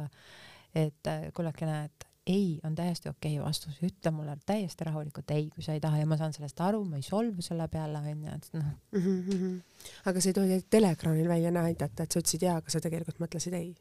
et 0.70 1.08
kullakene, 1.34 1.80
et 1.88 2.10
ei 2.30 2.60
on 2.64 2.74
täiesti 2.74 3.08
okei 3.08 3.38
okay 3.38 3.46
vastus, 3.46 3.78
ütle 3.84 4.12
mulle 4.14 4.36
täiesti 4.46 4.86
rahulikult 4.86 5.30
ei, 5.34 5.48
kui 5.54 5.64
sa 5.64 5.74
ei 5.74 5.82
taha 5.82 6.02
ja 6.02 6.08
ma 6.08 6.18
saan 6.20 6.34
sellest 6.36 6.60
aru, 6.64 6.82
ma 6.86 7.00
ei 7.00 7.06
solvu 7.06 7.42
selle 7.44 7.66
peale 7.72 8.02
onju, 8.12 8.34
et 8.34 8.50
noh 8.54 8.66
mm. 8.92 9.22
-hmm. 9.28 9.60
aga 10.10 10.20
sa 10.20 10.30
ei 10.30 10.36
tohi 10.38 10.60
teleekraanil 10.70 11.28
välja 11.28 11.50
näidata, 11.50 12.02
et 12.02 12.12
sa 12.12 12.20
ütlesid 12.20 12.46
jaa, 12.46 12.56
aga 12.60 12.70
sa 12.70 12.80
tegelikult 12.80 13.22
mõtlesid 13.24 13.56
ei 13.56 13.72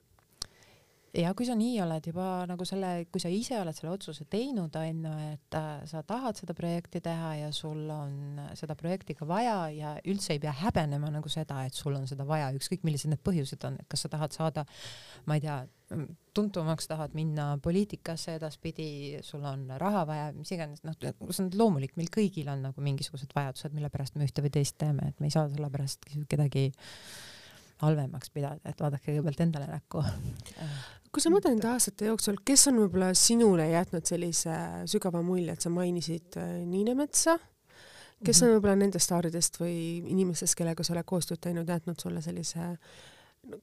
ja 1.18 1.32
kui 1.38 1.48
sa 1.48 1.56
nii 1.58 1.80
oled 1.84 2.10
juba 2.12 2.28
nagu 2.50 2.66
selle, 2.68 2.92
kui 3.12 3.22
sa 3.22 3.32
ise 3.34 3.58
oled 3.60 3.76
selle 3.76 3.94
otsuse 3.94 4.26
teinud, 4.30 4.76
onju, 4.76 5.14
et 5.34 5.58
äh, 5.58 5.70
sa 5.90 6.04
tahad 6.08 6.38
seda 6.40 6.56
projekti 6.58 7.02
teha 7.06 7.34
ja 7.40 7.50
sul 7.56 7.82
on 7.94 8.42
seda 8.58 8.76
projekti 8.80 9.16
ka 9.18 9.28
vaja 9.30 9.58
ja 9.74 9.96
üldse 10.10 10.36
ei 10.36 10.44
pea 10.44 10.54
häbenema 10.62 11.12
nagu 11.14 11.32
seda, 11.32 11.64
et 11.66 11.78
sul 11.78 11.98
on 11.98 12.08
seda 12.10 12.28
vaja, 12.30 12.52
ükskõik 12.58 12.86
millised 12.88 13.14
need 13.14 13.24
põhjused 13.26 13.66
on, 13.70 13.80
et 13.82 13.90
kas 13.90 14.06
sa 14.06 14.12
tahad 14.14 14.36
saada, 14.36 14.66
ma 15.26 15.40
ei 15.40 15.46
tea, 15.46 15.60
tuntumaks 16.38 16.88
tahad 16.88 17.16
minna 17.18 17.50
poliitikasse 17.64 18.38
edaspidi, 18.38 19.18
sul 19.26 19.44
on 19.50 19.66
raha 19.82 20.06
vaja, 20.08 20.30
mis 20.38 20.52
iganes, 20.54 20.84
noh, 20.86 20.96
see 21.00 21.46
on 21.46 21.50
loomulik, 21.58 21.96
meil 21.98 22.12
kõigil 22.14 22.52
on 22.54 22.62
nagu 22.70 22.86
mingisugused 22.86 23.34
vajadused, 23.36 23.74
mille 23.74 23.90
pärast 23.94 24.16
me 24.16 24.30
ühte 24.30 24.46
või 24.46 24.54
teist 24.54 24.78
teeme, 24.82 25.10
et 25.10 25.20
me 25.20 25.30
ei 25.30 25.36
saa 25.36 25.50
selle 25.50 25.72
pärast 25.74 26.06
kedagi 26.30 26.70
halvemaks 27.82 28.32
pidada, 28.34 28.60
et 28.66 28.82
vaadake 28.82 29.12
kõigepealt 29.12 29.46
endale 29.46 29.68
näkku 29.68 30.04
kui 31.14 31.24
sa 31.24 31.32
mõtled 31.34 31.56
nende 31.56 31.70
aastate 31.72 32.10
jooksul, 32.10 32.40
kes 32.46 32.68
on 32.70 32.82
võib-olla 32.84 33.14
sinule 33.18 33.66
jätnud 33.72 34.06
sellise 34.06 34.56
sügava 34.90 35.24
mulje, 35.26 35.56
et 35.56 35.66
sa 35.66 35.72
mainisid 35.74 36.38
äh, 36.38 36.52
Niinemetsa, 36.70 37.38
kes 38.24 38.42
-hmm. 38.42 38.46
on 38.46 38.56
võib-olla 38.56 38.76
nendest 38.78 39.10
staaridest 39.10 39.58
või 39.62 39.78
inimestest, 40.06 40.58
kellega 40.60 40.84
sa 40.84 40.94
oled 40.94 41.08
koostööd 41.10 41.42
teinud, 41.42 41.70
jätnud 41.70 42.00
sulle 42.00 42.22
sellise 42.22 42.76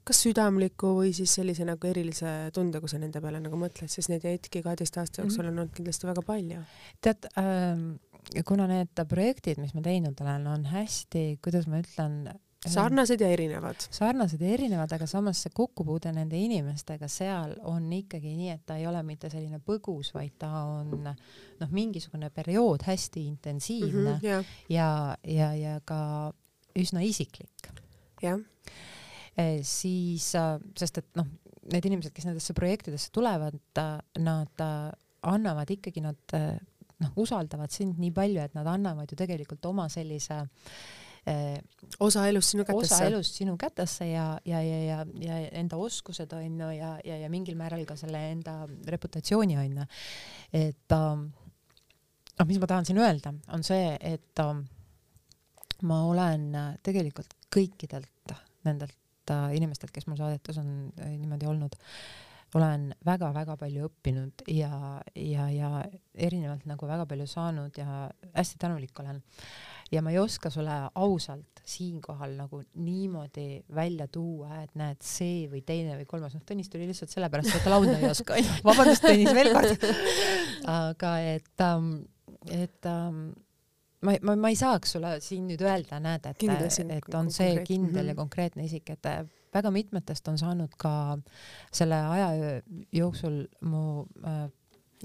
kas 0.05 0.23
südamliku 0.25 0.95
või 0.97 1.13
siis 1.15 1.35
sellise 1.37 1.65
nagu 1.69 1.87
erilise 1.87 2.51
tunde, 2.55 2.81
kui 2.81 2.91
sa 2.91 2.99
nende 2.99 3.21
peale 3.23 3.41
nagu 3.41 3.59
mõtled, 3.61 3.91
sest 3.93 4.11
neid 4.11 4.25
hetki 4.25 4.63
kaheteist 4.65 4.97
aasta 4.99 5.23
jooksul 5.23 5.45
mm 5.45 5.49
-hmm. 5.49 5.53
on 5.53 5.59
olnud 5.59 5.75
kindlasti 5.77 6.07
väga 6.07 6.23
palju. 6.23 6.63
tead 7.01 7.29
ähm,, 7.39 8.01
kuna 8.45 8.67
need 8.67 9.05
projektid, 9.09 9.59
mis 9.59 9.75
ma 9.75 9.83
teinud 9.83 10.21
olen, 10.21 10.47
on 10.47 10.65
hästi, 10.65 11.39
kuidas 11.45 11.67
ma 11.67 11.79
ütlen, 11.79 12.41
sarnased 12.71 13.21
ja 13.21 13.29
erinevad. 13.33 13.87
sarnased 13.91 14.41
ja 14.41 14.49
erinevad, 14.55 14.93
aga 14.93 15.07
samas 15.11 15.43
see 15.45 15.55
kokkupuude 15.55 16.13
nende 16.15 16.39
inimestega 16.41 17.09
seal 17.11 17.57
on 17.71 17.89
ikkagi 17.93 18.35
nii, 18.37 18.51
et 18.55 18.65
ta 18.67 18.77
ei 18.81 18.87
ole 18.87 19.03
mitte 19.07 19.31
selline 19.33 19.61
põgus, 19.65 20.13
vaid 20.15 20.37
ta 20.41 20.51
on 20.67 20.93
noh, 21.07 21.71
mingisugune 21.71 22.31
periood 22.35 22.87
hästi 22.87 23.27
intensiivne 23.27 24.11
mm 24.11 24.19
-hmm, 24.19 24.25
yeah. 24.25 24.45
ja, 24.69 25.17
ja, 25.25 25.53
ja 25.55 25.81
ka 25.85 26.33
üsna 26.79 27.03
isiklik. 27.03 27.71
jah 28.23 28.39
e,. 29.37 29.63
siis, 29.63 30.33
sest 30.77 30.99
et 30.99 31.09
noh, 31.17 31.27
need 31.73 31.85
inimesed, 31.85 32.13
kes 32.15 32.25
nendesse 32.25 32.55
projektidesse 32.55 33.11
tulevad, 33.13 33.59
nad 34.19 34.63
annavad 35.23 35.71
ikkagi, 35.71 36.01
nad 36.01 36.37
noh, 36.99 37.11
usaldavad 37.17 37.71
sind 37.71 37.99
nii 37.99 38.11
palju, 38.11 38.41
et 38.41 38.55
nad 38.55 38.67
annavad 38.67 39.11
ju 39.11 39.17
tegelikult 39.17 39.67
oma 39.67 39.89
sellise 39.93 40.35
äh, 40.35 41.06
osa 42.01 42.27
elust 42.29 42.55
sinu 42.55 42.65
kätesse. 42.65 42.95
osa 42.95 43.07
elust 43.09 43.39
sinu 43.41 43.57
kätesse 43.59 44.07
ja, 44.07 44.27
ja, 44.45 44.61
ja, 44.63 44.79
ja, 44.85 44.99
ja 45.21 45.39
enda 45.59 45.77
oskused 45.77 46.33
on 46.33 46.61
ju 46.61 46.71
ja, 46.77 46.93
ja, 47.05 47.17
ja 47.25 47.31
mingil 47.33 47.57
määral 47.59 47.83
ka 47.89 47.97
selle 47.99 48.21
enda 48.31 48.61
reputatsiooni 48.87 49.59
on 49.59 49.81
ju. 49.81 49.87
et 50.53 50.95
ähm, 50.95 51.27
noh, 52.39 52.47
mis 52.47 52.61
ma 52.63 52.71
tahan 52.71 52.87
siin 52.87 53.01
öelda, 53.03 53.35
on 53.53 53.65
see, 53.67 53.97
et 54.01 54.45
ähm, 54.45 54.67
ma 55.83 56.03
olen 56.11 56.53
tegelikult 56.87 57.35
kõikidelt 57.53 58.37
nendelt 58.67 59.33
äh, 59.33 59.51
inimestelt, 59.57 59.93
kes 59.95 60.07
mul 60.11 60.19
saadetes 60.21 60.59
on 60.63 60.71
äh, 61.01 61.13
niimoodi 61.17 61.49
olnud, 61.49 61.77
olen 62.57 62.89
väga-väga 63.05 63.57
palju 63.61 63.89
õppinud 63.89 64.47
ja, 64.55 65.01
ja, 65.19 65.49
ja 65.53 65.71
erinevalt 66.15 66.67
nagu 66.69 66.89
väga 66.89 67.07
palju 67.09 67.27
saanud 67.29 67.79
ja 67.79 68.07
hästi 68.37 68.61
tänulik 68.63 68.97
olen 69.03 69.21
ja 69.93 70.03
ma 70.03 70.13
ei 70.13 70.19
oska 70.19 70.51
sulle 70.51 70.75
ausalt 70.95 71.63
siinkohal 71.67 72.37
nagu 72.39 72.61
niimoodi 72.75 73.65
välja 73.75 74.07
tuua, 74.13 74.61
et 74.63 74.75
näed, 74.79 75.01
see 75.03 75.47
või 75.51 75.63
teine 75.67 75.97
või 75.99 76.07
kolmas, 76.09 76.37
noh, 76.37 76.45
Tõnis 76.47 76.71
tuli 76.71 76.87
lihtsalt 76.87 77.11
sellepärast, 77.11 77.57
et 77.57 77.65
ta 77.65 77.73
laulda 77.73 77.97
ei 77.99 78.11
oska, 78.11 78.39
vabandust, 78.69 79.03
Tõnis, 79.03 79.33
veel 79.35 79.51
kord. 79.55 79.89
aga 80.71 81.17
et 81.35 81.67
ähm,, 81.67 81.91
et 82.55 82.87
ähm, 82.87 83.25
ma, 84.07 84.15
ma, 84.23 84.37
ma 84.47 84.53
ei 84.53 84.59
saaks 84.59 84.95
sulle 84.97 85.17
siin 85.25 85.49
nüüd 85.51 85.63
öelda, 85.67 85.99
näed, 86.03 86.31
et, 86.31 86.47
et 86.99 87.19
on 87.19 87.33
see 87.35 87.59
kindel 87.67 88.05
ja 88.05 88.13
mhm. 88.13 88.21
konkreetne 88.23 88.67
isik, 88.69 88.95
et 88.95 89.11
äh, 89.11 89.25
väga 89.57 89.73
mitmetest 89.75 90.29
on 90.31 90.39
saanud 90.39 90.75
ka 90.79 91.17
selle 91.75 91.99
aja 92.15 92.61
jooksul 92.95 93.43
mu 93.67 94.05
äh, 94.23 94.47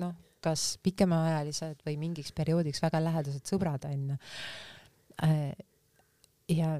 noh, 0.03 0.13
kas 0.41 0.75
pikemaajalised 0.83 1.85
või 1.87 1.97
mingiks 2.01 2.33
perioodiks 2.35 2.81
väga 2.83 3.01
lähedased 3.05 3.47
sõbrad 3.49 3.85
onju 3.89 4.17
Äh, 5.21 5.53
ja 6.49 6.75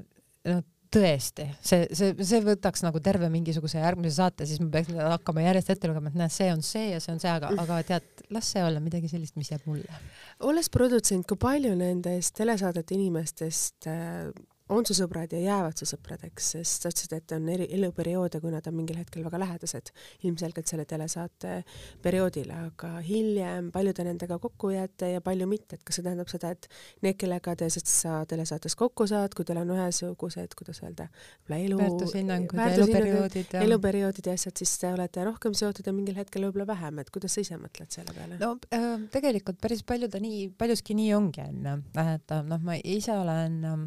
no 0.48 0.60
tõesti, 0.92 1.46
see, 1.64 1.86
see, 1.96 2.12
see 2.26 2.40
võtaks 2.44 2.82
nagu 2.84 3.00
terve 3.00 3.30
mingisuguse 3.32 3.80
järgmise 3.80 4.18
saate, 4.18 4.44
siis 4.48 4.60
ma 4.60 4.68
peaks 4.74 4.92
hakkama 4.92 5.44
järjest 5.46 5.70
ette 5.72 5.88
lugema, 5.88 6.10
et 6.10 6.18
näed, 6.20 6.34
see 6.34 6.50
on 6.52 6.64
see 6.66 6.90
ja 6.90 6.98
see 7.00 7.14
on 7.14 7.22
see, 7.22 7.32
aga, 7.32 7.52
aga 7.62 7.78
tead, 7.88 8.24
las 8.34 8.50
see 8.52 8.64
olla 8.66 8.82
midagi 8.82 9.08
sellist, 9.08 9.38
mis 9.40 9.52
jääb 9.54 9.64
mulle. 9.70 10.00
olles 10.44 10.68
produtsent, 10.74 11.24
kui 11.28 11.40
palju 11.40 11.72
nendest 11.78 12.36
telesaadete 12.36 12.98
inimestest 12.98 13.88
äh, 13.88 14.28
on 14.72 14.86
su 14.88 14.96
sõbrad 14.96 15.32
ja 15.34 15.40
jäävad 15.42 15.78
su 15.78 15.86
sõpradeks, 15.88 16.52
sest 16.56 16.86
sa 16.86 16.92
ütlesid, 16.92 17.14
et 17.16 17.34
on 17.36 17.48
eri 17.52 17.68
eluperioode, 17.76 18.40
kui 18.42 18.52
nad 18.54 18.66
on 18.68 18.76
mingil 18.76 18.98
hetkel 19.00 19.24
väga 19.26 19.40
lähedased, 19.42 19.92
ilmselgelt 20.26 20.70
selle 20.70 20.86
telesaate 20.88 21.58
perioodil, 22.02 22.50
aga 22.68 22.94
hiljem 23.06 23.70
palju 23.74 23.94
te 23.96 24.06
nendega 24.06 24.38
kokku 24.42 24.72
jääte 24.74 25.12
ja 25.14 25.22
palju 25.24 25.48
mitte, 25.50 25.78
et 25.78 25.86
kas 25.86 25.98
see 25.98 26.06
tähendab 26.06 26.30
seda, 26.32 26.52
et 26.56 26.68
need, 27.04 27.18
kellega 27.20 27.54
te 27.58 27.68
sa 27.72 28.22
telesaates 28.28 28.76
kokku 28.78 29.06
saad, 29.10 29.36
kui 29.36 29.46
teil 29.48 29.62
on 29.62 29.72
ühesugused, 29.76 30.56
kuidas 30.58 30.82
öelda, 30.82 31.08
elu 31.52 31.78
väärtushinnangud 31.78 32.58
ja 32.58 32.68
eluperioodid 32.76 33.56
ja 33.56 33.64
eluperioodid 33.66 34.28
ja 34.30 34.36
asjad, 34.38 34.56
siis 34.58 34.74
te 34.80 34.92
olete 34.92 35.24
rohkem 35.28 35.56
seotud 35.58 35.86
ja 35.86 35.94
mingil 35.94 36.16
hetkel 36.18 36.46
võib-olla 36.48 36.68
vähem, 36.72 37.02
et 37.02 37.10
kuidas 37.14 37.36
sa 37.36 37.44
ise 37.44 37.58
mõtled 37.60 37.92
selle 37.92 38.14
peale? 38.16 38.38
no 38.40 38.54
äh, 38.74 39.06
tegelikult 39.12 39.60
päris 39.62 39.84
palju 39.86 40.08
ta 40.12 40.20
nii, 40.22 40.46
paljuski 40.58 40.96
nii 40.98 41.12
ongi, 41.16 41.44
onju, 41.48 41.76
et 42.06 42.38
noh, 42.48 42.62
ma 42.64 42.78
ise 42.80 43.14
olen 43.16 43.58
äh, 43.68 43.84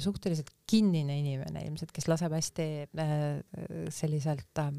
suhteliselt 0.00 0.50
kinnine 0.68 1.18
inimene 1.20 1.66
ilmselt, 1.66 1.90
kes 1.92 2.06
laseb 2.08 2.32
hästi 2.32 2.68
eh, 2.86 3.24
selliselt 3.92 4.62
äh, 4.62 4.70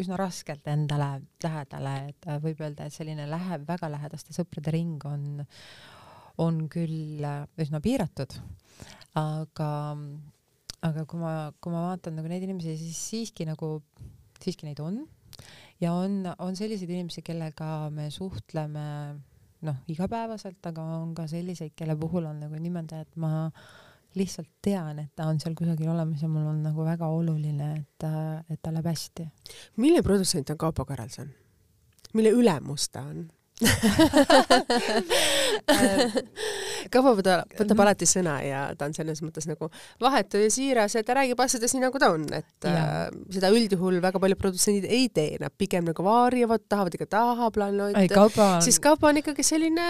üsna 0.00 0.18
raskelt 0.20 0.66
endale 0.68 1.22
lähedale, 1.42 1.94
et 2.10 2.28
äh, 2.28 2.40
võib 2.42 2.60
öelda, 2.64 2.86
et 2.86 2.94
selline 2.94 3.26
lähe-, 3.30 3.60
väga 3.68 3.90
lähedaste 3.92 4.34
sõprade 4.36 4.72
ring 4.74 5.04
on, 5.08 5.44
on 6.42 6.64
küll 6.72 7.24
äh, 7.24 7.44
üsna 7.62 7.80
piiratud, 7.84 8.36
aga, 9.16 9.70
aga 10.88 11.06
kui 11.08 11.22
ma, 11.22 11.36
kui 11.60 11.74
ma 11.74 11.86
vaatan 11.90 12.18
nagu 12.20 12.32
neid 12.32 12.44
inimesi, 12.46 12.76
siis 12.80 13.00
siiski 13.12 13.48
nagu, 13.48 13.78
siiski 14.42 14.68
neid 14.68 14.82
on. 14.84 15.04
Ja 15.80 15.92
on, 15.92 16.22
on 16.40 16.56
selliseid 16.56 16.92
inimesi, 16.92 17.24
kellega 17.24 17.88
me 17.92 18.08
suhtleme 18.12 18.84
noh, 19.66 19.82
igapäevaselt, 19.92 20.60
aga 20.70 20.84
on 21.00 21.14
ka 21.16 21.26
selliseid, 21.30 21.74
kelle 21.76 21.96
puhul 21.98 22.28
on 22.30 22.40
nagu 22.44 22.60
niimoodi, 22.60 23.02
et 23.02 23.20
ma 23.22 23.48
lihtsalt 24.16 24.48
tean, 24.64 25.00
et 25.02 25.10
ta 25.16 25.26
on 25.28 25.40
seal 25.42 25.56
kusagil 25.58 25.90
olemas 25.92 26.22
ja 26.22 26.28
mul 26.32 26.46
on 26.48 26.62
nagu 26.64 26.84
väga 26.86 27.08
oluline, 27.12 27.72
et, 27.80 28.06
et 28.50 28.62
tal 28.62 28.78
läheb 28.78 28.88
hästi. 28.88 29.28
milline 29.76 30.02
produtsent 30.06 30.54
on 30.54 30.58
Kaupo 30.58 30.84
Karelson? 30.88 31.34
mille 32.16 32.32
ülemus 32.32 32.88
ta 32.88 33.02
on? 33.10 33.26
Kavo 36.92 37.14
võtab, 37.16 37.48
võtab 37.56 37.80
alati 37.86 38.06
sõna 38.08 38.34
ja 38.44 38.74
ta 38.76 38.84
on 38.88 38.94
selles 38.96 39.22
mõttes 39.24 39.46
nagu 39.48 39.64
vahetu 40.02 40.40
ja 40.42 40.48
siiras 40.52 40.96
ja 40.98 41.02
ta 41.06 41.12
räägib 41.16 41.38
asjadest 41.40 41.74
nii, 41.76 41.84
nagu 41.86 41.96
ta 42.02 42.08
on, 42.12 42.22
et 42.36 42.62
äh, 42.68 43.08
seda 43.32 43.48
üldjuhul 43.54 43.96
väga 44.04 44.18
paljud 44.22 44.40
produtsendid 44.40 44.86
ei 44.90 45.06
tee, 45.08 45.32
nad 45.40 45.52
pigem 45.56 45.84
nagu 45.88 46.00
varjavad, 46.04 46.62
tahavad 46.68 46.92
ikka 46.98 47.08
tahaplaanil 47.16 47.80
hoida. 47.86 48.26
siis 48.64 48.78
Kaupo 48.82 49.04
on 49.08 49.16
ikkagi 49.22 49.42
selline 49.46 49.86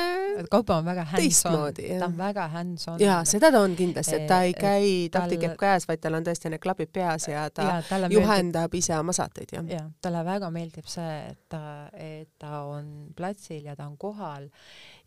Kaupo 0.52 0.72
on 0.78 0.84
väga 0.86 1.04
hands-on, 1.14 1.54
ta 1.74 2.06
on 2.06 2.16
väga 2.20 2.44
hands-on. 2.54 2.96
jaa, 3.02 3.20
seda 3.28 3.46
ta 3.54 3.58
on 3.64 3.72
kindlasti, 3.78 4.14
et 4.20 4.26
ta 4.30 4.36
ei 4.46 4.54
käi 4.56 4.86
tahtikepp 5.12 5.56
käes, 5.60 5.82
vaid 5.90 6.00
tal 6.04 6.14
on 6.20 6.24
tõesti 6.26 6.46
need 6.52 6.62
klapid 6.62 6.90
peas 6.94 7.22
ja 7.30 7.40
ta 7.50 7.62
ja, 7.82 7.98
juhendab 8.12 8.66
meeldib, 8.66 8.80
ise 8.80 8.98
oma 8.98 9.12
saateid, 9.16 9.52
jah. 9.52 9.64
jah, 9.70 9.86
talle 10.02 10.22
väga 10.26 10.50
meeldib 10.54 10.86
see, 10.90 11.14
et 11.30 11.38
ta, 11.48 11.88
et 11.92 12.28
ta 12.38 12.62
on 12.68 13.12
platsil 13.16 13.55
platsil 13.56 13.66
ja 13.66 13.76
ta 13.76 13.86
on 13.86 13.96
kohal. 13.96 14.48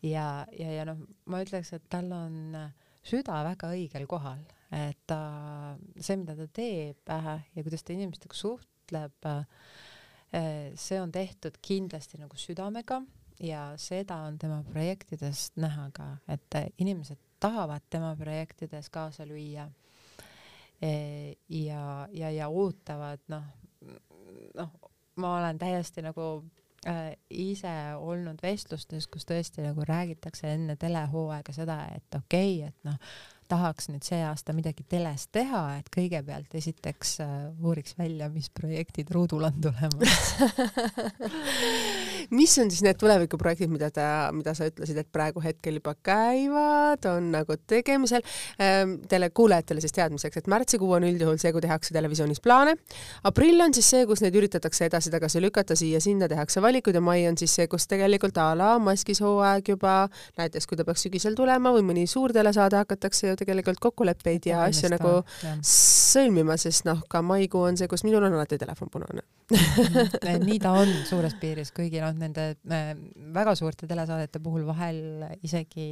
Ja, 0.02 0.46
ja, 0.58 0.72
ja 0.72 0.84
noh, 0.84 0.98
ma 1.26 1.42
ütleks, 1.42 1.72
et 1.72 1.88
tal 1.88 2.10
on 2.12 2.56
süda 3.02 3.44
väga 3.44 3.70
õigel 3.72 4.06
kohal, 4.06 4.42
et 4.70 4.98
ta, 5.06 5.76
see, 5.98 6.16
mida 6.16 6.36
ta 6.36 6.46
teeb 6.46 7.08
äh, 7.08 7.40
ja 7.54 7.62
kuidas 7.62 7.82
ta 7.82 7.92
inimestega 7.92 8.34
suhtleb 8.34 9.26
äh,, 9.26 10.74
see 10.76 11.00
on 11.00 11.10
tehtud 11.10 11.56
kindlasti 11.62 12.18
nagu 12.20 12.36
südamega 12.36 13.00
ja 13.40 13.72
seda 13.80 14.20
on 14.28 14.38
tema 14.38 14.62
projektidest 14.62 15.56
näha 15.56 15.88
ka, 15.92 16.18
et 16.28 16.54
inimesed 16.78 17.18
tahavad 17.40 17.82
tema 17.90 18.14
projektides 18.16 18.90
kaasa 18.90 19.24
lüüa. 19.24 19.66
E, 20.80 21.34
ja, 21.48 22.06
ja, 22.12 22.30
ja 22.30 22.48
ootavad 22.48 23.20
noh, 23.28 23.48
noh, 24.56 24.70
ma 25.20 25.34
olen 25.38 25.58
täiesti 25.58 26.04
nagu 26.04 26.44
ise 27.30 27.72
olnud 28.00 28.40
vestlustes, 28.42 29.06
kus 29.12 29.26
tõesti 29.28 29.64
nagu 29.64 29.84
räägitakse 29.84 30.48
enne 30.54 30.76
telehooaega 30.80 31.52
seda, 31.52 31.82
et 31.96 32.16
okei 32.16 32.54
okay,, 32.62 32.70
et 32.70 32.88
noh, 32.88 32.96
tahaks 33.50 33.90
nüüd 33.90 34.06
see 34.06 34.20
aasta 34.24 34.54
midagi 34.56 34.84
teles 34.88 35.26
teha, 35.34 35.62
et 35.80 35.90
kõigepealt 35.94 36.54
esiteks 36.60 37.16
äh, 37.24 37.34
uuriks 37.62 37.96
välja, 37.98 38.30
mis 38.32 38.50
projektid 38.54 39.10
ruudul 39.14 39.46
on 39.48 39.60
tulemas 39.62 40.34
mis 42.38 42.58
on 42.62 42.70
siis 42.70 42.82
need 42.86 42.98
tulevikuprojektid, 43.00 43.70
mida 43.72 43.90
ta, 43.94 44.06
mida 44.34 44.54
sa 44.54 44.68
ütlesid, 44.70 45.00
et 45.02 45.10
praegu 45.12 45.42
hetkel 45.42 45.78
juba 45.80 45.94
käivad, 46.06 47.06
on 47.10 47.30
nagu 47.34 47.58
tegemisel 47.66 48.24
ähm,? 48.60 48.98
Teile 49.10 49.30
kuulajatele 49.34 49.80
siis 49.82 49.94
teadmiseks, 49.94 50.40
et 50.40 50.48
märtsikuu 50.50 50.90
on 50.94 51.04
üldjuhul 51.06 51.38
see, 51.40 51.50
kui 51.54 51.62
tehakse 51.64 51.94
televisioonis 51.94 52.40
plaane. 52.42 52.76
aprill 53.26 53.60
on 53.64 53.74
siis 53.74 53.88
see, 53.90 54.04
kus 54.06 54.22
neid 54.22 54.36
üritatakse 54.38 54.86
edasi-tagasi 54.86 55.42
lükata, 55.42 55.76
siia-sinna 55.78 56.28
tehakse 56.30 56.62
valikuid 56.62 56.98
ja 56.98 57.02
mai 57.04 57.24
on 57.28 57.38
siis 57.40 57.54
see, 57.58 57.66
kus 57.70 57.88
tegelikult 57.90 58.38
a 58.38 58.50
la 58.58 58.70
maskis 58.82 59.22
hooaeg 59.24 59.72
juba, 59.72 59.94
näiteks 60.38 60.68
kui 60.68 60.78
ta 60.78 60.86
peaks 60.86 61.06
sügisel 61.06 61.38
tulema 61.38 61.72
või 61.74 61.86
mõni 61.90 62.06
suur 62.10 62.34
telesaade 62.36 62.78
hakatakse 62.82 63.32
ju 63.32 63.39
tegelikult 63.40 63.80
kokkuleppeid 63.82 64.50
ja 64.50 64.64
asju 64.68 64.92
nagu 64.92 65.16
jah. 65.42 65.58
sõlmima, 65.66 66.56
sest 66.60 66.86
noh, 66.88 67.02
ka 67.10 67.22
maikuu 67.24 67.66
on 67.68 67.80
see, 67.80 67.90
kus 67.90 68.04
minul 68.06 68.24
on 68.26 68.38
alati 68.38 68.60
telefon 68.60 68.92
punane 68.92 69.26
nii 69.50 70.58
ta 70.62 70.72
on 70.78 70.90
suures 71.10 71.34
piiris, 71.40 71.72
kuigi 71.74 72.00
noh, 72.02 72.12
nende 72.18 72.52
väga 73.34 73.54
suurte 73.58 73.88
telesaadete 73.90 74.42
puhul 74.42 74.66
vahel 74.68 75.24
isegi 75.46 75.90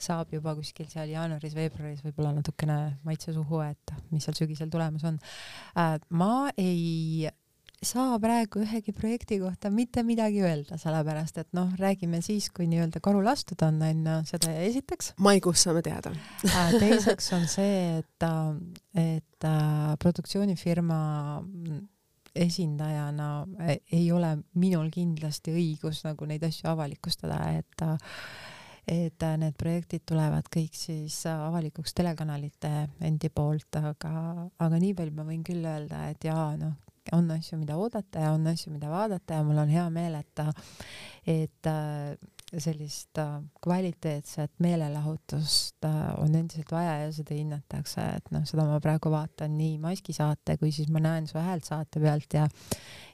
saab 0.00 0.32
juba 0.34 0.54
kuskil 0.58 0.88
seal 0.92 1.12
jaanuaris-veebruaris 1.14 2.04
võib-olla 2.04 2.34
natukene 2.36 2.78
maitse 3.06 3.32
suhu, 3.36 3.62
et 3.64 3.94
mis 4.12 4.26
seal 4.26 4.36
sügisel 4.36 4.72
tulemas 4.72 5.06
on 5.08 5.18
äh,. 5.78 5.96
ma 6.10 6.50
ei 6.60 7.30
saa 7.88 8.18
praegu 8.22 8.62
ühegi 8.64 8.94
projekti 8.96 9.38
kohta 9.42 9.70
mitte 9.70 10.04
midagi 10.06 10.42
öelda, 10.44 10.78
sellepärast 10.80 11.40
et 11.42 11.50
noh, 11.56 11.72
räägime 11.80 12.20
siis, 12.24 12.50
kui 12.54 12.68
nii-öelda 12.70 13.02
karu 13.04 13.22
lastud 13.24 13.62
on, 13.66 13.80
onju, 13.84 14.20
seda 14.28 14.54
esiteks. 14.66 15.14
maikuus 15.24 15.66
saame 15.66 15.84
teada 15.86 16.14
äh, 16.48 16.74
teiseks 16.78 17.32
on 17.36 17.46
see, 17.50 18.00
et, 18.00 18.28
et 19.00 19.48
äh, 19.48 19.94
produktsioonifirma 20.02 20.98
esindajana 22.34 23.28
ei 23.92 24.08
ole 24.12 24.32
minul 24.58 24.90
kindlasti 24.90 25.54
õigus 25.54 26.02
nagu 26.06 26.26
neid 26.26 26.42
asju 26.48 26.72
avalikustada, 26.72 27.38
et 27.54 27.86
et 28.84 29.24
need 29.40 29.54
projektid 29.56 30.02
tulevad 30.04 30.48
kõik 30.52 30.74
siis 30.76 31.22
avalikuks 31.30 31.94
telekanalite 31.96 32.72
endi 33.00 33.30
poolt, 33.32 33.78
aga, 33.80 34.10
aga 34.60 34.80
nii 34.82 34.92
palju 34.98 35.14
ma 35.16 35.24
võin 35.24 35.44
küll 35.46 35.64
öelda, 35.64 36.02
et 36.12 36.26
jaa, 36.28 36.50
noh, 36.60 36.74
on 37.12 37.30
asju, 37.30 37.58
mida 37.60 37.76
oodata 37.76 38.26
ja 38.26 38.32
on 38.32 38.46
asju, 38.46 38.72
mida 38.72 38.90
vaadata 38.90 39.40
ja 39.40 39.44
mul 39.44 39.58
on 39.58 39.72
hea 39.72 39.88
meel, 39.92 40.14
et 40.20 40.44
et 41.26 41.66
äh, 41.66 42.16
sellist 42.60 43.18
äh, 43.18 43.40
kvaliteetset 43.64 44.52
meelelahutust 44.60 45.84
äh, 45.84 46.20
on 46.20 46.34
endiselt 46.34 46.70
vaja 46.72 46.98
ja 47.00 47.12
seda 47.12 47.34
hinnatakse, 47.34 48.04
et 48.18 48.28
noh, 48.34 48.44
seda 48.48 48.66
ma 48.68 48.76
praegu 48.84 49.10
vaatan 49.12 49.56
nii 49.56 49.78
maskisaate 49.82 50.58
kui 50.60 50.72
siis 50.72 50.90
ma 50.92 51.00
näen 51.00 51.26
su 51.30 51.40
häält 51.40 51.64
saate 51.64 52.02
pealt 52.04 52.36
ja 52.36 52.44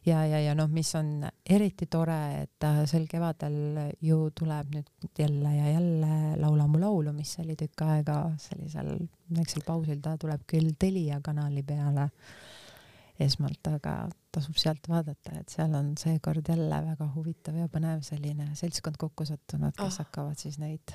ja, 0.07 0.25
ja, 0.27 0.41
ja 0.43 0.57
noh, 0.59 0.69
mis 0.73 0.91
on 0.99 1.23
eriti 1.47 1.87
tore, 1.87 2.19
et 2.43 2.69
sel 2.91 3.07
kevadel 3.11 3.95
ju 4.03 4.19
tuleb 4.35 4.75
nüüd 4.75 5.23
jälle 5.23 5.55
ja 5.55 5.75
jälle 5.77 6.37
Laula 6.41 6.67
mu 6.67 6.81
laulu, 6.83 7.15
mis 7.15 7.37
oli 7.43 7.55
tükk 7.57 7.87
aega 7.87 8.23
sellisel 8.43 8.97
väiksel 9.31 9.63
pausil, 9.67 10.01
ta 10.03 10.17
tuleb 10.19 10.43
küll 10.51 10.75
Telia 10.79 11.21
kanali 11.23 11.63
peale 11.63 12.11
esmalt, 13.25 13.61
aga 13.71 13.95
tasub 14.35 14.59
sealt 14.61 14.89
vaadata, 14.91 15.37
et 15.41 15.53
seal 15.53 15.75
on 15.79 15.95
seekord 16.01 16.47
jälle 16.53 16.83
väga 16.91 17.11
huvitav 17.15 17.59
ja 17.59 17.71
põnev 17.73 18.05
selline 18.07 18.53
seltskond 18.59 19.01
kokku 19.01 19.27
sattunud, 19.29 19.75
kes 19.77 19.99
oh. 19.99 20.05
hakkavad 20.05 20.39
siis 20.41 20.61
neid 20.63 20.95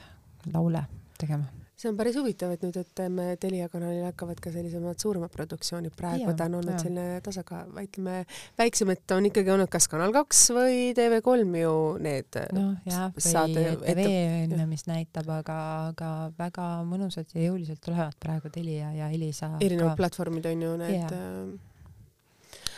laule 0.54 0.86
tegema. 1.18 1.46
see 1.76 1.90
on 1.92 1.98
päris 2.00 2.16
huvitav, 2.16 2.54
et 2.56 2.62
nüüd, 2.64 2.78
et 2.80 3.00
me 3.12 3.26
Telia 3.40 3.66
kanalil 3.72 4.06
hakkavad 4.06 4.40
ka 4.40 4.52
sellisemad 4.54 5.00
suuremad 5.02 5.32
produktsioonid, 5.34 5.92
praegu 5.98 6.32
ta 6.38 6.48
on 6.48 6.56
olnud 6.62 6.72
ja. 6.72 6.78
selline 6.80 7.20
tasakaal, 7.24 7.74
ütleme 7.82 8.22
väiksem, 8.60 8.94
et 8.96 9.16
on 9.16 9.28
ikkagi 9.28 9.52
olnud 9.52 9.72
kas 9.74 9.90
Kanal 9.92 10.16
kaks 10.16 10.46
või 10.56 10.94
TV3 10.96 11.60
ju 11.66 11.76
need 12.06 12.40
noh 12.56 12.72
jah, 12.88 13.12
või 13.12 13.68
ETV 13.92 14.08
on 14.08 14.56
ju, 14.56 14.70
mis 14.72 14.88
näitab, 14.88 15.30
aga, 15.36 15.60
aga 15.92 16.16
väga 16.40 16.72
mõnusad 16.88 17.36
ja 17.36 17.50
jõuliselt 17.50 17.84
tulevad 17.84 18.16
praegu 18.24 18.52
Telia 18.56 18.94
ja 18.96 19.12
Elisa. 19.12 19.58
erinevad 19.60 20.00
platvormid 20.00 20.48
on 20.52 20.68
ju 20.70 20.76
need 20.80 21.00
ja 21.04 21.24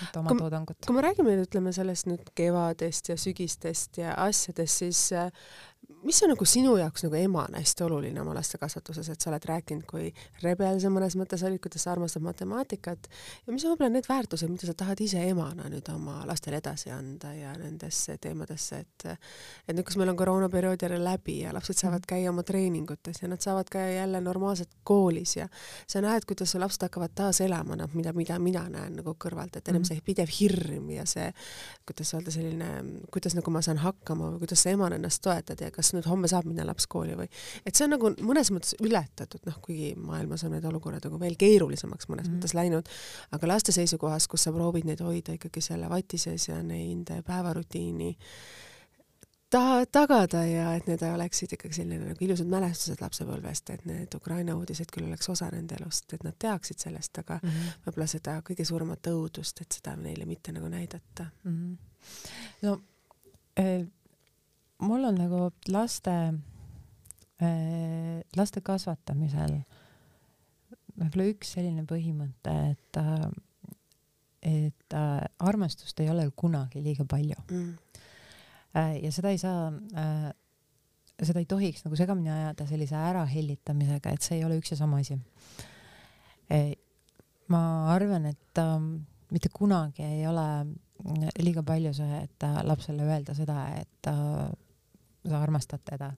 et 0.05 0.19
oma 0.19 0.33
kui, 0.33 0.41
toodangut. 0.41 0.79
kui 0.85 0.95
me 0.95 1.03
räägime 1.05 1.37
ütleme 1.43 1.73
sellest 1.75 2.09
nüüd 2.09 2.31
kevadest 2.37 3.11
ja 3.11 3.17
sügistest 3.19 4.01
ja 4.01 4.13
asjadest, 4.27 4.83
siis 4.83 5.01
äh, 5.15 5.31
mis 6.07 6.21
on 6.23 6.31
nagu 6.31 6.45
sinu 6.47 6.75
jaoks 6.79 7.03
nagu 7.03 7.17
emana 7.19 7.59
hästi 7.59 7.83
oluline 7.83 8.21
oma 8.21 8.33
laste 8.37 8.57
kasvatuses, 8.61 9.09
et 9.11 9.23
sa 9.23 9.31
oled 9.31 9.43
rääkinud, 9.49 9.83
kui 9.89 10.07
rebel 10.43 10.79
sa 10.79 10.91
mõnes 10.93 11.17
mõttes 11.19 11.43
olid, 11.47 11.59
kuidas 11.63 11.83
sa 11.83 11.91
armastad 11.91 12.23
matemaatikat 12.23 13.09
ja 13.47 13.53
mis 13.53 13.65
on 13.65 13.73
võib-olla 13.73 13.91
need 13.97 14.07
väärtused, 14.07 14.51
mida 14.51 14.69
sa 14.69 14.75
tahad 14.77 15.01
ise 15.03 15.23
emana 15.27 15.67
nüüd 15.71 15.89
oma 15.91 16.21
lastele 16.29 16.61
edasi 16.61 16.93
anda 16.95 17.33
ja 17.35 17.51
nendesse 17.59 18.17
teemadesse, 18.23 18.79
et 18.85 19.07
et 19.09 19.75
nüüd, 19.75 19.83
kus 19.87 19.97
meil 19.99 20.13
on 20.13 20.19
koroonaperiood 20.19 20.85
jälle 20.87 21.01
läbi 21.03 21.41
ja 21.41 21.51
lapsed 21.55 21.75
saavad 21.77 22.05
mm. 22.05 22.09
käia 22.13 22.31
oma 22.31 22.43
treeningutes 22.47 23.21
ja 23.21 23.27
nad 23.27 23.43
saavad 23.43 23.69
ka 23.71 23.83
jälle 23.83 24.21
normaalselt 24.21 24.79
koolis 24.87 25.35
ja 25.37 25.49
sa 25.87 26.01
näed, 26.01 26.25
kuidas 26.27 26.55
su 26.55 26.61
lapsed 26.61 26.87
hakkavad 26.87 27.15
taas 27.15 27.41
elama, 27.43 27.75
noh, 27.75 27.91
mida, 27.93 28.13
mida 28.15 28.39
mina 28.39 28.63
näen 28.71 28.95
nagu 29.01 29.15
kõrvalt, 29.19 29.59
et 29.59 29.67
ennem 29.67 29.83
mm. 29.83 29.91
see 29.91 30.05
pidev 30.05 30.31
hirm 30.39 30.89
ja 30.95 31.05
see, 31.09 31.27
kuidas 31.87 32.13
öelda, 32.15 32.31
selline, 32.33 32.71
kuidas 33.11 33.35
nagu 33.35 33.51
ma 33.51 33.61
saan 33.65 33.83
hakkama 33.83 34.31
või 34.33 34.45
kuidas 34.45 34.63
sa 34.63 34.71
emana 34.71 34.99
ennast 34.99 35.23
toetad 35.25 35.61
ja 35.61 35.71
kas 35.73 35.91
nüüd 35.97 36.09
homme 36.09 36.29
saab 36.31 36.47
minna 36.49 36.65
laps 36.67 36.87
kooli 36.91 37.17
või, 37.19 37.29
et 37.65 37.75
see 37.75 37.87
on 37.87 37.95
nagu 37.95 38.13
mõnes 38.21 38.51
mõttes 38.53 38.77
ületatud, 38.83 39.43
noh, 39.49 39.57
kuigi 39.63 39.93
maailmas 39.99 40.45
on 40.47 40.55
need 40.55 40.65
olukorrad 40.69 41.09
nagu 41.09 41.19
veel 41.21 41.35
keerulisemaks 41.39 42.09
mõnes 42.11 42.27
mm 42.27 42.31
-hmm. 42.31 42.37
mõttes 42.37 42.55
läinud, 42.57 42.93
aga 43.31 43.51
laste 43.53 43.75
seisukohast, 43.75 44.27
kus 44.31 44.47
sa 44.47 44.55
proovid 44.55 44.87
neid 44.87 45.03
hoida 45.03 45.35
ikkagi 45.37 45.61
selle 45.61 45.89
vati 45.89 46.17
sees 46.17 46.47
ja 46.47 46.61
nende 46.63 47.21
päevarutiini 47.27 48.15
ta-, 49.49 49.85
tagada 49.91 50.43
ja 50.45 50.71
et 50.77 50.87
need 50.89 51.03
oleksid 51.07 51.53
ikkagi 51.57 51.79
selline 51.79 52.11
nagu 52.11 52.25
ilusad 52.25 52.49
mälestused 52.51 53.01
lapsepõlvest, 53.03 53.71
et 53.73 53.85
need 53.89 54.15
Ukraina 54.17 54.55
uudised 54.57 54.91
küll 54.93 55.07
oleks 55.07 55.29
osa 55.33 55.49
nende 55.53 55.77
elust, 55.79 56.11
et 56.13 56.25
nad 56.27 56.35
teaksid 56.39 56.83
sellest, 56.83 57.17
aga 57.23 57.39
mm 57.41 57.49
-hmm. 57.49 57.79
võib-olla 57.85 58.07
seda 58.11 58.39
kõige 58.49 58.65
suuremat 58.65 59.11
õudust, 59.13 59.61
et 59.61 59.79
seda 59.79 59.95
neile 59.95 60.25
mitte 60.25 60.51
nagu 60.51 60.67
näidata 60.67 61.29
mm. 61.43 61.51
-hmm. 61.51 61.77
no 62.61 62.81
äh, 63.59 63.87
mul 64.83 65.07
on 65.09 65.17
nagu 65.17 65.41
laste 65.73 66.13
äh,, 67.41 68.21
laste 68.37 68.61
kasvatamisel 68.61 69.57
võib-olla 70.97 71.27
üks 71.31 71.53
selline 71.57 71.85
põhimõte, 71.87 72.55
et 72.73 73.01
äh, 73.01 73.27
et 74.47 74.95
äh, 74.95 75.23
armastust 75.43 75.99
ei 76.01 76.09
ole 76.11 76.27
kunagi 76.35 76.81
liiga 76.83 77.05
palju. 77.09 77.39
Mm.. 77.51 77.75
Ja 78.77 79.09
seda 79.09 79.31
ei 79.33 79.39
saa 79.41 79.71
seda 81.17 81.41
ei 81.41 81.47
tohiks 81.49 81.81
nagu 81.85 81.97
segamini 81.97 82.29
ajada 82.29 82.67
sellise 82.69 82.93
ärahellitamisega, 82.99 84.11
et 84.13 84.25
see 84.25 84.37
ei 84.37 84.43
ole 84.45 84.59
üks 84.59 84.69
ja 84.69 84.77
sama 84.77 84.99
asi. 85.01 85.17
Ma 87.49 87.61
arvan, 87.95 88.27
et 88.29 88.61
äh, 88.61 88.75
mitte 89.33 89.49
kunagi 89.53 90.05
ei 90.05 90.27
ole 90.29 90.45
liiga 91.41 91.63
palju 91.65 91.95
see, 91.97 92.21
et 92.27 92.45
lapsele 92.67 93.07
öelda 93.07 93.33
seda, 93.37 93.63
et 93.81 94.11
sa 95.29 95.41
armastad 95.41 95.83
teda 95.85 96.11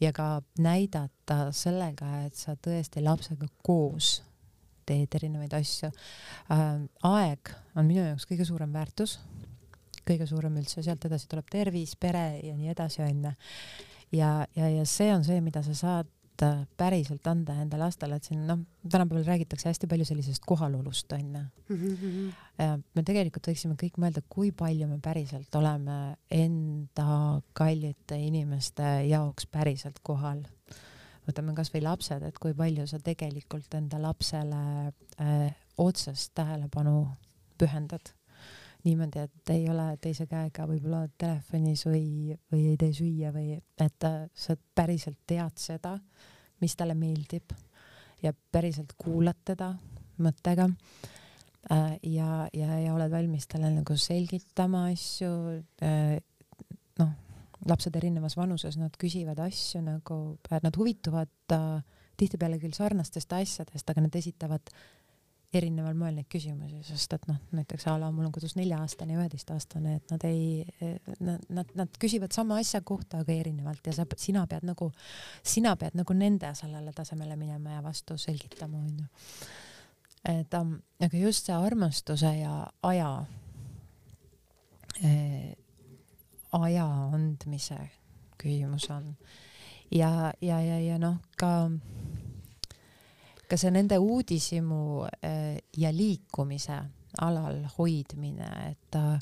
ja 0.00 0.12
ka 0.16 0.40
näidata 0.58 1.50
sellega, 1.56 2.22
et 2.26 2.34
sa 2.34 2.56
tõesti 2.56 3.04
lapsega 3.04 3.48
koos 3.66 4.20
teed 4.86 5.14
erinevaid 5.18 5.54
asju 5.58 5.90
äh,. 5.90 6.64
aeg 7.02 7.54
on 7.74 7.88
minu 7.88 8.04
jaoks 8.04 8.28
kõige 8.28 8.46
suurem 8.46 8.72
väärtus, 8.72 9.18
kõige 10.06 10.28
suurem 10.30 10.56
üldse, 10.60 10.84
sealt 10.86 11.04
edasi 11.08 11.28
tuleb 11.30 11.48
tervis, 11.50 11.96
pere 11.98 12.28
ja 12.44 12.54
nii 12.56 12.70
edasi, 12.74 13.02
onju. 13.06 13.32
ja, 14.14 14.30
ja, 14.56 14.70
ja 14.70 14.84
see 14.86 15.10
on 15.14 15.26
see, 15.26 15.40
mida 15.42 15.64
sa 15.66 15.74
saad 15.74 16.12
Äh, 16.42 16.66
päriselt 16.76 17.26
anda 17.30 17.54
enda 17.62 17.78
lastele, 17.80 18.18
et 18.18 18.26
siin 18.28 18.42
noh, 18.48 18.58
tänapäeval 18.92 19.24
räägitakse 19.24 19.70
hästi 19.70 19.88
palju 19.88 20.04
sellisest 20.04 20.44
kohalolust 20.44 21.12
onju 21.12 21.40
mm. 21.68 21.76
-hmm. 21.78 22.82
me 22.94 23.02
tegelikult 23.02 23.48
võiksime 23.48 23.76
kõik 23.80 23.96
mõelda, 23.96 24.20
kui 24.28 24.50
palju 24.52 24.88
me 24.88 24.98
päriselt 25.00 25.54
oleme 25.54 26.16
enda 26.30 27.40
kallite 27.52 28.18
inimeste 28.20 28.82
jaoks 29.08 29.46
päriselt 29.46 29.98
kohal. 30.02 30.42
võtame 31.28 31.54
kasvõi 31.54 31.82
lapsed, 31.82 32.22
et 32.22 32.38
kui 32.38 32.54
palju 32.54 32.86
sa 32.86 32.98
tegelikult 32.98 33.74
enda 33.74 34.02
lapsele 34.02 34.92
äh, 35.20 35.56
otsest 35.78 36.34
tähelepanu 36.34 37.08
pühendad 37.58 38.15
niimoodi, 38.86 39.26
et 39.26 39.50
ei 39.54 39.66
ole 39.70 39.90
teise 40.02 40.28
käega 40.30 40.66
võib-olla 40.68 41.04
telefonis 41.18 41.84
või, 41.88 42.36
või 42.52 42.70
ei 42.72 42.78
tee 42.80 42.94
süüa 42.96 43.32
või 43.34 43.58
et 43.58 44.08
äh, 44.08 44.24
sa 44.34 44.56
päriselt 44.74 45.18
tead 45.26 45.58
seda 45.60 45.96
mis 46.62 46.76
talle 46.76 46.96
meeldib 46.98 47.52
ja 48.22 48.32
päriselt 48.52 48.94
kuulad 48.98 49.38
teda 49.46 49.72
mõttega 50.22 50.68
äh, 50.70 51.96
ja, 52.02 52.46
ja, 52.56 52.78
ja 52.80 52.94
oled 52.94 53.12
valmis 53.12 53.48
talle 53.50 53.70
nagu 53.74 53.98
selgitama 54.00 54.86
asju 54.92 55.30
äh,. 55.84 56.16
noh, 57.00 57.12
lapsed 57.68 57.96
erinevas 57.98 58.38
vanuses, 58.38 58.78
nad 58.80 58.94
küsivad 59.00 59.40
asju 59.44 59.82
nagu, 59.84 60.20
nad 60.62 60.76
huvituvad 60.78 61.56
tihtipeale 62.16 62.60
küll 62.62 62.76
sarnastest 62.76 63.32
asjadest, 63.36 63.90
aga 63.90 64.06
nad 64.06 64.14
esitavad 64.16 64.70
erineval 65.54 65.94
moel 65.98 66.16
neid 66.18 66.28
küsimusi, 66.32 66.80
sest 66.86 67.12
et 67.16 67.26
noh, 67.30 67.38
näiteks 67.54 67.86
a 67.90 67.96
la 68.00 68.10
mul 68.14 68.26
on 68.26 68.32
kodus 68.34 68.56
nelja-aastane 68.58 69.14
ja 69.14 69.20
üheteistaastane, 69.22 69.96
et 70.00 70.12
nad 70.12 70.26
ei, 70.28 70.64
nad, 71.20 71.44
nad, 71.48 71.70
nad 71.78 72.00
küsivad 72.02 72.34
sama 72.34 72.58
asja 72.60 72.82
kohta, 72.86 73.22
aga 73.22 73.32
erinevalt 73.32 73.86
ja 73.86 73.94
sa, 73.96 74.06
sina 74.20 74.46
pead 74.50 74.66
nagu, 74.66 74.90
sina 75.46 75.76
pead 75.80 75.96
nagu 75.98 76.16
nende 76.18 76.50
sellele 76.58 76.92
tasemele 76.96 77.38
minema 77.38 77.76
ja 77.76 77.84
vastu 77.84 78.18
selgitama, 78.20 78.82
onju. 78.82 79.06
et 80.34 80.58
um, 80.58 80.76
aga 81.00 81.22
just 81.22 81.46
see 81.46 81.56
armastuse 81.56 82.32
ja 82.40 82.58
aja 82.82 83.10
eh,, 85.02 85.52
aja 86.56 86.86
andmise 87.14 87.78
küsimus 88.40 88.90
on 88.90 89.14
ja, 89.90 90.32
ja, 90.40 90.60
ja, 90.60 90.80
ja 90.80 90.98
noh, 90.98 91.20
ka 91.38 91.70
ka 93.48 93.58
see 93.60 93.72
nende 93.74 93.98
uudishimu 94.02 94.80
äh, 95.22 95.58
ja 95.76 95.92
liikumise 95.94 96.80
alal 97.22 97.62
hoidmine, 97.78 98.48
et 98.70 98.98
äh, 98.98 99.18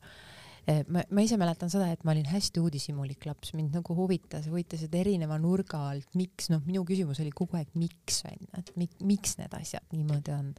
ma, 0.89 1.03
ma 1.13 1.25
ise 1.25 1.37
mäletan 1.41 1.71
seda, 1.73 1.91
et 1.93 2.05
ma 2.07 2.15
olin 2.15 2.27
hästi 2.29 2.63
uudishimulik 2.63 3.27
laps, 3.29 3.53
mind 3.57 3.77
nagu 3.77 3.97
huvitas, 3.97 4.49
huvitasid 4.51 4.95
erineva 4.97 5.37
nurga 5.41 5.81
alt, 5.91 6.09
miks, 6.19 6.49
noh, 6.53 6.63
minu 6.67 6.85
küsimus 6.89 7.21
oli 7.23 7.33
kogu 7.37 7.59
aeg, 7.59 7.71
miks 7.79 8.23
onju, 8.31 8.49
et 8.59 8.73
mik, 8.81 8.97
miks 9.07 9.37
need 9.41 9.55
asjad 9.59 9.95
niimoodi 9.95 10.35
on. 10.35 10.51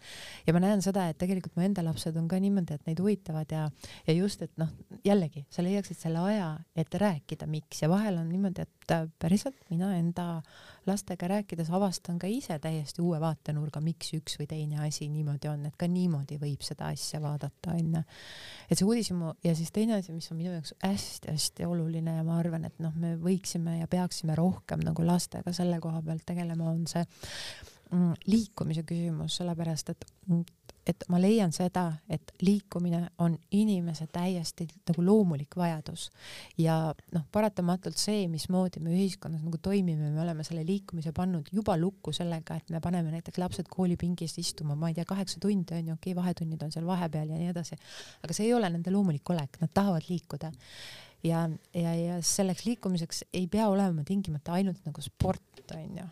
ja 0.46 0.56
ma 0.56 0.62
näen 0.64 0.86
seda, 0.86 1.08
et 1.10 1.20
tegelikult 1.22 1.58
mu 1.58 1.66
enda 1.66 1.84
lapsed 1.86 2.16
on 2.22 2.30
ka 2.32 2.40
niimoodi, 2.42 2.78
et 2.78 2.88
neid 2.90 3.02
huvitavad 3.02 3.58
ja, 3.58 3.66
ja 4.08 4.18
just, 4.18 4.46
et 4.46 4.54
noh, 4.62 4.72
jällegi 5.06 5.46
sa 5.54 5.66
leiaksid 5.66 6.00
selle 6.00 6.24
aja, 6.30 6.54
et 6.78 7.02
rääkida, 7.02 7.50
miks 7.50 7.84
ja 7.84 7.92
vahel 7.92 8.22
on 8.22 8.30
niimoodi, 8.32 8.66
et 8.68 8.96
päriselt 9.20 9.58
mina 9.74 9.96
enda 9.98 10.44
lastega 10.88 11.28
rääkides 11.28 11.70
avastan 11.74 12.20
ka 12.22 12.28
ise 12.30 12.58
täiesti 12.62 13.02
uue 13.02 13.20
vaatenurga, 13.22 13.82
miks 13.84 14.14
üks 14.18 14.38
või 14.40 14.48
teine 14.50 14.82
asi 14.86 15.08
niimoodi 15.12 15.50
on, 15.52 15.66
et 15.70 15.78
ka 15.80 15.88
niimoodi 15.92 16.38
võib 16.42 16.66
seda 16.66 16.92
asja 16.94 17.22
vaadata, 17.24 17.76
onju. 17.76 18.04
et 18.70 18.78
see 18.78 18.88
uudishimu 18.88 19.36
ja 19.44 19.56
siis 19.58 19.72
teine 19.76 19.98
asi, 20.00 20.14
mis 20.16 20.30
on 20.32 20.40
minu 20.40 20.54
jaoks 20.56 20.76
hästi-hästi 20.84 21.68
oluline 21.70 22.18
ja 22.20 22.26
ma 22.28 22.40
arvan, 22.40 22.68
et 22.70 22.78
noh, 22.84 22.94
me 22.96 23.16
võiksime 23.22 23.80
ja 23.80 23.90
peaksime 23.92 24.36
rohkem 24.38 24.84
nagu 24.86 25.06
lastega 25.06 25.54
selle 25.56 25.80
koha 25.84 26.02
pealt 26.06 26.26
tegelema, 26.26 26.70
on 26.72 26.86
see 26.90 27.06
mm, 27.92 28.14
liikumise 28.30 28.86
küsimus, 28.88 29.40
sellepärast 29.42 29.94
et 29.96 30.08
et 30.86 31.06
ma 31.10 31.18
leian 31.18 31.54
seda, 31.56 31.88
et 32.10 32.32
liikumine 32.46 33.02
on 33.24 33.36
inimese 33.58 34.06
täiesti 34.14 34.68
nagu 34.86 35.06
loomulik 35.06 35.58
vajadus. 35.58 36.08
Ja 36.62 36.78
noh, 37.16 37.24
paratamatult 37.34 37.98
see, 37.98 38.28
mismoodi 38.30 38.84
me 38.86 38.94
ühiskonnas 38.94 39.42
nagu 39.46 39.58
toimime, 39.66 40.12
me 40.14 40.22
oleme 40.22 40.46
selle 40.46 40.66
liikumise 40.68 41.14
pannud 41.16 41.50
juba 41.56 41.78
lukku 41.82 42.14
sellega, 42.16 42.60
et 42.62 42.70
me 42.74 42.82
paneme 42.84 43.14
näiteks 43.14 43.42
lapsed 43.42 43.72
koolipingis 43.72 44.38
istuma, 44.42 44.78
ma 44.78 44.92
ei 44.92 44.98
tea, 44.98 45.08
kaheksa 45.10 45.42
tundi 45.42 45.74
on 45.78 45.90
ju, 45.90 45.98
okei 45.98 46.14
okay,, 46.14 46.20
vahetunnid 46.22 46.62
on 46.68 46.76
seal 46.76 46.86
vahepeal 46.88 47.34
ja 47.34 47.40
nii 47.42 47.50
edasi, 47.54 47.80
aga 48.24 48.38
see 48.38 48.50
ei 48.50 48.54
ole 48.58 48.70
nende 48.70 48.94
loomulik 48.94 49.34
olek, 49.34 49.58
nad 49.64 49.74
tahavad 49.74 50.06
liikuda. 50.10 50.54
Ja, 51.26 51.48
ja, 51.74 51.96
ja 51.98 52.20
selleks 52.22 52.68
liikumiseks 52.68 53.24
ei 53.34 53.48
pea 53.50 53.66
olema 53.72 54.04
tingimata 54.06 54.54
ainult 54.60 54.86
nagu 54.86 55.02
sport 55.02 55.74
onju, 55.74 56.06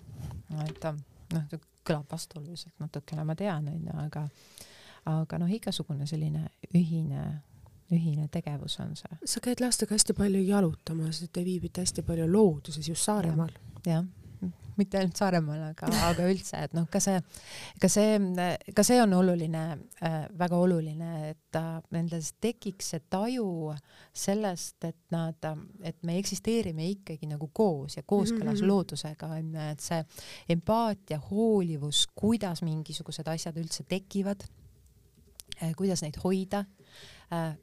et 0.66 0.88
noh, 1.36 1.62
kõlab 1.88 2.12
vastuoluliselt 2.12 2.80
natukene, 2.80 3.26
ma 3.28 3.36
tean, 3.36 3.68
onju, 3.72 3.98
aga 4.06 4.28
aga 5.06 5.40
noh, 5.42 5.52
igasugune 5.52 6.08
selline 6.08 6.46
ühine, 6.72 7.26
ühine 7.92 8.30
tegevus 8.32 8.80
on 8.80 8.96
see. 8.96 9.20
sa 9.26 9.44
käid 9.44 9.62
lastega 9.64 9.96
hästi 9.98 10.16
palju 10.18 10.44
jalutamas, 10.48 11.24
te 11.32 11.44
viibite 11.44 11.84
hästi 11.84 12.06
palju 12.08 12.28
looduses 12.32 12.88
just 12.88 13.04
Saaremaal 13.04 13.52
ja,. 13.86 13.98
jah 13.98 14.06
mitte 14.78 14.98
ainult 14.98 15.18
Saaremaal, 15.18 15.60
aga, 15.70 15.90
aga 16.08 16.26
üldse, 16.30 16.60
et 16.66 16.74
noh, 16.74 16.86
ka 16.92 17.00
see, 17.04 17.20
ka 17.82 17.90
see, 17.92 18.16
ka 18.76 18.86
see 18.86 19.00
on 19.04 19.14
oluline 19.18 19.64
äh,, 20.06 20.16
väga 20.40 20.60
oluline, 20.66 21.12
et 21.30 21.60
äh, 21.60 21.76
nendes 21.94 22.32
tekiks 22.42 22.94
see 22.94 23.04
taju 23.14 23.76
sellest, 24.18 24.80
et 24.90 24.98
nad, 25.14 25.50
et 25.86 26.00
me 26.08 26.18
eksisteerime 26.22 26.88
ikkagi 26.96 27.30
nagu 27.30 27.50
koos 27.54 28.00
ja 28.00 28.04
kooskõlas 28.04 28.60
mm 28.60 28.64
-hmm. 28.64 28.72
loodusega 28.72 29.30
on 29.38 29.54
ju, 29.54 29.68
et 29.76 29.80
see 29.80 30.02
empaatia, 30.56 31.20
hoolivus, 31.30 32.08
kuidas 32.16 32.64
mingisugused 32.66 33.28
asjad 33.28 33.58
üldse 33.58 33.86
tekivad 33.90 34.44
äh,, 35.62 35.76
kuidas 35.78 36.02
neid 36.02 36.18
hoida 36.24 36.66
äh,, 37.32 37.54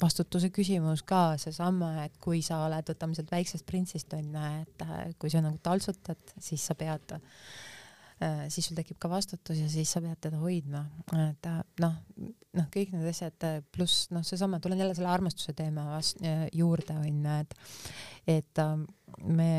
vastutuse 0.00 0.50
küsimus 0.54 1.02
ka 1.06 1.34
seesama, 1.40 1.92
et 2.06 2.16
kui 2.22 2.40
sa 2.44 2.62
oled, 2.66 2.92
võtame 2.92 3.16
sealt 3.16 3.32
väiksest 3.32 3.66
printsist 3.68 4.14
onju, 4.16 4.46
et 4.62 4.84
äh, 4.86 5.02
kui 5.20 5.32
sa 5.32 5.42
nagu 5.44 5.60
taltsutad, 5.62 6.34
siis 6.40 6.64
sa 6.66 6.76
pead 6.78 7.16
äh, 7.16 8.46
siis 8.52 8.68
sul 8.68 8.78
tekib 8.78 9.00
ka 9.00 9.10
vastutus 9.12 9.60
ja 9.60 9.68
siis 9.72 9.92
sa 9.92 10.02
pead 10.04 10.20
teda 10.26 10.40
hoidma, 10.40 10.84
et 11.28 11.50
äh, 11.50 11.60
noh, 11.84 11.96
noh, 12.56 12.68
kõik 12.72 12.94
need 12.94 13.08
asjad 13.12 13.48
pluss 13.74 14.08
noh, 14.14 14.24
seesama, 14.26 14.60
tulen 14.62 14.80
jälle 14.80 14.96
selle 14.98 15.12
armastuse 15.12 15.54
teema 15.56 15.88
vast- 15.94 16.20
juurde 16.56 16.98
onju, 17.00 17.38
et 17.44 17.56
et 18.30 18.60
me, 19.24 19.50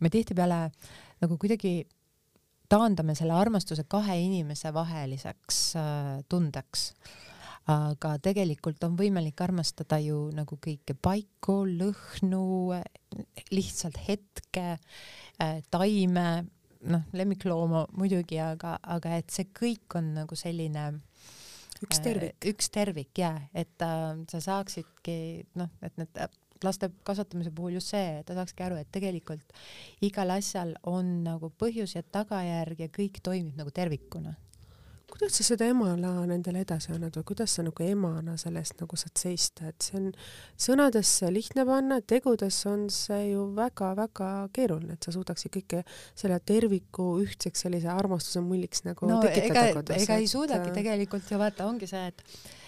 me 0.00 0.10
tihtipeale 0.10 0.64
nagu 1.20 1.36
kuidagi 1.38 1.78
taandame 2.72 3.14
selle 3.14 3.36
armastuse 3.36 3.84
kahe 3.86 4.16
inimese 4.24 4.72
vaheliseks 4.74 5.60
tundeks 6.32 6.88
aga 7.70 8.14
tegelikult 8.22 8.84
on 8.86 8.94
võimalik 8.98 9.40
armastada 9.42 9.98
ju 10.02 10.28
nagu 10.34 10.58
kõike 10.62 10.94
paiku, 11.02 11.64
lõhnu, 11.66 12.44
lihtsalt 13.50 13.98
hetke, 14.06 14.66
äh, 15.42 15.58
taime, 15.70 16.46
noh, 16.86 17.02
lemmiklooma 17.16 17.86
muidugi, 17.98 18.38
aga, 18.42 18.76
aga 18.82 19.18
et 19.18 19.34
see 19.34 19.50
kõik 19.50 19.98
on 19.98 20.14
nagu 20.20 20.38
selline 20.38 20.88
üks 21.82 22.00
tervik, 22.04 22.36
äh, 22.38 22.50
üks 22.52 22.70
tervik 22.72 23.18
ja 23.18 23.34
et 23.52 23.82
äh, 23.82 24.08
sa 24.30 24.42
saaksidki 24.50 25.18
noh, 25.58 25.72
et 25.82 25.98
need 25.98 26.26
laste 26.64 26.88
kasvatamise 27.04 27.50
puhul 27.52 27.76
just 27.76 27.92
see, 27.92 28.20
et 28.20 28.26
ta 28.28 28.36
saakski 28.38 28.64
aru, 28.64 28.78
et 28.80 28.88
tegelikult 28.94 29.42
igal 30.06 30.30
asjal 30.38 30.72
on 30.88 31.18
nagu 31.26 31.50
põhjus 31.60 31.98
ja 31.98 32.02
tagajärg 32.02 32.86
ja 32.86 32.92
kõik 32.92 33.20
toimib 33.24 33.58
nagu 33.58 33.74
tervikuna 33.74 34.36
kuidas 35.10 35.36
sa 35.38 35.44
seda 35.46 35.68
emana 35.70 36.10
nendele 36.28 36.64
edasi 36.64 36.90
annad 36.94 37.14
või 37.18 37.28
kuidas 37.30 37.54
sa 37.56 37.64
nagu 37.66 37.84
emana 37.86 38.34
selle 38.40 38.62
eest 38.62 38.80
nagu 38.82 38.98
saad 38.98 39.14
seista, 39.20 39.70
et 39.70 39.86
see 39.86 40.00
on 40.00 40.10
sõnadesse 40.66 41.30
lihtne 41.32 41.66
panna, 41.68 42.00
tegudes 42.02 42.58
on 42.70 42.88
see 42.92 43.30
ju 43.30 43.46
väga-väga 43.56 44.30
keeruline, 44.56 44.98
et 44.98 45.06
sa 45.06 45.14
suudaksid 45.14 45.54
kõike 45.56 45.84
selle 46.14 46.40
terviku 46.46 47.12
ühtseks 47.22 47.66
sellise 47.66 47.90
armastuse 47.92 48.42
mulliks 48.44 48.84
nagu 48.88 49.08
no, 49.10 49.22
tekitada 49.24 49.70
ega, 49.70 49.80
kodus. 49.80 50.02
ega 50.02 50.20
ei 50.20 50.30
suudagi 50.30 50.70
et... 50.72 50.78
tegelikult 50.80 51.30
ju 51.30 51.40
vaata, 51.40 51.70
ongi 51.70 51.90
see, 51.90 52.06
et 52.12 52.24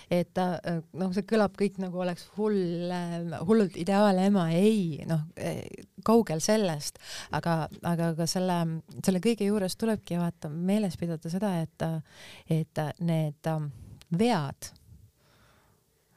et 0.09 0.31
ta 0.33 0.55
noh, 0.97 1.11
see 1.13 1.27
kõlab 1.29 1.53
kõik 1.59 1.77
nagu 1.83 2.01
oleks 2.01 2.31
hull, 2.39 2.89
hullult 3.45 3.77
ideaalema, 3.77 4.49
ei 4.57 5.05
noh, 5.09 5.27
kaugel 6.05 6.43
sellest, 6.45 6.99
aga, 7.37 7.61
aga 7.83 8.13
ka 8.19 8.27
selle, 8.31 8.59
selle 9.05 9.23
kõige 9.25 9.49
juures 9.49 9.77
tulebki 9.77 10.19
vaata 10.21 10.51
meeles 10.53 10.97
pidada 11.01 11.31
seda, 11.33 11.55
et, 11.63 11.87
et 12.51 12.83
need 13.01 13.53
vead 14.19 14.73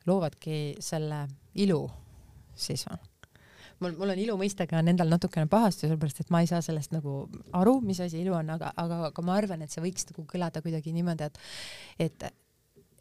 loovadki 0.07 0.59
selle 0.81 1.25
ilu 1.61 1.83
siis 2.57 2.85
või 2.87 3.11
mul, 3.81 3.95
mul 3.97 4.13
on 4.13 4.21
ilu 4.21 4.37
mõistega 4.39 4.79
on 4.79 4.91
endal 4.91 5.09
natukene 5.11 5.49
pahasti, 5.51 5.87
sellepärast 5.87 6.23
et 6.23 6.31
ma 6.33 6.43
ei 6.43 6.49
saa 6.49 6.61
sellest 6.65 6.93
nagu 6.95 7.25
aru, 7.57 7.79
mis 7.85 7.99
asi 8.03 8.21
ilu 8.21 8.35
on, 8.37 8.53
aga, 8.55 8.71
aga, 8.81 9.01
aga 9.09 9.25
ma 9.25 9.35
arvan, 9.39 9.65
et 9.65 9.73
see 9.73 9.83
võiks 9.83 10.07
nagu 10.11 10.25
kõlada 10.29 10.63
kuidagi 10.63 10.93
niimoodi, 10.95 11.27
et, 11.27 11.41
et, 12.07 12.27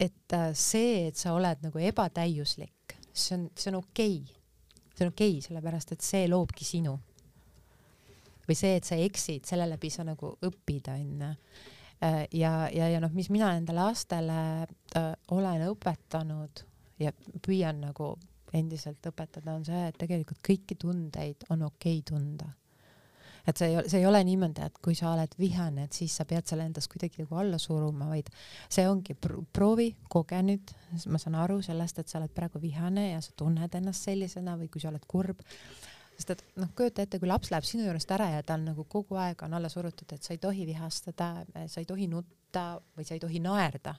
et 0.07 0.37
see, 0.57 1.07
et 1.11 1.17
sa 1.17 1.35
oled 1.37 1.65
nagu 1.67 1.85
ebatäiuslik, 1.91 2.97
see 3.13 3.37
on, 3.37 3.49
see 3.55 3.73
on 3.73 3.81
okei. 3.83 4.21
okay.. 4.21 4.40
See 5.01 5.09
on 5.09 5.13
okei 5.15 5.35
okay,, 5.35 5.45
sellepärast 5.47 5.95
et 5.95 6.05
see 6.05 6.27
loobki 6.29 6.67
sinu. 6.67 6.97
või 8.47 8.57
see, 8.57 8.75
et 8.75 8.87
sa 8.87 8.97
eksid, 8.99 9.45
selle 9.47 9.67
läbi 9.69 9.89
sa 9.93 10.03
nagu 10.03 10.33
õpid, 10.43 10.89
onju. 10.91 11.29
Äh, 12.03 12.23
ja, 12.35 12.67
ja, 12.73 12.89
ja 12.89 12.99
noh, 12.99 13.13
mis 13.13 13.29
mina 13.31 13.53
enda 13.55 13.75
lastele 13.77 14.39
äh, 14.97 15.11
olen 15.31 15.67
õpetanud 15.69 16.63
ja 16.99 17.13
püüan 17.45 17.79
nagu 17.85 18.15
endiselt 18.53 19.05
õpetada, 19.07 19.53
on 19.55 19.63
see, 19.65 19.85
et 19.87 19.99
tegelikult 20.01 20.41
kõiki 20.43 20.75
tundeid 20.81 21.45
on 21.53 21.69
okei 21.69 22.01
okay 22.01 22.09
tunda 22.09 22.49
et 23.47 23.57
see 23.57 23.71
ei 23.71 23.77
ole, 23.77 23.89
see 23.89 24.01
ei 24.01 24.05
ole 24.05 24.21
niimoodi, 24.25 24.65
et 24.65 24.77
kui 24.83 24.95
sa 24.97 25.11
oled 25.15 25.33
vihane, 25.39 25.85
et 25.87 25.97
siis 25.97 26.13
sa 26.17 26.25
pead 26.29 26.47
selle 26.49 26.65
endast 26.69 26.91
kuidagi 26.91 27.23
nagu 27.23 27.39
alla 27.41 27.59
suruma, 27.61 28.09
vaid 28.11 28.29
see 28.69 28.85
ongi 28.89 29.15
pr 29.17 29.39
proovi, 29.53 29.89
koge 30.11 30.41
nüüd, 30.45 30.73
ma 31.11 31.21
saan 31.21 31.37
aru 31.41 31.61
sellest, 31.65 32.01
et 32.01 32.11
sa 32.11 32.19
oled 32.21 32.33
praegu 32.35 32.61
vihane 32.61 33.11
ja 33.11 33.21
sa 33.23 33.33
tunned 33.37 33.79
ennast 33.79 34.09
sellisena 34.09 34.57
või 34.59 34.69
kui 34.71 34.83
sa 34.83 34.91
oled 34.91 35.07
kurb, 35.09 35.41
sest 36.17 36.35
et 36.35 36.43
noh, 36.61 36.69
kujuta 36.77 37.05
ette, 37.05 37.19
kui 37.21 37.29
laps 37.29 37.51
läheb 37.53 37.65
sinu 37.67 37.87
juurest 37.87 38.13
ära 38.13 38.29
ja 38.35 38.43
tal 38.45 38.61
nagu 38.65 38.85
kogu 38.89 39.17
aeg 39.21 39.41
on 39.47 39.57
alla 39.57 39.71
surutud, 39.71 40.13
et 40.13 40.23
sa 40.23 40.35
ei 40.35 40.41
tohi 40.41 40.67
vihastada, 40.69 41.33
sa 41.65 41.81
ei 41.81 41.89
tohi 41.89 42.07
nutta 42.11 42.75
või 42.97 43.07
sa 43.07 43.17
ei 43.17 43.23
tohi 43.23 43.41
naerda. 43.41 43.95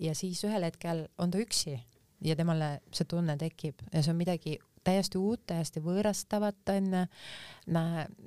ja 0.00 0.14
siis 0.16 0.40
ühel 0.48 0.64
hetkel 0.64 1.06
on 1.18 1.30
ta 1.30 1.38
üksi 1.38 1.76
ja 2.24 2.36
temale 2.36 2.80
see 2.92 3.04
tunne 3.08 3.36
tekib 3.40 3.82
ja 3.92 4.02
see 4.02 4.12
on 4.12 4.16
midagi 4.16 4.56
täiesti 4.86 5.20
uut, 5.20 5.42
täiesti 5.48 5.82
võõrastavat 5.84 6.72
onju, 6.74 7.04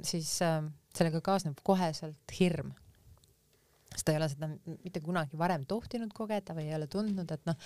siis 0.05 0.35
äh, 0.45 0.63
sellega 0.95 1.21
kaasneb 1.25 1.59
koheselt 1.65 2.35
hirm. 2.39 2.73
sest 3.93 4.07
ta 4.07 4.13
ei 4.13 4.17
ole 4.17 4.27
seda 4.31 4.47
mitte 4.65 5.01
kunagi 5.05 5.37
varem 5.37 5.67
tohtinud 5.69 6.13
kogeda 6.17 6.55
või 6.57 6.65
ei 6.65 6.75
ole 6.75 6.87
tundnud, 6.89 7.29
et 7.29 7.43
noh, 7.45 7.57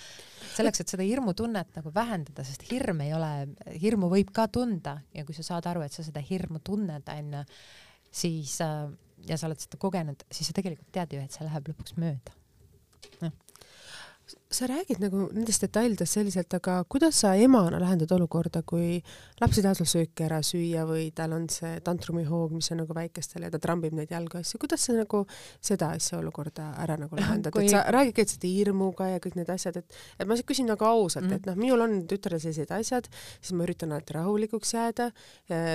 selleks, 0.54 0.82
et 0.82 0.92
seda 0.92 1.06
hirmutunnet 1.06 1.76
nagu 1.78 1.92
vähendada, 1.94 2.44
sest 2.44 2.66
hirm 2.68 3.00
ei 3.00 3.14
ole, 3.16 3.32
hirmu 3.80 4.10
võib 4.12 4.32
ka 4.36 4.44
tunda 4.52 4.98
ja 5.14 5.24
kui 5.24 5.36
sa 5.36 5.46
saad 5.46 5.70
aru, 5.70 5.86
et 5.86 5.96
sa 5.96 6.04
seda 6.04 6.20
hirmu 6.20 6.60
tunned 6.64 7.08
onju, 7.14 7.44
siis 8.12 8.58
äh, 8.64 8.90
ja 9.28 9.40
sa 9.40 9.48
oled 9.48 9.60
seda 9.60 9.80
kogenud, 9.80 10.24
siis 10.30 10.50
sa 10.50 10.56
tegelikult 10.56 10.92
tead 10.92 11.16
ju, 11.16 11.24
et 11.24 11.32
see 11.32 11.48
läheb 11.48 11.72
lõpuks 11.72 11.96
mööda. 12.00 12.36
noh 13.24 13.32
sa 14.50 14.66
räägid 14.66 14.96
nagu 15.02 15.26
nendest 15.36 15.60
detailidest 15.60 16.16
selliselt, 16.16 16.54
aga 16.56 16.78
kuidas 16.88 17.18
sa 17.20 17.34
emana 17.36 17.76
lahendad 17.82 18.12
olukorda, 18.16 18.62
kui 18.64 18.96
laps 19.42 19.58
ei 19.58 19.64
taha 19.66 19.76
sul 19.76 19.88
sööki 19.90 20.24
ära 20.24 20.38
süüa 20.44 20.86
või 20.88 21.10
tal 21.16 21.34
on 21.36 21.44
see 21.52 21.74
tantrumihoog, 21.84 22.54
mis 22.56 22.70
on 22.72 22.80
nagu 22.80 22.96
väikestel 22.96 23.44
ja 23.44 23.50
ta 23.52 23.60
trambib 23.60 23.92
neid 23.96 24.08
jalga 24.14 24.40
asju, 24.40 24.60
kuidas 24.62 24.86
sa 24.88 24.96
nagu 24.96 25.20
seda 25.60 25.90
asja 25.96 26.20
olukorda 26.22 26.70
ära 26.80 26.96
nagu 27.00 27.18
lahendad 27.18 27.52
kui..., 27.52 27.66
et 27.68 27.74
sa 27.74 27.82
räägidki, 27.92 28.24
et 28.24 28.32
seda 28.36 28.52
hirmuga 28.54 29.10
ja 29.10 29.18
kõik 29.24 29.36
need 29.36 29.52
asjad, 29.52 29.82
et, 29.82 29.98
et 30.16 30.30
ma 30.30 30.38
küsin 30.48 30.70
nagu 30.72 30.88
ausalt 30.88 31.28
mm., 31.28 31.42
et 31.42 31.50
noh, 31.50 31.60
minul 31.60 31.84
on 31.84 31.98
tütrel 32.08 32.40
sellised 32.40 32.72
asjad, 32.72 33.10
siis 33.42 33.52
ma 33.52 33.68
üritan 33.68 33.92
alati 33.92 34.16
rahulikuks 34.16 34.72
jääda, 34.78 35.10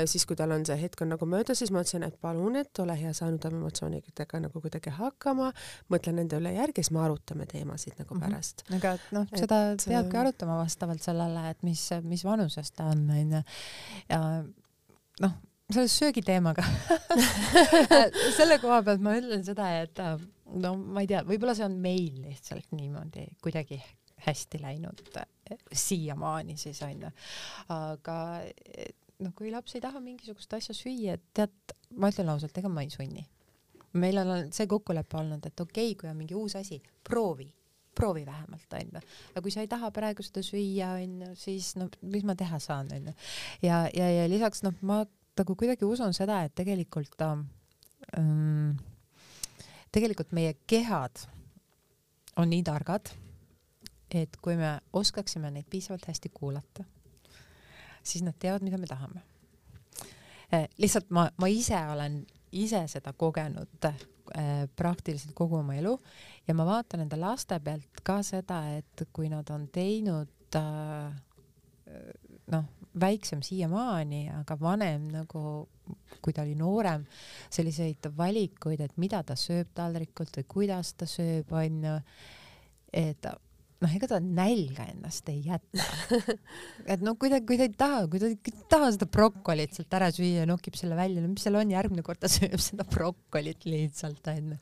siis 0.09 0.26
kui 0.26 0.39
tal 0.39 0.55
on 0.57 0.65
see 0.65 0.80
hetk 0.82 1.05
on 1.05 1.13
nagu 1.13 1.30
möödas, 1.30 1.61
siis 1.61 1.69
ma 1.69 1.86
ütlesin, 1.86 2.07
et 2.09 2.17
palun, 2.17 2.57
et 2.57 2.82
ole 2.82 2.97
hea, 2.97 3.13
saa 3.13 3.30
nüüd 3.30 3.45
oma 3.51 3.61
emotsioonidega 3.61 4.41
nagu 4.47 4.65
kuidagi 4.65 4.97
hakkama, 4.97 5.53
mõtle 5.93 6.17
nende 6.17 6.41
üle 6.41 6.57
järgi, 6.57 6.82
siis 6.82 6.95
me 6.95 7.05
arutame 7.05 7.45
teemasid 7.53 8.01
nagu 8.01 8.17
mhm. 8.17 8.26
pärast 8.26 8.62
mm. 8.70 8.76
-hmm 8.76 8.78
aga 8.78 8.93
noh, 9.16 9.26
seda 9.36 9.61
et... 9.74 9.86
peabki 9.89 10.20
arutama 10.20 10.59
vastavalt 10.61 11.03
sellele, 11.03 11.47
et 11.51 11.64
mis, 11.68 11.82
mis 12.07 12.24
vanuses 12.26 12.72
ta 12.76 12.89
on, 12.93 13.01
onju. 13.11 13.41
ja 14.09 14.20
noh, 15.24 15.34
selle 15.70 15.89
söögiteemaga 15.91 16.66
selle 18.38 18.59
koha 18.64 18.82
pealt 18.86 19.03
ma 19.03 19.18
ütlen 19.20 19.43
seda, 19.45 19.68
et 19.84 19.99
no 20.53 20.76
ma 20.80 21.03
ei 21.03 21.09
tea, 21.11 21.24
võib-olla 21.28 21.55
see 21.57 21.68
on 21.68 21.76
meil 21.84 22.22
lihtsalt 22.24 22.72
niimoodi 22.78 23.28
kuidagi 23.43 23.82
hästi 24.24 24.61
läinud 24.64 25.03
siiamaani 25.76 26.55
siis 26.59 26.80
onju, 26.86 27.11
aga 27.76 28.18
noh, 29.24 29.34
kui 29.36 29.51
laps 29.51 29.76
ei 29.76 29.84
taha 29.84 29.99
mingisugust 30.03 30.55
asja 30.55 30.76
süüa, 30.78 31.18
tead, 31.36 31.76
ma 31.99 32.11
ütlen 32.14 32.32
ausalt, 32.32 32.55
ega 32.59 32.72
ma 32.72 32.86
ei 32.86 32.93
sunni. 32.93 33.28
meil 33.99 34.18
on 34.18 34.47
see 34.55 34.66
kokkulepe 34.72 35.20
olnud, 35.20 35.43
et 35.45 35.59
okei 35.59 35.91
okay,, 35.91 35.99
kui 35.99 36.09
on 36.09 36.18
mingi 36.18 36.34
uus 36.38 36.55
asi, 36.57 36.80
proovi 37.05 37.51
proovi 37.96 38.26
vähemalt 38.26 38.78
onju. 38.80 39.02
aga 39.34 39.41
kui 39.41 39.52
sa 39.54 39.64
ei 39.64 39.70
taha 39.72 39.91
praegu 39.96 40.26
seda 40.26 40.44
süüa 40.46 40.94
onju, 41.02 41.34
siis 41.39 41.74
no 41.80 41.89
mis 42.02 42.26
ma 42.28 42.36
teha 42.36 42.60
saan 42.60 42.91
onju. 42.94 43.14
ja, 43.62 43.84
ja, 43.94 44.10
ja 44.10 44.30
lisaks 44.30 44.64
noh, 44.66 44.76
ma 44.82 45.04
nagu 45.38 45.56
kuidagi 45.58 45.86
usun 45.86 46.14
seda, 46.14 46.44
et 46.46 46.56
tegelikult 46.56 47.22
ähm, 47.26 48.76
tegelikult 49.94 50.34
meie 50.34 50.56
kehad 50.68 51.26
on 52.38 52.50
nii 52.50 52.64
targad, 52.66 53.14
et 54.14 54.38
kui 54.41 54.58
me 54.58 54.78
oskaksime 54.94 55.52
neid 55.54 55.70
piisavalt 55.70 56.06
hästi 56.10 56.32
kuulata, 56.34 56.86
siis 58.04 58.24
nad 58.26 58.38
teavad, 58.39 58.66
mida 58.66 58.78
me 58.78 58.89
tahame 58.89 59.22
eh,. 60.52 60.68
lihtsalt 60.78 61.10
ma, 61.14 61.28
ma 61.38 61.50
ise 61.50 61.78
olen 61.94 62.24
ise 62.54 62.86
seda 62.88 63.14
kogenud 63.18 63.89
praktiliselt 64.76 65.36
kogu 65.38 65.60
oma 65.60 65.76
elu. 65.78 65.98
Ja 66.48 66.56
ma 66.58 66.66
vaatan 66.68 67.06
enda 67.06 67.20
laste 67.20 67.60
pealt 67.64 68.02
ka 68.04 68.22
seda, 68.26 68.64
et 68.78 69.06
kui 69.14 69.30
nad 69.32 69.50
on 69.54 69.68
teinud 69.72 70.58
äh, 70.60 71.14
noh, 72.52 72.66
väiksem 73.00 73.42
siiamaani, 73.46 74.28
aga 74.34 74.58
vanem 74.60 75.08
nagu, 75.14 75.44
kui 76.22 76.34
ta 76.34 76.44
oli 76.44 76.56
noorem, 76.58 77.06
selliseid 77.54 78.12
valikuid, 78.18 78.84
et 78.84 79.00
mida 79.02 79.24
ta 79.26 79.38
sööb 79.40 79.74
taldrikult 79.76 80.38
või 80.40 80.50
kuidas 80.56 80.94
ta 80.98 81.08
sööb, 81.10 81.52
onju, 81.58 81.96
et 82.94 83.28
noh, 83.84 83.96
ega 83.98 84.10
ta 84.10 84.20
nälga 84.24 84.88
ennast 84.94 85.30
ei 85.32 85.42
jäta. 85.48 85.88
et 86.92 87.04
no 87.04 87.16
kui 87.20 87.32
ta, 87.34 87.42
kui 87.46 87.60
ta 87.60 87.68
ei 87.68 87.76
taha, 87.78 88.06
kui 88.12 88.22
ta 88.22 88.32
ei 88.32 88.56
taha 88.72 88.94
seda 88.96 89.10
brokolit 89.12 89.76
sealt 89.76 90.00
ära 90.00 90.12
süüa, 90.14 90.48
nokib 90.50 90.78
selle 90.80 90.98
välja, 91.00 91.24
no 91.24 91.34
mis 91.34 91.44
seal 91.46 91.60
on, 91.60 91.74
järgmine 91.74 92.06
kord 92.06 92.24
ta 92.24 92.32
sööb 92.38 92.62
seda 92.64 92.88
brokolit 92.88 93.68
lihtsalt 93.70 94.34
onju 94.34 94.60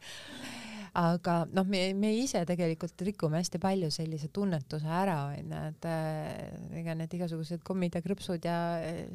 aga 0.97 1.35
noh, 1.55 1.67
me, 1.67 1.81
me 1.95 2.11
ise 2.19 2.41
tegelikult 2.47 2.99
rikume 3.07 3.39
hästi 3.39 3.59
palju 3.63 3.87
sellise 3.93 4.27
tunnetuse 4.33 4.89
ära, 4.91 5.17
onju, 5.37 5.59
et 5.69 5.87
äh, 5.87 6.81
ega 6.81 6.95
need 6.99 7.13
igasugused 7.15 7.63
kommid 7.67 7.95
ja 7.95 8.01
krõpsud 8.03 8.47
ja 8.47 8.57
äh, 8.83 9.05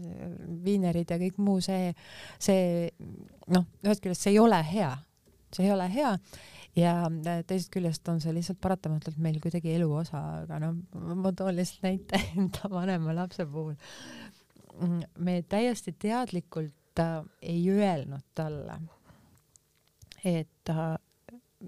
viinerid 0.65 1.13
ja 1.13 1.21
kõik 1.21 1.41
muu 1.43 1.61
see, 1.65 1.93
see 2.41 2.89
noh, 3.53 3.69
ühest 3.85 4.05
küljest 4.05 4.25
see 4.25 4.33
ei 4.37 4.41
ole 4.41 4.63
hea, 4.65 4.95
see 5.57 5.67
ei 5.67 5.73
ole 5.75 5.89
hea 5.93 6.13
ja 6.77 6.93
äh, 7.07 7.41
teisest 7.49 7.73
küljest 7.75 8.09
on 8.13 8.21
see 8.23 8.35
lihtsalt 8.37 8.61
paratamatult 8.63 9.19
meil 9.23 9.39
kuidagi 9.43 9.75
elu 9.77 9.89
osa, 10.03 10.21
aga 10.43 10.61
noh, 10.63 10.77
ma 11.17 11.33
toon 11.37 11.57
lihtsalt 11.57 11.87
näite 11.87 12.21
enda 12.37 12.71
vanema 12.73 13.15
lapse 13.17 13.47
puhul. 13.49 13.75
me 15.19 15.41
täiesti 15.49 15.95
teadlikult 15.99 17.01
äh, 17.01 17.19
ei 17.43 17.65
öelnud 17.73 18.27
talle, 18.37 18.81
et 20.25 20.73
äh, 20.73 20.97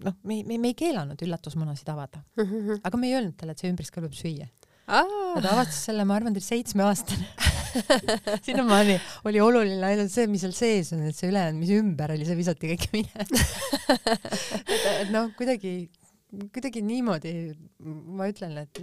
noh, 0.05 0.19
me, 0.23 0.43
me, 0.45 0.59
me 0.59 0.75
ei 0.75 0.79
keelanud 0.79 1.25
üllatusmunasid 1.25 1.89
avada 1.89 2.21
mm, 2.37 2.45
-hmm. 2.45 2.81
aga 2.85 3.01
me 3.01 3.09
ei 3.09 3.19
öelnud 3.21 3.37
talle, 3.41 3.57
et 3.57 3.65
see 3.65 3.73
ümbrisk 3.73 3.97
kõlbab 3.97 4.17
süüa. 4.17 4.49
ta 4.87 5.53
avastas 5.53 5.85
selle, 5.89 6.05
ma 6.05 6.21
arvan, 6.21 6.37
seitsmeaastane 6.41 7.33
sinnamaani 8.47 8.97
oli 9.29 9.41
oluline 9.43 9.85
ainult 9.87 10.13
see, 10.13 10.27
mis 10.31 10.45
seal 10.45 10.55
sees 10.57 10.93
on, 10.97 11.05
et 11.09 11.17
see 11.17 11.31
ülejäänud, 11.31 11.61
mis 11.61 11.73
ümber 11.79 12.15
oli, 12.15 12.27
see 12.29 12.39
visati 12.39 12.73
kõik 12.73 12.89
minema. 12.97 13.45
Et, 14.65 14.85
et 14.93 15.13
noh, 15.15 15.31
kuidagi, 15.39 15.75
kuidagi 16.55 16.83
niimoodi 16.85 17.35
ma 17.85 18.29
ütlen, 18.31 18.59
et 18.65 18.83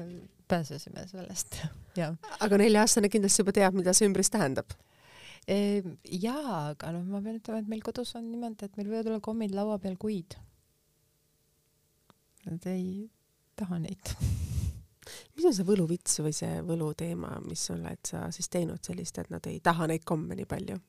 pääsesime 0.49 1.05
sellest, 1.09 1.61
aga 2.39 2.61
nelja-aastane 2.61 3.09
kindlasti 3.11 3.43
juba 3.43 3.55
teab, 3.55 3.77
mida 3.77 3.95
see 3.97 4.09
ümbris 4.09 4.31
tähendab. 4.33 4.75
Jaa, 5.45 6.71
aga 6.71 6.95
noh, 6.95 7.05
ma 7.09 7.21
pean 7.21 7.37
ütlema, 7.39 7.61
et 7.61 7.69
meil 7.69 7.85
kodus 7.85 8.15
on 8.17 8.25
niimoodi, 8.31 8.65
et 8.65 8.79
meil 8.79 8.89
võivad 8.89 9.11
olla 9.11 9.21
kommid 9.25 9.53
laua 9.57 9.77
peal 9.81 9.97
kuid. 10.01 10.39
Nad 12.45 12.65
ei 12.69 13.07
taha 13.57 13.81
neid 13.81 14.53
mis 15.36 15.45
on 15.45 15.56
see 15.56 15.68
võluvits 15.68 16.20
või 16.24 16.34
see 16.36 16.62
võluteema, 16.66 17.36
mis 17.45 17.64
oled 17.74 18.01
sa 18.08 18.26
siis 18.36 18.49
teinud 18.53 18.84
sellist, 18.86 19.20
et 19.22 19.32
nad 19.34 19.45
ei 19.49 19.60
taha 19.64 19.89
neid 19.91 20.06
komme 20.08 20.38
nii 20.38 20.49
palju? 20.49 20.80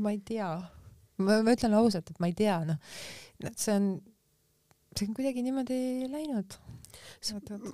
ma 0.00 0.14
ei 0.14 0.20
tea, 0.24 0.48
ma 1.20 1.40
ütlen 1.52 1.74
ausalt, 1.76 2.10
et 2.10 2.20
ma 2.22 2.30
ei 2.30 2.36
tea, 2.38 2.56
noh, 2.64 2.78
see 3.52 3.74
on, 3.74 3.90
see 4.94 5.08
on 5.08 5.16
kuidagi 5.18 5.42
niimoodi 5.44 6.08
läinud 6.08 6.56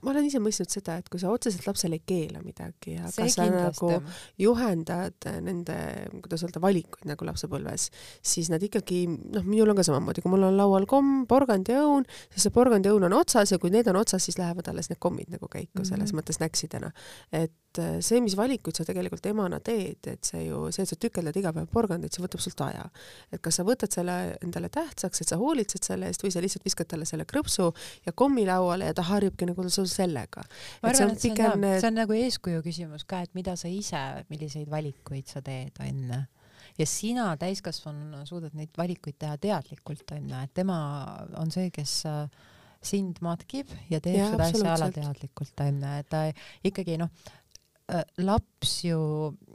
ma 0.03 0.13
olen 0.13 0.29
ise 0.29 0.41
mõistnud 0.43 0.71
seda, 0.71 0.99
et 1.01 1.09
kui 1.13 1.21
sa 1.23 1.31
otseselt 1.33 1.67
lapsele 1.67 1.99
ei 1.99 2.05
keela 2.07 2.43
midagi, 2.45 2.97
aga 3.01 3.13
see 3.15 3.31
sa 3.33 3.47
kindlasti. 3.47 3.87
nagu 3.87 4.13
juhendad 4.41 5.29
nende, 5.45 5.77
kuidas 6.25 6.45
öelda, 6.47 6.63
valikuid 6.63 7.09
nagu 7.11 7.29
lapsepõlves, 7.29 7.89
siis 8.23 8.51
nad 8.53 8.63
ikkagi, 8.63 9.05
noh, 9.09 9.47
minul 9.47 9.73
on 9.73 9.81
ka 9.81 9.87
samamoodi, 9.87 10.25
kui 10.25 10.33
mul 10.33 10.49
on 10.51 10.59
laual 10.59 10.87
komm, 10.91 11.25
porgandiõun, 11.31 12.07
siis 12.33 12.47
see 12.47 12.55
porgandiõun 12.55 13.09
on 13.09 13.17
otsas 13.21 13.55
ja 13.55 13.61
kui 13.63 13.73
need 13.75 13.89
on 13.91 14.01
otsas, 14.01 14.25
siis 14.27 14.39
lähevad 14.41 14.69
alles 14.73 14.91
need 14.91 15.01
kommid 15.03 15.31
nagu 15.33 15.49
käiku 15.49 15.81
mm 15.81 15.83
-hmm. 15.83 15.89
selles 15.89 16.15
mõttes 16.17 16.41
näksidena. 16.41 16.93
et 17.33 17.79
äh, 17.79 18.01
see, 18.01 18.21
mis 18.21 18.37
valikuid 18.37 18.77
sa 18.77 18.85
tegelikult 18.85 19.27
emana 19.27 19.61
teed, 19.61 20.07
et 20.07 20.25
see 20.25 20.45
ju, 20.47 20.73
see, 20.73 20.83
et 20.83 20.89
sa 20.89 20.97
tükeldad 20.97 21.37
iga 21.37 21.53
päev 21.53 21.67
porgandit, 21.73 22.13
see 22.13 22.25
võtab 22.25 22.41
sult 22.41 22.61
aja. 22.61 22.91
et 23.33 23.41
kas 23.41 23.57
sa 23.57 23.65
võtad 23.65 23.93
selle 23.93 24.37
endale 24.43 24.69
tähtsaks, 24.69 25.21
et 25.21 25.29
sa 25.29 25.37
hoolitsed 25.37 25.85
selle 25.85 26.07
eest 26.07 26.23
või 26.25 26.31
sa 26.31 26.41
lihtsalt 26.41 26.65
viskad 26.65 26.87
talle 26.87 27.05
selle 27.05 27.25
krõpsu 27.25 27.73
ja 28.07 28.13
kommi 28.13 28.47
lauale 28.47 28.91
ja 28.91 28.95
ta 28.95 29.03
harjubki 29.11 29.49
nagu 29.51 29.69
sul 29.69 29.89
sellega. 29.91 30.45
ma 30.83 30.93
arvan, 30.93 31.15
et 31.15 31.23
see 31.23 31.33
on, 31.33 31.37
pigem... 31.37 31.71
see 31.77 31.91
on 31.91 31.99
nagu 32.01 32.19
eeskuju 32.19 32.67
küsimus 32.67 33.07
ka, 33.09 33.25
et 33.27 33.35
mida 33.39 33.57
sa 33.61 33.71
ise, 33.71 34.03
milliseid 34.33 34.71
valikuid 34.71 35.31
sa 35.31 35.43
teed, 35.45 35.77
onju 35.85 36.21
ja 36.79 36.87
sina 36.87 37.33
täiskasvanuna 37.41 38.25
suudad 38.29 38.55
neid 38.57 38.73
valikuid 38.79 39.19
teha 39.21 39.37
teadlikult, 39.41 40.07
onju, 40.17 40.39
et 40.45 40.55
tema 40.57 40.79
on 41.41 41.53
see, 41.53 41.69
kes 41.75 41.97
äh, 42.09 42.23
sind 42.81 43.21
matkib 43.25 43.69
ja 43.93 44.01
teeb 44.01 44.23
ja, 44.23 44.31
seda 44.33 44.49
asja 44.49 44.75
alateadlikult, 44.77 45.65
onju, 45.67 45.93
et 46.01 46.11
ta 46.13 46.25
ikkagi 46.67 46.97
noh, 47.01 47.11
laps 48.23 48.75
ju 48.85 48.99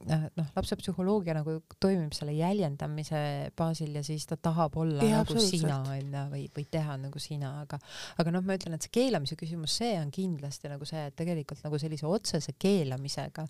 äh, 0.09 0.25
noh, 0.35 0.47
lapse 0.55 0.77
psühholoogia 0.79 1.35
nagu 1.37 1.57
toimib 1.81 2.13
selle 2.15 2.35
jäljendamise 2.35 3.19
baasil 3.57 3.95
ja 3.95 4.03
siis 4.05 4.25
ta 4.29 4.37
tahab 4.37 4.77
olla 4.81 5.03
ja, 5.05 5.21
nagu 5.23 5.39
sina 5.41 5.81
onju 5.83 6.23
või, 6.33 6.45
või 6.55 6.65
teha 6.71 6.97
nagu 7.01 7.21
sina, 7.21 7.53
aga 7.65 7.79
aga 8.21 8.35
noh, 8.35 8.45
ma 8.45 8.57
ütlen, 8.59 8.75
et 8.75 8.87
see 8.87 8.95
keelamise 8.99 9.37
küsimus, 9.39 9.77
see 9.79 9.93
on 9.99 10.11
kindlasti 10.13 10.71
nagu 10.71 10.87
see, 10.89 11.05
et 11.09 11.15
tegelikult 11.17 11.63
nagu 11.65 11.79
sellise 11.81 12.09
otsese 12.09 12.57
keelamisega 12.59 13.47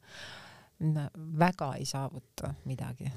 väga 1.39 1.71
ei 1.79 1.87
saavuta 1.87 2.51
midagi 2.67 3.09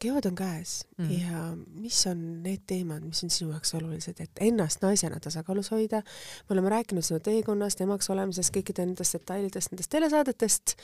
kevad 0.00 0.26
on 0.30 0.34
käes 0.38 0.86
mm. 0.96 1.10
ja 1.10 1.42
mis 1.82 2.00
on 2.10 2.24
need 2.42 2.64
teemad, 2.66 3.04
mis 3.06 3.22
on 3.24 3.32
sinu 3.32 3.52
jaoks 3.52 3.74
olulised, 3.78 4.20
et 4.24 4.42
ennast 4.48 4.82
naisena 4.82 5.20
tasakaalus 5.20 5.70
hoida. 5.74 6.02
me 6.48 6.54
oleme 6.56 6.72
rääkinud 6.74 7.04
sinu 7.04 7.20
teekonnast, 7.20 7.80
emaks 7.84 8.10
olemisest, 8.10 8.54
kõikide 8.56 8.86
nendest 8.86 9.18
detailidest, 9.18 9.72
nendest 9.72 9.92
telesaadetest, 9.94 10.76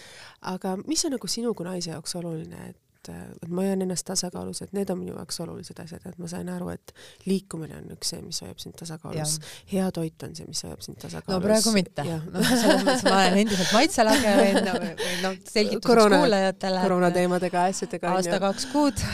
aga 0.55 0.77
mis 0.87 1.05
on 1.05 1.17
nagu 1.17 1.31
sinu 1.31 1.55
kui 1.55 1.67
naise 1.67 1.95
jaoks 1.95 2.17
oluline, 2.21 2.71
et 2.71 2.81
et, 3.13 3.39
et 3.45 3.51
ma 3.51 3.65
hoian 3.65 3.85
ennast 3.85 4.07
tasakaalus, 4.09 4.63
et 4.65 4.73
need 4.77 4.91
on 4.93 5.01
minu 5.01 5.15
jaoks 5.17 5.41
olulised 5.45 5.81
asjad, 5.85 6.05
et 6.09 6.19
ma 6.23 6.31
sain 6.31 6.49
aru, 6.53 6.71
et 6.75 6.95
liikumine 7.29 7.77
on 7.81 7.93
üks 7.97 8.15
see, 8.15 8.23
mis 8.25 8.41
hoiab 8.45 8.63
sind 8.63 8.77
tasakaalus. 8.81 9.37
hea 9.73 9.91
toit 9.95 10.27
on 10.27 10.35
see, 10.39 10.49
mis 10.49 10.65
hoiab 10.67 10.85
sind 10.85 11.01
tasakaalus. 11.03 11.37
no 11.37 11.49
praegu 11.49 11.75
mitte 11.77 12.07
no. 12.09 12.19
noh, 12.35 12.49
selles 12.51 12.87
mõttes 12.87 13.07
ma 13.09 13.17
olen 13.21 13.39
endiselt 13.45 13.77
maitselage 13.77 14.35
või 14.41 14.51
noh, 14.65 15.39
selgituseks 15.51 15.87
Korona, 15.91 16.23
kuulajatele. 16.25 16.83
koroonateemadega 16.89 17.69
asjadega. 17.71 18.17
aasta 18.19 18.41
kaks 18.43 18.69
kuud 18.73 19.07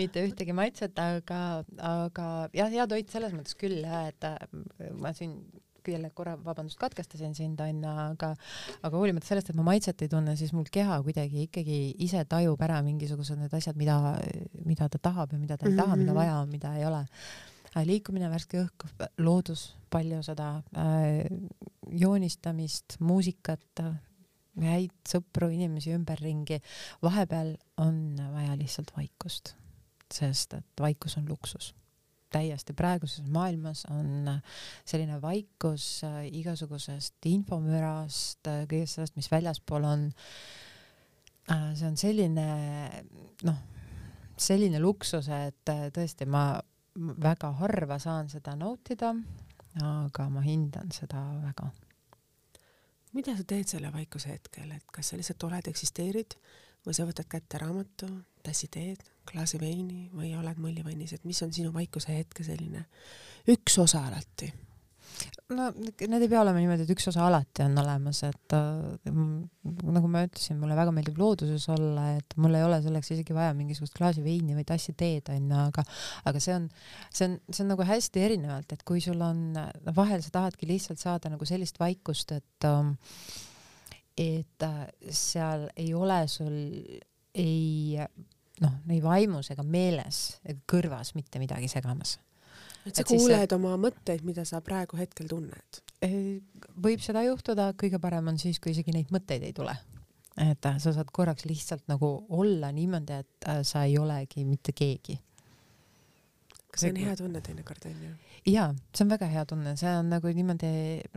mitte 0.00 0.22
ühtegi 0.24 0.54
maitset, 0.56 0.98
aga, 1.02 1.40
aga 1.84 2.28
jah, 2.56 2.70
hea 2.72 2.86
toit 2.90 3.10
selles 3.12 3.34
mõttes 3.36 3.56
küll 3.58 3.82
jah, 3.82 4.08
et 4.10 4.94
ma 5.00 5.12
siin 5.16 5.36
jälle 5.92 6.10
korra, 6.14 6.36
vabandust, 6.44 6.78
katkestasin 6.80 7.34
sind 7.34 7.60
onju, 7.60 7.90
aga 7.90 8.32
aga 8.82 8.96
hoolimata 8.96 9.28
sellest, 9.28 9.50
et 9.50 9.58
ma 9.58 9.66
maitset 9.70 10.02
ei 10.04 10.10
tunne, 10.12 10.36
siis 10.38 10.52
mul 10.56 10.68
keha 10.72 11.00
kuidagi 11.06 11.46
ikkagi 11.48 11.78
ise 12.06 12.24
tajub 12.30 12.60
ära 12.66 12.80
mingisugused 12.86 13.38
need 13.40 13.54
asjad, 13.56 13.78
mida, 13.80 14.16
mida 14.66 14.88
ta 14.88 15.00
tahab 15.10 15.34
ja 15.34 15.38
mida 15.38 15.56
ta 15.56 15.66
ei 15.66 15.72
mm 15.72 15.78
-hmm. 15.78 15.84
taha, 15.84 15.96
mida 15.96 16.12
mhm. 16.12 16.18
vaja 16.20 16.36
on, 16.40 16.48
mida 16.48 16.74
ei 16.76 16.86
ole. 16.86 17.06
Äh, 17.76 17.86
liikumine, 17.86 18.30
värske 18.30 18.64
õhk, 18.64 18.86
loodus, 19.18 19.76
palju 19.90 20.22
seda 20.22 20.62
äh, 20.74 21.26
joonistamist, 21.90 22.98
muusikat, 23.00 23.82
häid 24.60 24.92
sõpru, 25.08 25.48
inimesi 25.54 25.92
ümberringi. 25.94 26.60
vahepeal 27.02 27.56
on 27.76 28.16
vaja 28.32 28.56
lihtsalt 28.58 28.90
vaikust, 28.96 29.54
sest 30.12 30.54
et 30.54 30.80
vaikus 30.80 31.16
on 31.16 31.28
luksus 31.28 31.74
täiesti 32.30 32.74
praeguses 32.76 33.26
maailmas 33.30 33.84
on 33.90 34.28
selline 34.84 35.18
vaikus 35.22 36.04
äh, 36.06 36.22
igasugusest 36.40 37.26
infomürast, 37.30 38.46
äh, 38.50 38.64
kõigest 38.70 38.98
sellest, 38.98 39.18
mis 39.18 39.30
väljaspool 39.32 39.86
on. 39.88 40.08
Äh, 41.50 41.70
see 41.78 41.88
on 41.90 41.98
selline 42.00 42.46
noh, 43.46 43.60
selline 44.40 44.80
luksus, 44.80 45.28
et 45.34 45.74
tõesti 45.94 46.28
ma 46.30 46.44
väga 46.96 47.52
harva 47.60 47.98
saan 48.02 48.30
seda 48.32 48.54
nautida, 48.58 49.12
aga 49.84 50.26
ma 50.32 50.42
hindan 50.44 50.90
seda 50.94 51.22
väga. 51.44 51.70
mida 53.12 53.34
sa 53.36 53.44
teed 53.44 53.66
selle 53.66 53.90
vaikuse 53.92 54.30
hetkel, 54.30 54.70
et 54.70 54.84
kas 54.94 55.10
sa 55.10 55.16
lihtsalt 55.18 55.44
oled, 55.48 55.66
eksisteerid 55.66 56.36
või 56.86 56.94
sa 56.94 57.06
võtad 57.08 57.26
kätte 57.28 57.58
raamatu, 57.58 58.08
tassi 58.42 58.68
teed, 58.70 59.02
klaasi 59.30 59.60
veini 59.60 60.08
või 60.14 60.32
oled 60.38 60.58
mullivannis, 60.62 61.14
et 61.16 61.28
mis 61.28 61.40
on 61.46 61.52
sinu 61.54 61.74
vaikuse 61.74 62.16
hetke 62.16 62.46
selline 62.46 62.86
üks 63.50 63.78
osa 63.82 64.04
alati? 64.08 64.50
no 65.50 65.66
need 65.74 66.22
ei 66.22 66.28
pea 66.30 66.40
olema 66.40 66.60
niimoodi, 66.60 66.84
et 66.86 66.92
üks 66.94 67.08
osa 67.10 67.24
alati 67.26 67.64
on 67.64 67.74
olemas, 67.82 68.22
et 68.28 68.54
äh, 68.56 69.10
nagu 69.10 70.10
ma 70.10 70.22
ütlesin, 70.26 70.58
mulle 70.60 70.76
väga 70.78 70.94
meeldib 70.94 71.18
looduses 71.20 71.66
olla, 71.74 72.06
et 72.20 72.36
mul 72.40 72.54
ei 72.56 72.64
ole 72.64 72.78
selleks 72.84 73.12
isegi 73.16 73.36
vaja 73.36 73.52
mingisugust 73.58 73.96
klaasi 73.98 74.24
veini 74.24 74.56
või 74.56 74.66
tassi 74.68 74.94
teed 74.98 75.32
onju, 75.34 75.58
aga 75.66 75.84
aga 76.30 76.42
see 76.42 76.56
on, 76.56 76.70
see 77.10 77.28
on, 77.28 77.36
see 77.50 77.64
on 77.66 77.72
nagu 77.74 77.86
hästi 77.90 78.24
erinevalt, 78.28 78.74
et 78.76 78.86
kui 78.86 79.02
sul 79.04 79.20
on, 79.26 79.44
vahel 79.96 80.24
sa 80.24 80.34
tahadki 80.38 80.70
lihtsalt 80.70 81.02
saada 81.02 81.32
nagu 81.32 81.48
sellist 81.48 81.80
vaikust, 81.82 82.36
et 82.38 82.70
äh, 82.70 82.90
et 84.20 84.66
seal 85.16 85.68
ei 85.80 85.94
ole 85.96 86.22
sul 86.28 86.56
ei 87.40 87.96
noh, 88.64 88.80
ei 88.90 89.00
vaimus 89.04 89.50
ega 89.54 89.64
meeles 89.66 90.40
ega 90.44 90.60
kõrvas 90.70 91.14
mitte 91.16 91.40
midagi 91.42 91.68
segamas. 91.72 92.18
et 92.84 92.94
sa 92.94 93.04
et 93.04 93.08
kuuled 93.08 93.46
siis, 93.46 93.54
oma 93.56 93.76
mõtteid, 93.80 94.24
mida 94.26 94.44
sa 94.48 94.62
praegu 94.64 95.00
hetkel 95.00 95.28
tunned? 95.30 95.80
võib 96.80 97.02
seda 97.04 97.24
juhtuda, 97.26 97.72
kõige 97.80 98.00
parem 98.00 98.32
on 98.32 98.38
siis, 98.40 98.60
kui 98.60 98.72
isegi 98.72 98.94
neid 98.96 99.10
mõtteid 99.12 99.44
ei 99.44 99.56
tule. 99.56 99.76
et 100.36 100.66
äh, 100.66 100.78
sa 100.78 100.92
saad 100.96 101.10
korraks 101.12 101.44
lihtsalt 101.48 101.88
nagu 101.88 102.12
olla 102.28 102.72
niimoodi, 102.72 103.20
et 103.24 103.48
äh, 103.48 103.64
sa 103.66 103.84
ei 103.84 103.98
olegi 103.98 104.44
mitte 104.44 104.72
keegi 104.72 105.18
kas 106.70 106.84
see 106.84 106.92
on 106.92 107.00
hea 107.02 107.16
tunne 107.18 107.42
teinekord 107.44 107.86
onju? 107.90 108.12
jaa, 108.48 108.70
see 108.94 109.04
on 109.04 109.12
väga 109.12 109.28
hea 109.30 109.44
tunne, 109.48 109.74
see 109.80 109.90
on 109.98 110.10
nagu 110.12 110.32
niimoodi 110.36 110.70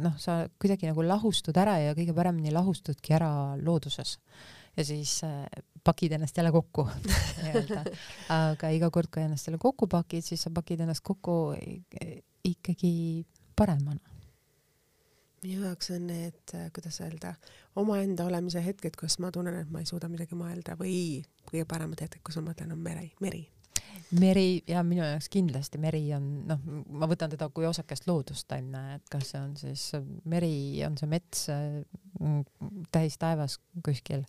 noh, 0.04 0.18
sa 0.22 0.44
kuidagi 0.62 0.90
nagu 0.90 1.06
lahustud 1.06 1.58
ära 1.62 1.78
ja 1.82 1.96
kõige 1.98 2.16
paremini 2.18 2.54
lahustudki 2.54 3.16
ära 3.16 3.32
looduses 3.62 4.18
ja 4.78 4.86
siis 4.86 5.20
äh, 5.24 5.46
pakid 5.84 6.16
ennast 6.18 6.38
jälle 6.38 6.52
kokku 6.52 6.88
nii-öelda. 7.44 7.84
aga 8.30 8.70
iga 8.74 8.90
kord, 8.92 9.12
kui 9.14 9.24
ennast 9.24 9.48
jälle 9.48 9.62
kokku 9.62 9.88
pakid, 9.88 10.26
siis 10.26 10.44
sa 10.44 10.54
pakid 10.54 10.86
ennast 10.86 11.04
kokku 11.04 11.56
ikkagi 12.44 13.26
paremana 13.56 14.14
minu 15.44 15.66
jaoks 15.68 15.92
on 15.92 16.08
need, 16.08 16.44
äh, 16.56 16.70
kuidas 16.76 17.02
öelda, 17.04 17.34
omaenda 17.76 18.26
olemise 18.26 18.64
hetked, 18.66 18.96
kus 19.00 19.20
ma 19.20 19.32
tunnen, 19.32 19.58
et 19.60 19.72
ma 19.72 19.82
ei 19.84 19.90
suuda 19.90 20.10
midagi 20.12 20.38
mõelda 20.40 20.78
või 20.80 20.96
kõige 21.50 21.66
paremad 21.70 22.00
hetked, 22.06 22.24
kus 22.24 22.40
ma 22.40 22.50
mõtlen, 22.52 22.72
on 22.76 22.80
meri, 22.84 23.10
meri 23.24 23.44
meri 24.20 24.64
ja 24.70 24.84
minu 24.86 25.04
jaoks 25.06 25.30
kindlasti 25.34 25.80
meri 25.82 26.02
on 26.16 26.26
noh, 26.50 26.62
ma 26.94 27.08
võtan 27.10 27.32
teda 27.34 27.48
kui 27.54 27.66
osakest 27.66 28.08
loodust 28.08 28.52
onju, 28.54 28.82
et 28.98 29.10
kas 29.12 29.32
see 29.34 29.42
on 29.42 29.56
siis 29.58 29.86
meri, 30.30 30.56
on 30.86 30.98
see 31.00 31.10
mets 31.10 31.48
mm, 31.50 32.86
täis 32.94 33.18
taevas 33.22 33.58
kuskil. 33.86 34.26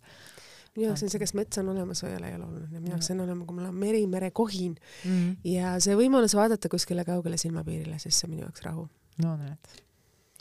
Minu 0.75 0.89
jaoks 0.89 1.05
on 1.05 1.13
see, 1.13 1.21
kas 1.21 1.33
mets 1.37 1.61
on 1.61 1.71
olemas 1.73 2.03
või 2.03 2.11
ei 2.11 2.19
ole, 2.19 2.31
ei 2.31 2.37
ole 2.39 2.49
oluline, 2.49 2.81
minu 2.81 2.93
jaoks 2.95 3.11
on 3.13 3.23
olema, 3.25 3.47
kui 3.47 3.59
mul 3.59 3.69
on 3.69 3.79
meri, 3.85 4.03
merekohin 4.11 4.75
mm 4.75 5.15
-hmm. 5.15 5.37
ja 5.55 5.77
see 5.83 5.95
võimalus 5.99 6.35
vaadata 6.37 6.69
kuskile 6.71 7.05
kaugele 7.07 7.37
silmapiirile, 7.41 7.99
siis 7.99 8.19
see 8.19 8.29
on 8.29 8.35
minu 8.35 8.47
jaoks 8.47 8.63
rahu. 8.67 8.87
no 9.23 9.37
näed 9.39 9.81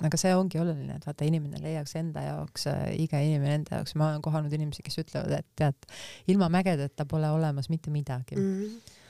aga 0.03 0.19
see 0.19 0.35
ongi 0.35 0.59
oluline, 0.59 0.97
et 0.97 1.07
vaata, 1.07 1.25
inimene 1.25 1.61
leiaks 1.63 1.95
enda 1.97 2.25
jaoks 2.25 2.67
äh,, 2.67 2.83
iga 2.99 3.21
inimene 3.23 3.61
enda 3.61 3.79
jaoks, 3.79 3.95
ma 3.95 4.09
olen 4.09 4.23
kohanud 4.23 4.53
inimesi, 4.53 4.83
kes 4.83 4.99
ütlevad, 5.05 5.39
et 5.39 5.47
tead, 5.57 5.87
ilma 6.27 6.49
mägedeta 6.51 7.07
pole 7.07 7.31
olemas 7.31 7.71
mitte 7.71 7.91
midagi 7.95 8.37
mm. 8.37 8.53
-hmm 8.61 9.01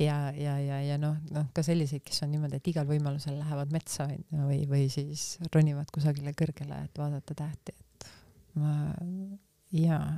ja, 0.00 0.32
ja, 0.32 0.58
ja, 0.60 0.80
ja 0.80 0.96
noh, 1.00 1.16
noh 1.30 1.48
ka 1.52 1.62
selliseid, 1.64 2.02
kes 2.06 2.22
on 2.24 2.32
niimoodi, 2.32 2.60
et 2.60 2.70
igal 2.72 2.88
võimalusel 2.88 3.36
lähevad 3.36 3.72
metsa 3.74 4.06
või, 4.32 4.62
või 4.70 4.86
siis 4.92 5.34
ronivad 5.54 5.90
kusagile 5.92 6.32
kõrgele, 6.36 6.78
et 6.86 7.00
vaadata 7.00 7.36
tähti, 7.42 7.74
et 7.76 8.08
ma 8.60 8.94
jaa. 9.76 10.16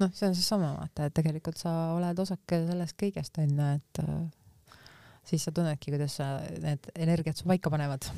Noh, 0.00 0.12
see 0.16 0.28
on 0.28 0.36
seesama 0.36 0.74
vaata, 0.76 1.08
et 1.08 1.16
tegelikult 1.16 1.60
sa 1.60 1.72
oled 1.96 2.22
osake 2.24 2.62
sellest 2.68 2.96
kõigest 3.00 3.40
onju, 3.42 3.72
et 3.76 4.02
äh, 4.04 4.78
siis 5.28 5.44
sa 5.46 5.52
tunnedki, 5.54 5.92
kuidas 5.94 6.18
sa 6.20 6.32
need 6.62 6.90
energiat 6.96 7.38
su 7.40 7.48
paika 7.50 7.72
panevad. 7.72 8.08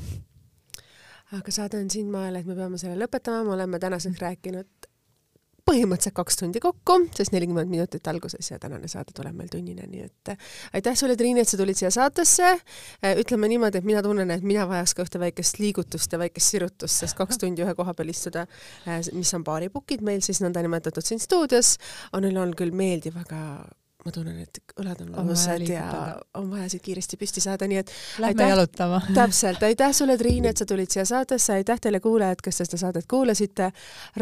Aga 1.33 1.55
saade 1.55 1.81
on 1.81 1.89
siinmaal, 1.91 2.37
et 2.37 2.49
me 2.49 2.57
peame 2.59 2.79
selle 2.81 2.99
lõpetama, 3.01 3.47
me 3.47 3.55
oleme 3.57 3.81
tänaseks 3.81 4.21
rääkinud 4.21 4.92
põhimõtteliselt 5.69 6.17
kaks 6.17 6.39
tundi 6.41 6.61
kokku, 6.63 6.99
sest 7.17 7.35
nelikümmend 7.35 7.71
minutit 7.71 8.07
alguses 8.11 8.51
ja 8.51 8.59
tänane 8.63 8.89
saade 8.91 9.15
tuleb 9.15 9.37
meil 9.39 9.51
tunnine, 9.53 9.87
nii 9.89 10.07
et 10.07 10.33
äh, 10.35 10.49
aitäh 10.79 10.97
sulle, 10.99 11.17
Triin, 11.19 11.39
et 11.43 11.49
sa 11.49 11.59
tulid 11.61 11.79
siia 11.79 11.91
saatesse. 11.95 12.55
Äh, 13.05 13.21
ütleme 13.23 13.51
niimoodi, 13.53 13.83
et 13.83 13.87
mina 13.89 14.03
tunnen, 14.05 14.31
et 14.35 14.47
mina 14.47 14.67
vajaks 14.71 14.97
ka 14.99 15.07
ühte 15.07 15.21
väikest 15.23 15.61
liigutust 15.63 16.13
ja 16.13 16.21
väikest 16.23 16.57
sirutust, 16.57 17.05
sest 17.05 17.19
kaks 17.19 17.39
tundi 17.43 17.65
ühe 17.67 17.77
koha 17.79 17.95
peal 17.99 18.11
istuda, 18.13 18.47
äh, 18.89 19.05
mis 19.17 19.33
on 19.39 19.47
baaripukid 19.47 20.03
meil 20.07 20.25
siis 20.25 20.43
nõndanimetatud 20.45 21.07
siin 21.07 21.23
stuudios, 21.23 21.77
on 22.13 22.27
neil 22.27 22.43
olnud 22.43 22.59
küll 22.59 22.75
meeldiv, 22.75 23.21
aga 23.23 23.43
ma 24.03 24.11
tunnen, 24.11 24.39
et 24.43 24.59
õlad 24.83 25.03
on 25.05 25.13
valusad 25.15 25.63
ja 25.69 25.87
on 26.39 26.49
vaja 26.51 26.67
siit 26.73 26.83
kiiresti 26.83 27.19
püsti 27.21 27.43
saada, 27.45 27.69
nii 27.71 27.79
et 27.85 27.93
Lähme 28.23 28.33
aitäh, 28.33 28.51
jalutama 28.51 28.99
täpselt, 29.21 29.63
aitäh 29.63 29.95
sulle, 29.95 30.17
Triin, 30.19 30.49
et 30.51 30.59
sa 30.59 30.67
tulid 30.67 30.91
siia 30.91 31.05
saatesse, 31.09 31.61
aitäh 31.61 31.79
teile 31.83 32.03
kuulajad, 32.03 32.43
kes 32.43 32.59
te 32.59 32.67
seda 32.67 32.81
saadet 32.83 33.07
kuulasite. 33.11 33.71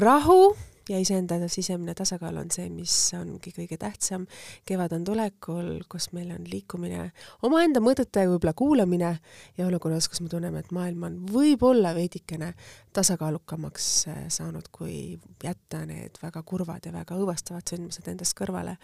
rahu 0.05 0.43
ja 0.89 0.99
iseenda 0.99 1.37
sisemine 1.49 1.95
tasakaal 1.95 2.41
on 2.41 2.51
see, 2.53 2.69
mis 2.73 2.95
ongi 3.19 3.53
kõige 3.55 3.77
tähtsam. 3.81 4.27
kevad 4.67 4.93
on 4.97 5.05
tulekul, 5.05 5.71
kus 5.89 6.11
meil 6.13 6.31
on 6.35 6.47
liikumine, 6.51 7.11
omaenda 7.47 7.83
mõtete 7.85 8.27
võib-olla 8.29 8.55
kuulamine 8.57 9.11
ja 9.59 9.67
olukorras, 9.67 10.09
kus 10.09 10.21
me 10.21 10.29
tunneme, 10.29 10.63
et 10.65 10.73
maailm 10.73 11.03
on 11.09 11.19
võib-olla 11.31 11.95
veidikene 11.95 12.53
tasakaalukamaks 12.97 13.89
äh, 14.09 14.23
saanud, 14.29 14.71
kui 14.73 15.19
jätta 15.45 15.85
need 15.87 16.19
väga 16.23 16.43
kurvad 16.43 16.87
ja 16.87 16.95
väga 16.95 17.19
õõvastavad 17.19 17.67
sündmused 17.71 18.09
endast 18.11 18.37
kõrvale, 18.39 18.77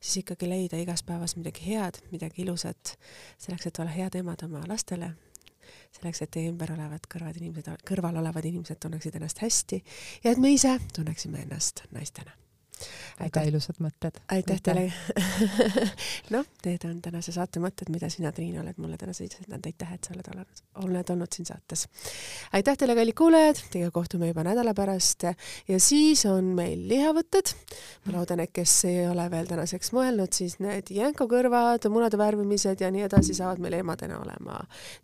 siis 0.00 0.24
ikkagi 0.24 0.48
leida 0.48 0.80
igas 0.80 1.02
päevas 1.06 1.36
midagi 1.36 1.72
head, 1.72 2.00
midagi 2.14 2.46
ilusat, 2.46 2.96
selleks, 3.38 3.66
et 3.66 3.82
olla 3.82 3.92
head 3.96 4.16
emad 4.22 4.46
oma 4.46 4.64
lastele 4.68 5.14
selleks, 5.96 6.22
et 6.22 6.30
teie 6.30 6.50
ümber 6.52 6.72
olevad 6.74 7.08
kõrvad 7.10 7.40
inimesed, 7.40 7.82
kõrval 7.88 8.20
olevad 8.22 8.46
inimesed 8.50 8.80
tunneksid 8.82 9.16
ennast 9.18 9.42
hästi 9.42 9.82
ja 10.24 10.34
et 10.34 10.38
me 10.38 10.52
ise 10.54 10.76
tunneksime 10.94 11.42
ennast 11.46 11.84
naistena 11.94 12.36
väga 13.20 13.42
ilusad 13.48 13.80
mõtted. 13.82 14.20
aitäh 14.32 14.60
teile. 14.64 14.86
Noh, 16.34 16.46
need 16.64 16.84
on 16.88 17.00
tänase 17.02 17.32
saate 17.34 17.60
mõtted, 17.62 17.90
mida 17.92 18.08
sina, 18.12 18.32
Triin, 18.32 18.58
oled 18.62 18.78
mulle 18.80 18.98
täna 19.00 19.12
sisendanud, 19.16 19.66
aitäh, 19.66 19.92
et 19.94 20.06
sa 20.06 20.14
oled 20.14 20.30
olnud, 20.32 20.62
oled 20.84 21.12
olnud 21.14 21.36
siin 21.36 21.48
saates. 21.48 21.86
aitäh 22.56 22.78
teile, 22.80 22.96
kallid 22.98 23.16
kuulajad, 23.18 23.62
teiega 23.72 23.90
kohtume 23.94 24.30
juba 24.30 24.44
nädala 24.46 24.74
pärast. 24.76 25.26
Ja 25.68 25.80
siis 25.80 26.24
on 26.30 26.52
meil 26.56 26.86
lihavõtted. 26.88 27.54
ma 28.06 28.16
loodan, 28.16 28.40
et 28.40 28.52
kes 28.56 28.76
ei 28.88 29.04
ole 29.08 29.26
veel 29.30 29.50
tänaseks 29.50 29.92
mõelnud, 29.96 30.32
siis 30.32 30.58
need 30.62 30.90
jänkukõrvad, 30.94 31.84
munade 31.92 32.18
värvimised 32.20 32.80
ja 32.80 32.90
nii 32.90 33.04
edasi 33.08 33.36
saavad 33.36 33.60
meil 33.60 33.80
emadena 33.80 34.20
olema 34.20 34.60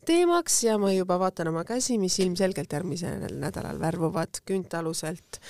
teemaks. 0.07 0.63
Ja 0.65 0.79
ma 0.81 0.93
juba 0.95 1.19
vaatan 1.21 1.53
oma 1.53 1.65
käsi, 1.69 1.99
mis 2.01 2.19
ilmselgelt 2.25 2.73
järgmisel 2.73 3.29
nädalal 3.41 3.81
värvuvad 3.81 4.43
küüntaluselt 4.49 5.41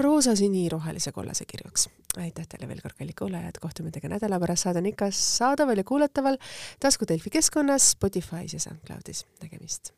roosa, 0.00 0.36
sinirohelise, 0.38 1.12
kollase 1.12 1.44
kirjuga 1.44 1.73
jaoks. 1.74 1.88
aitäh 2.16 2.46
teile 2.46 2.68
veel 2.68 2.80
kord, 2.82 2.94
kallid 2.98 3.16
kuulajad, 3.18 3.58
kohtume 3.60 3.90
teiega 3.90 4.12
nädala 4.12 4.38
pärast, 4.38 4.68
saade 4.68 4.78
on 4.78 4.86
ikka 4.86 5.10
saadaval 5.10 5.82
ja 5.82 5.84
kuulataval 5.84 6.38
tasku 6.80 7.08
Delfi 7.08 7.30
keskkonnas, 7.30 7.96
Spotify's 7.96 8.54
ja 8.54 8.60
SoundCloudis. 8.60 9.26
nägemist 9.42 9.92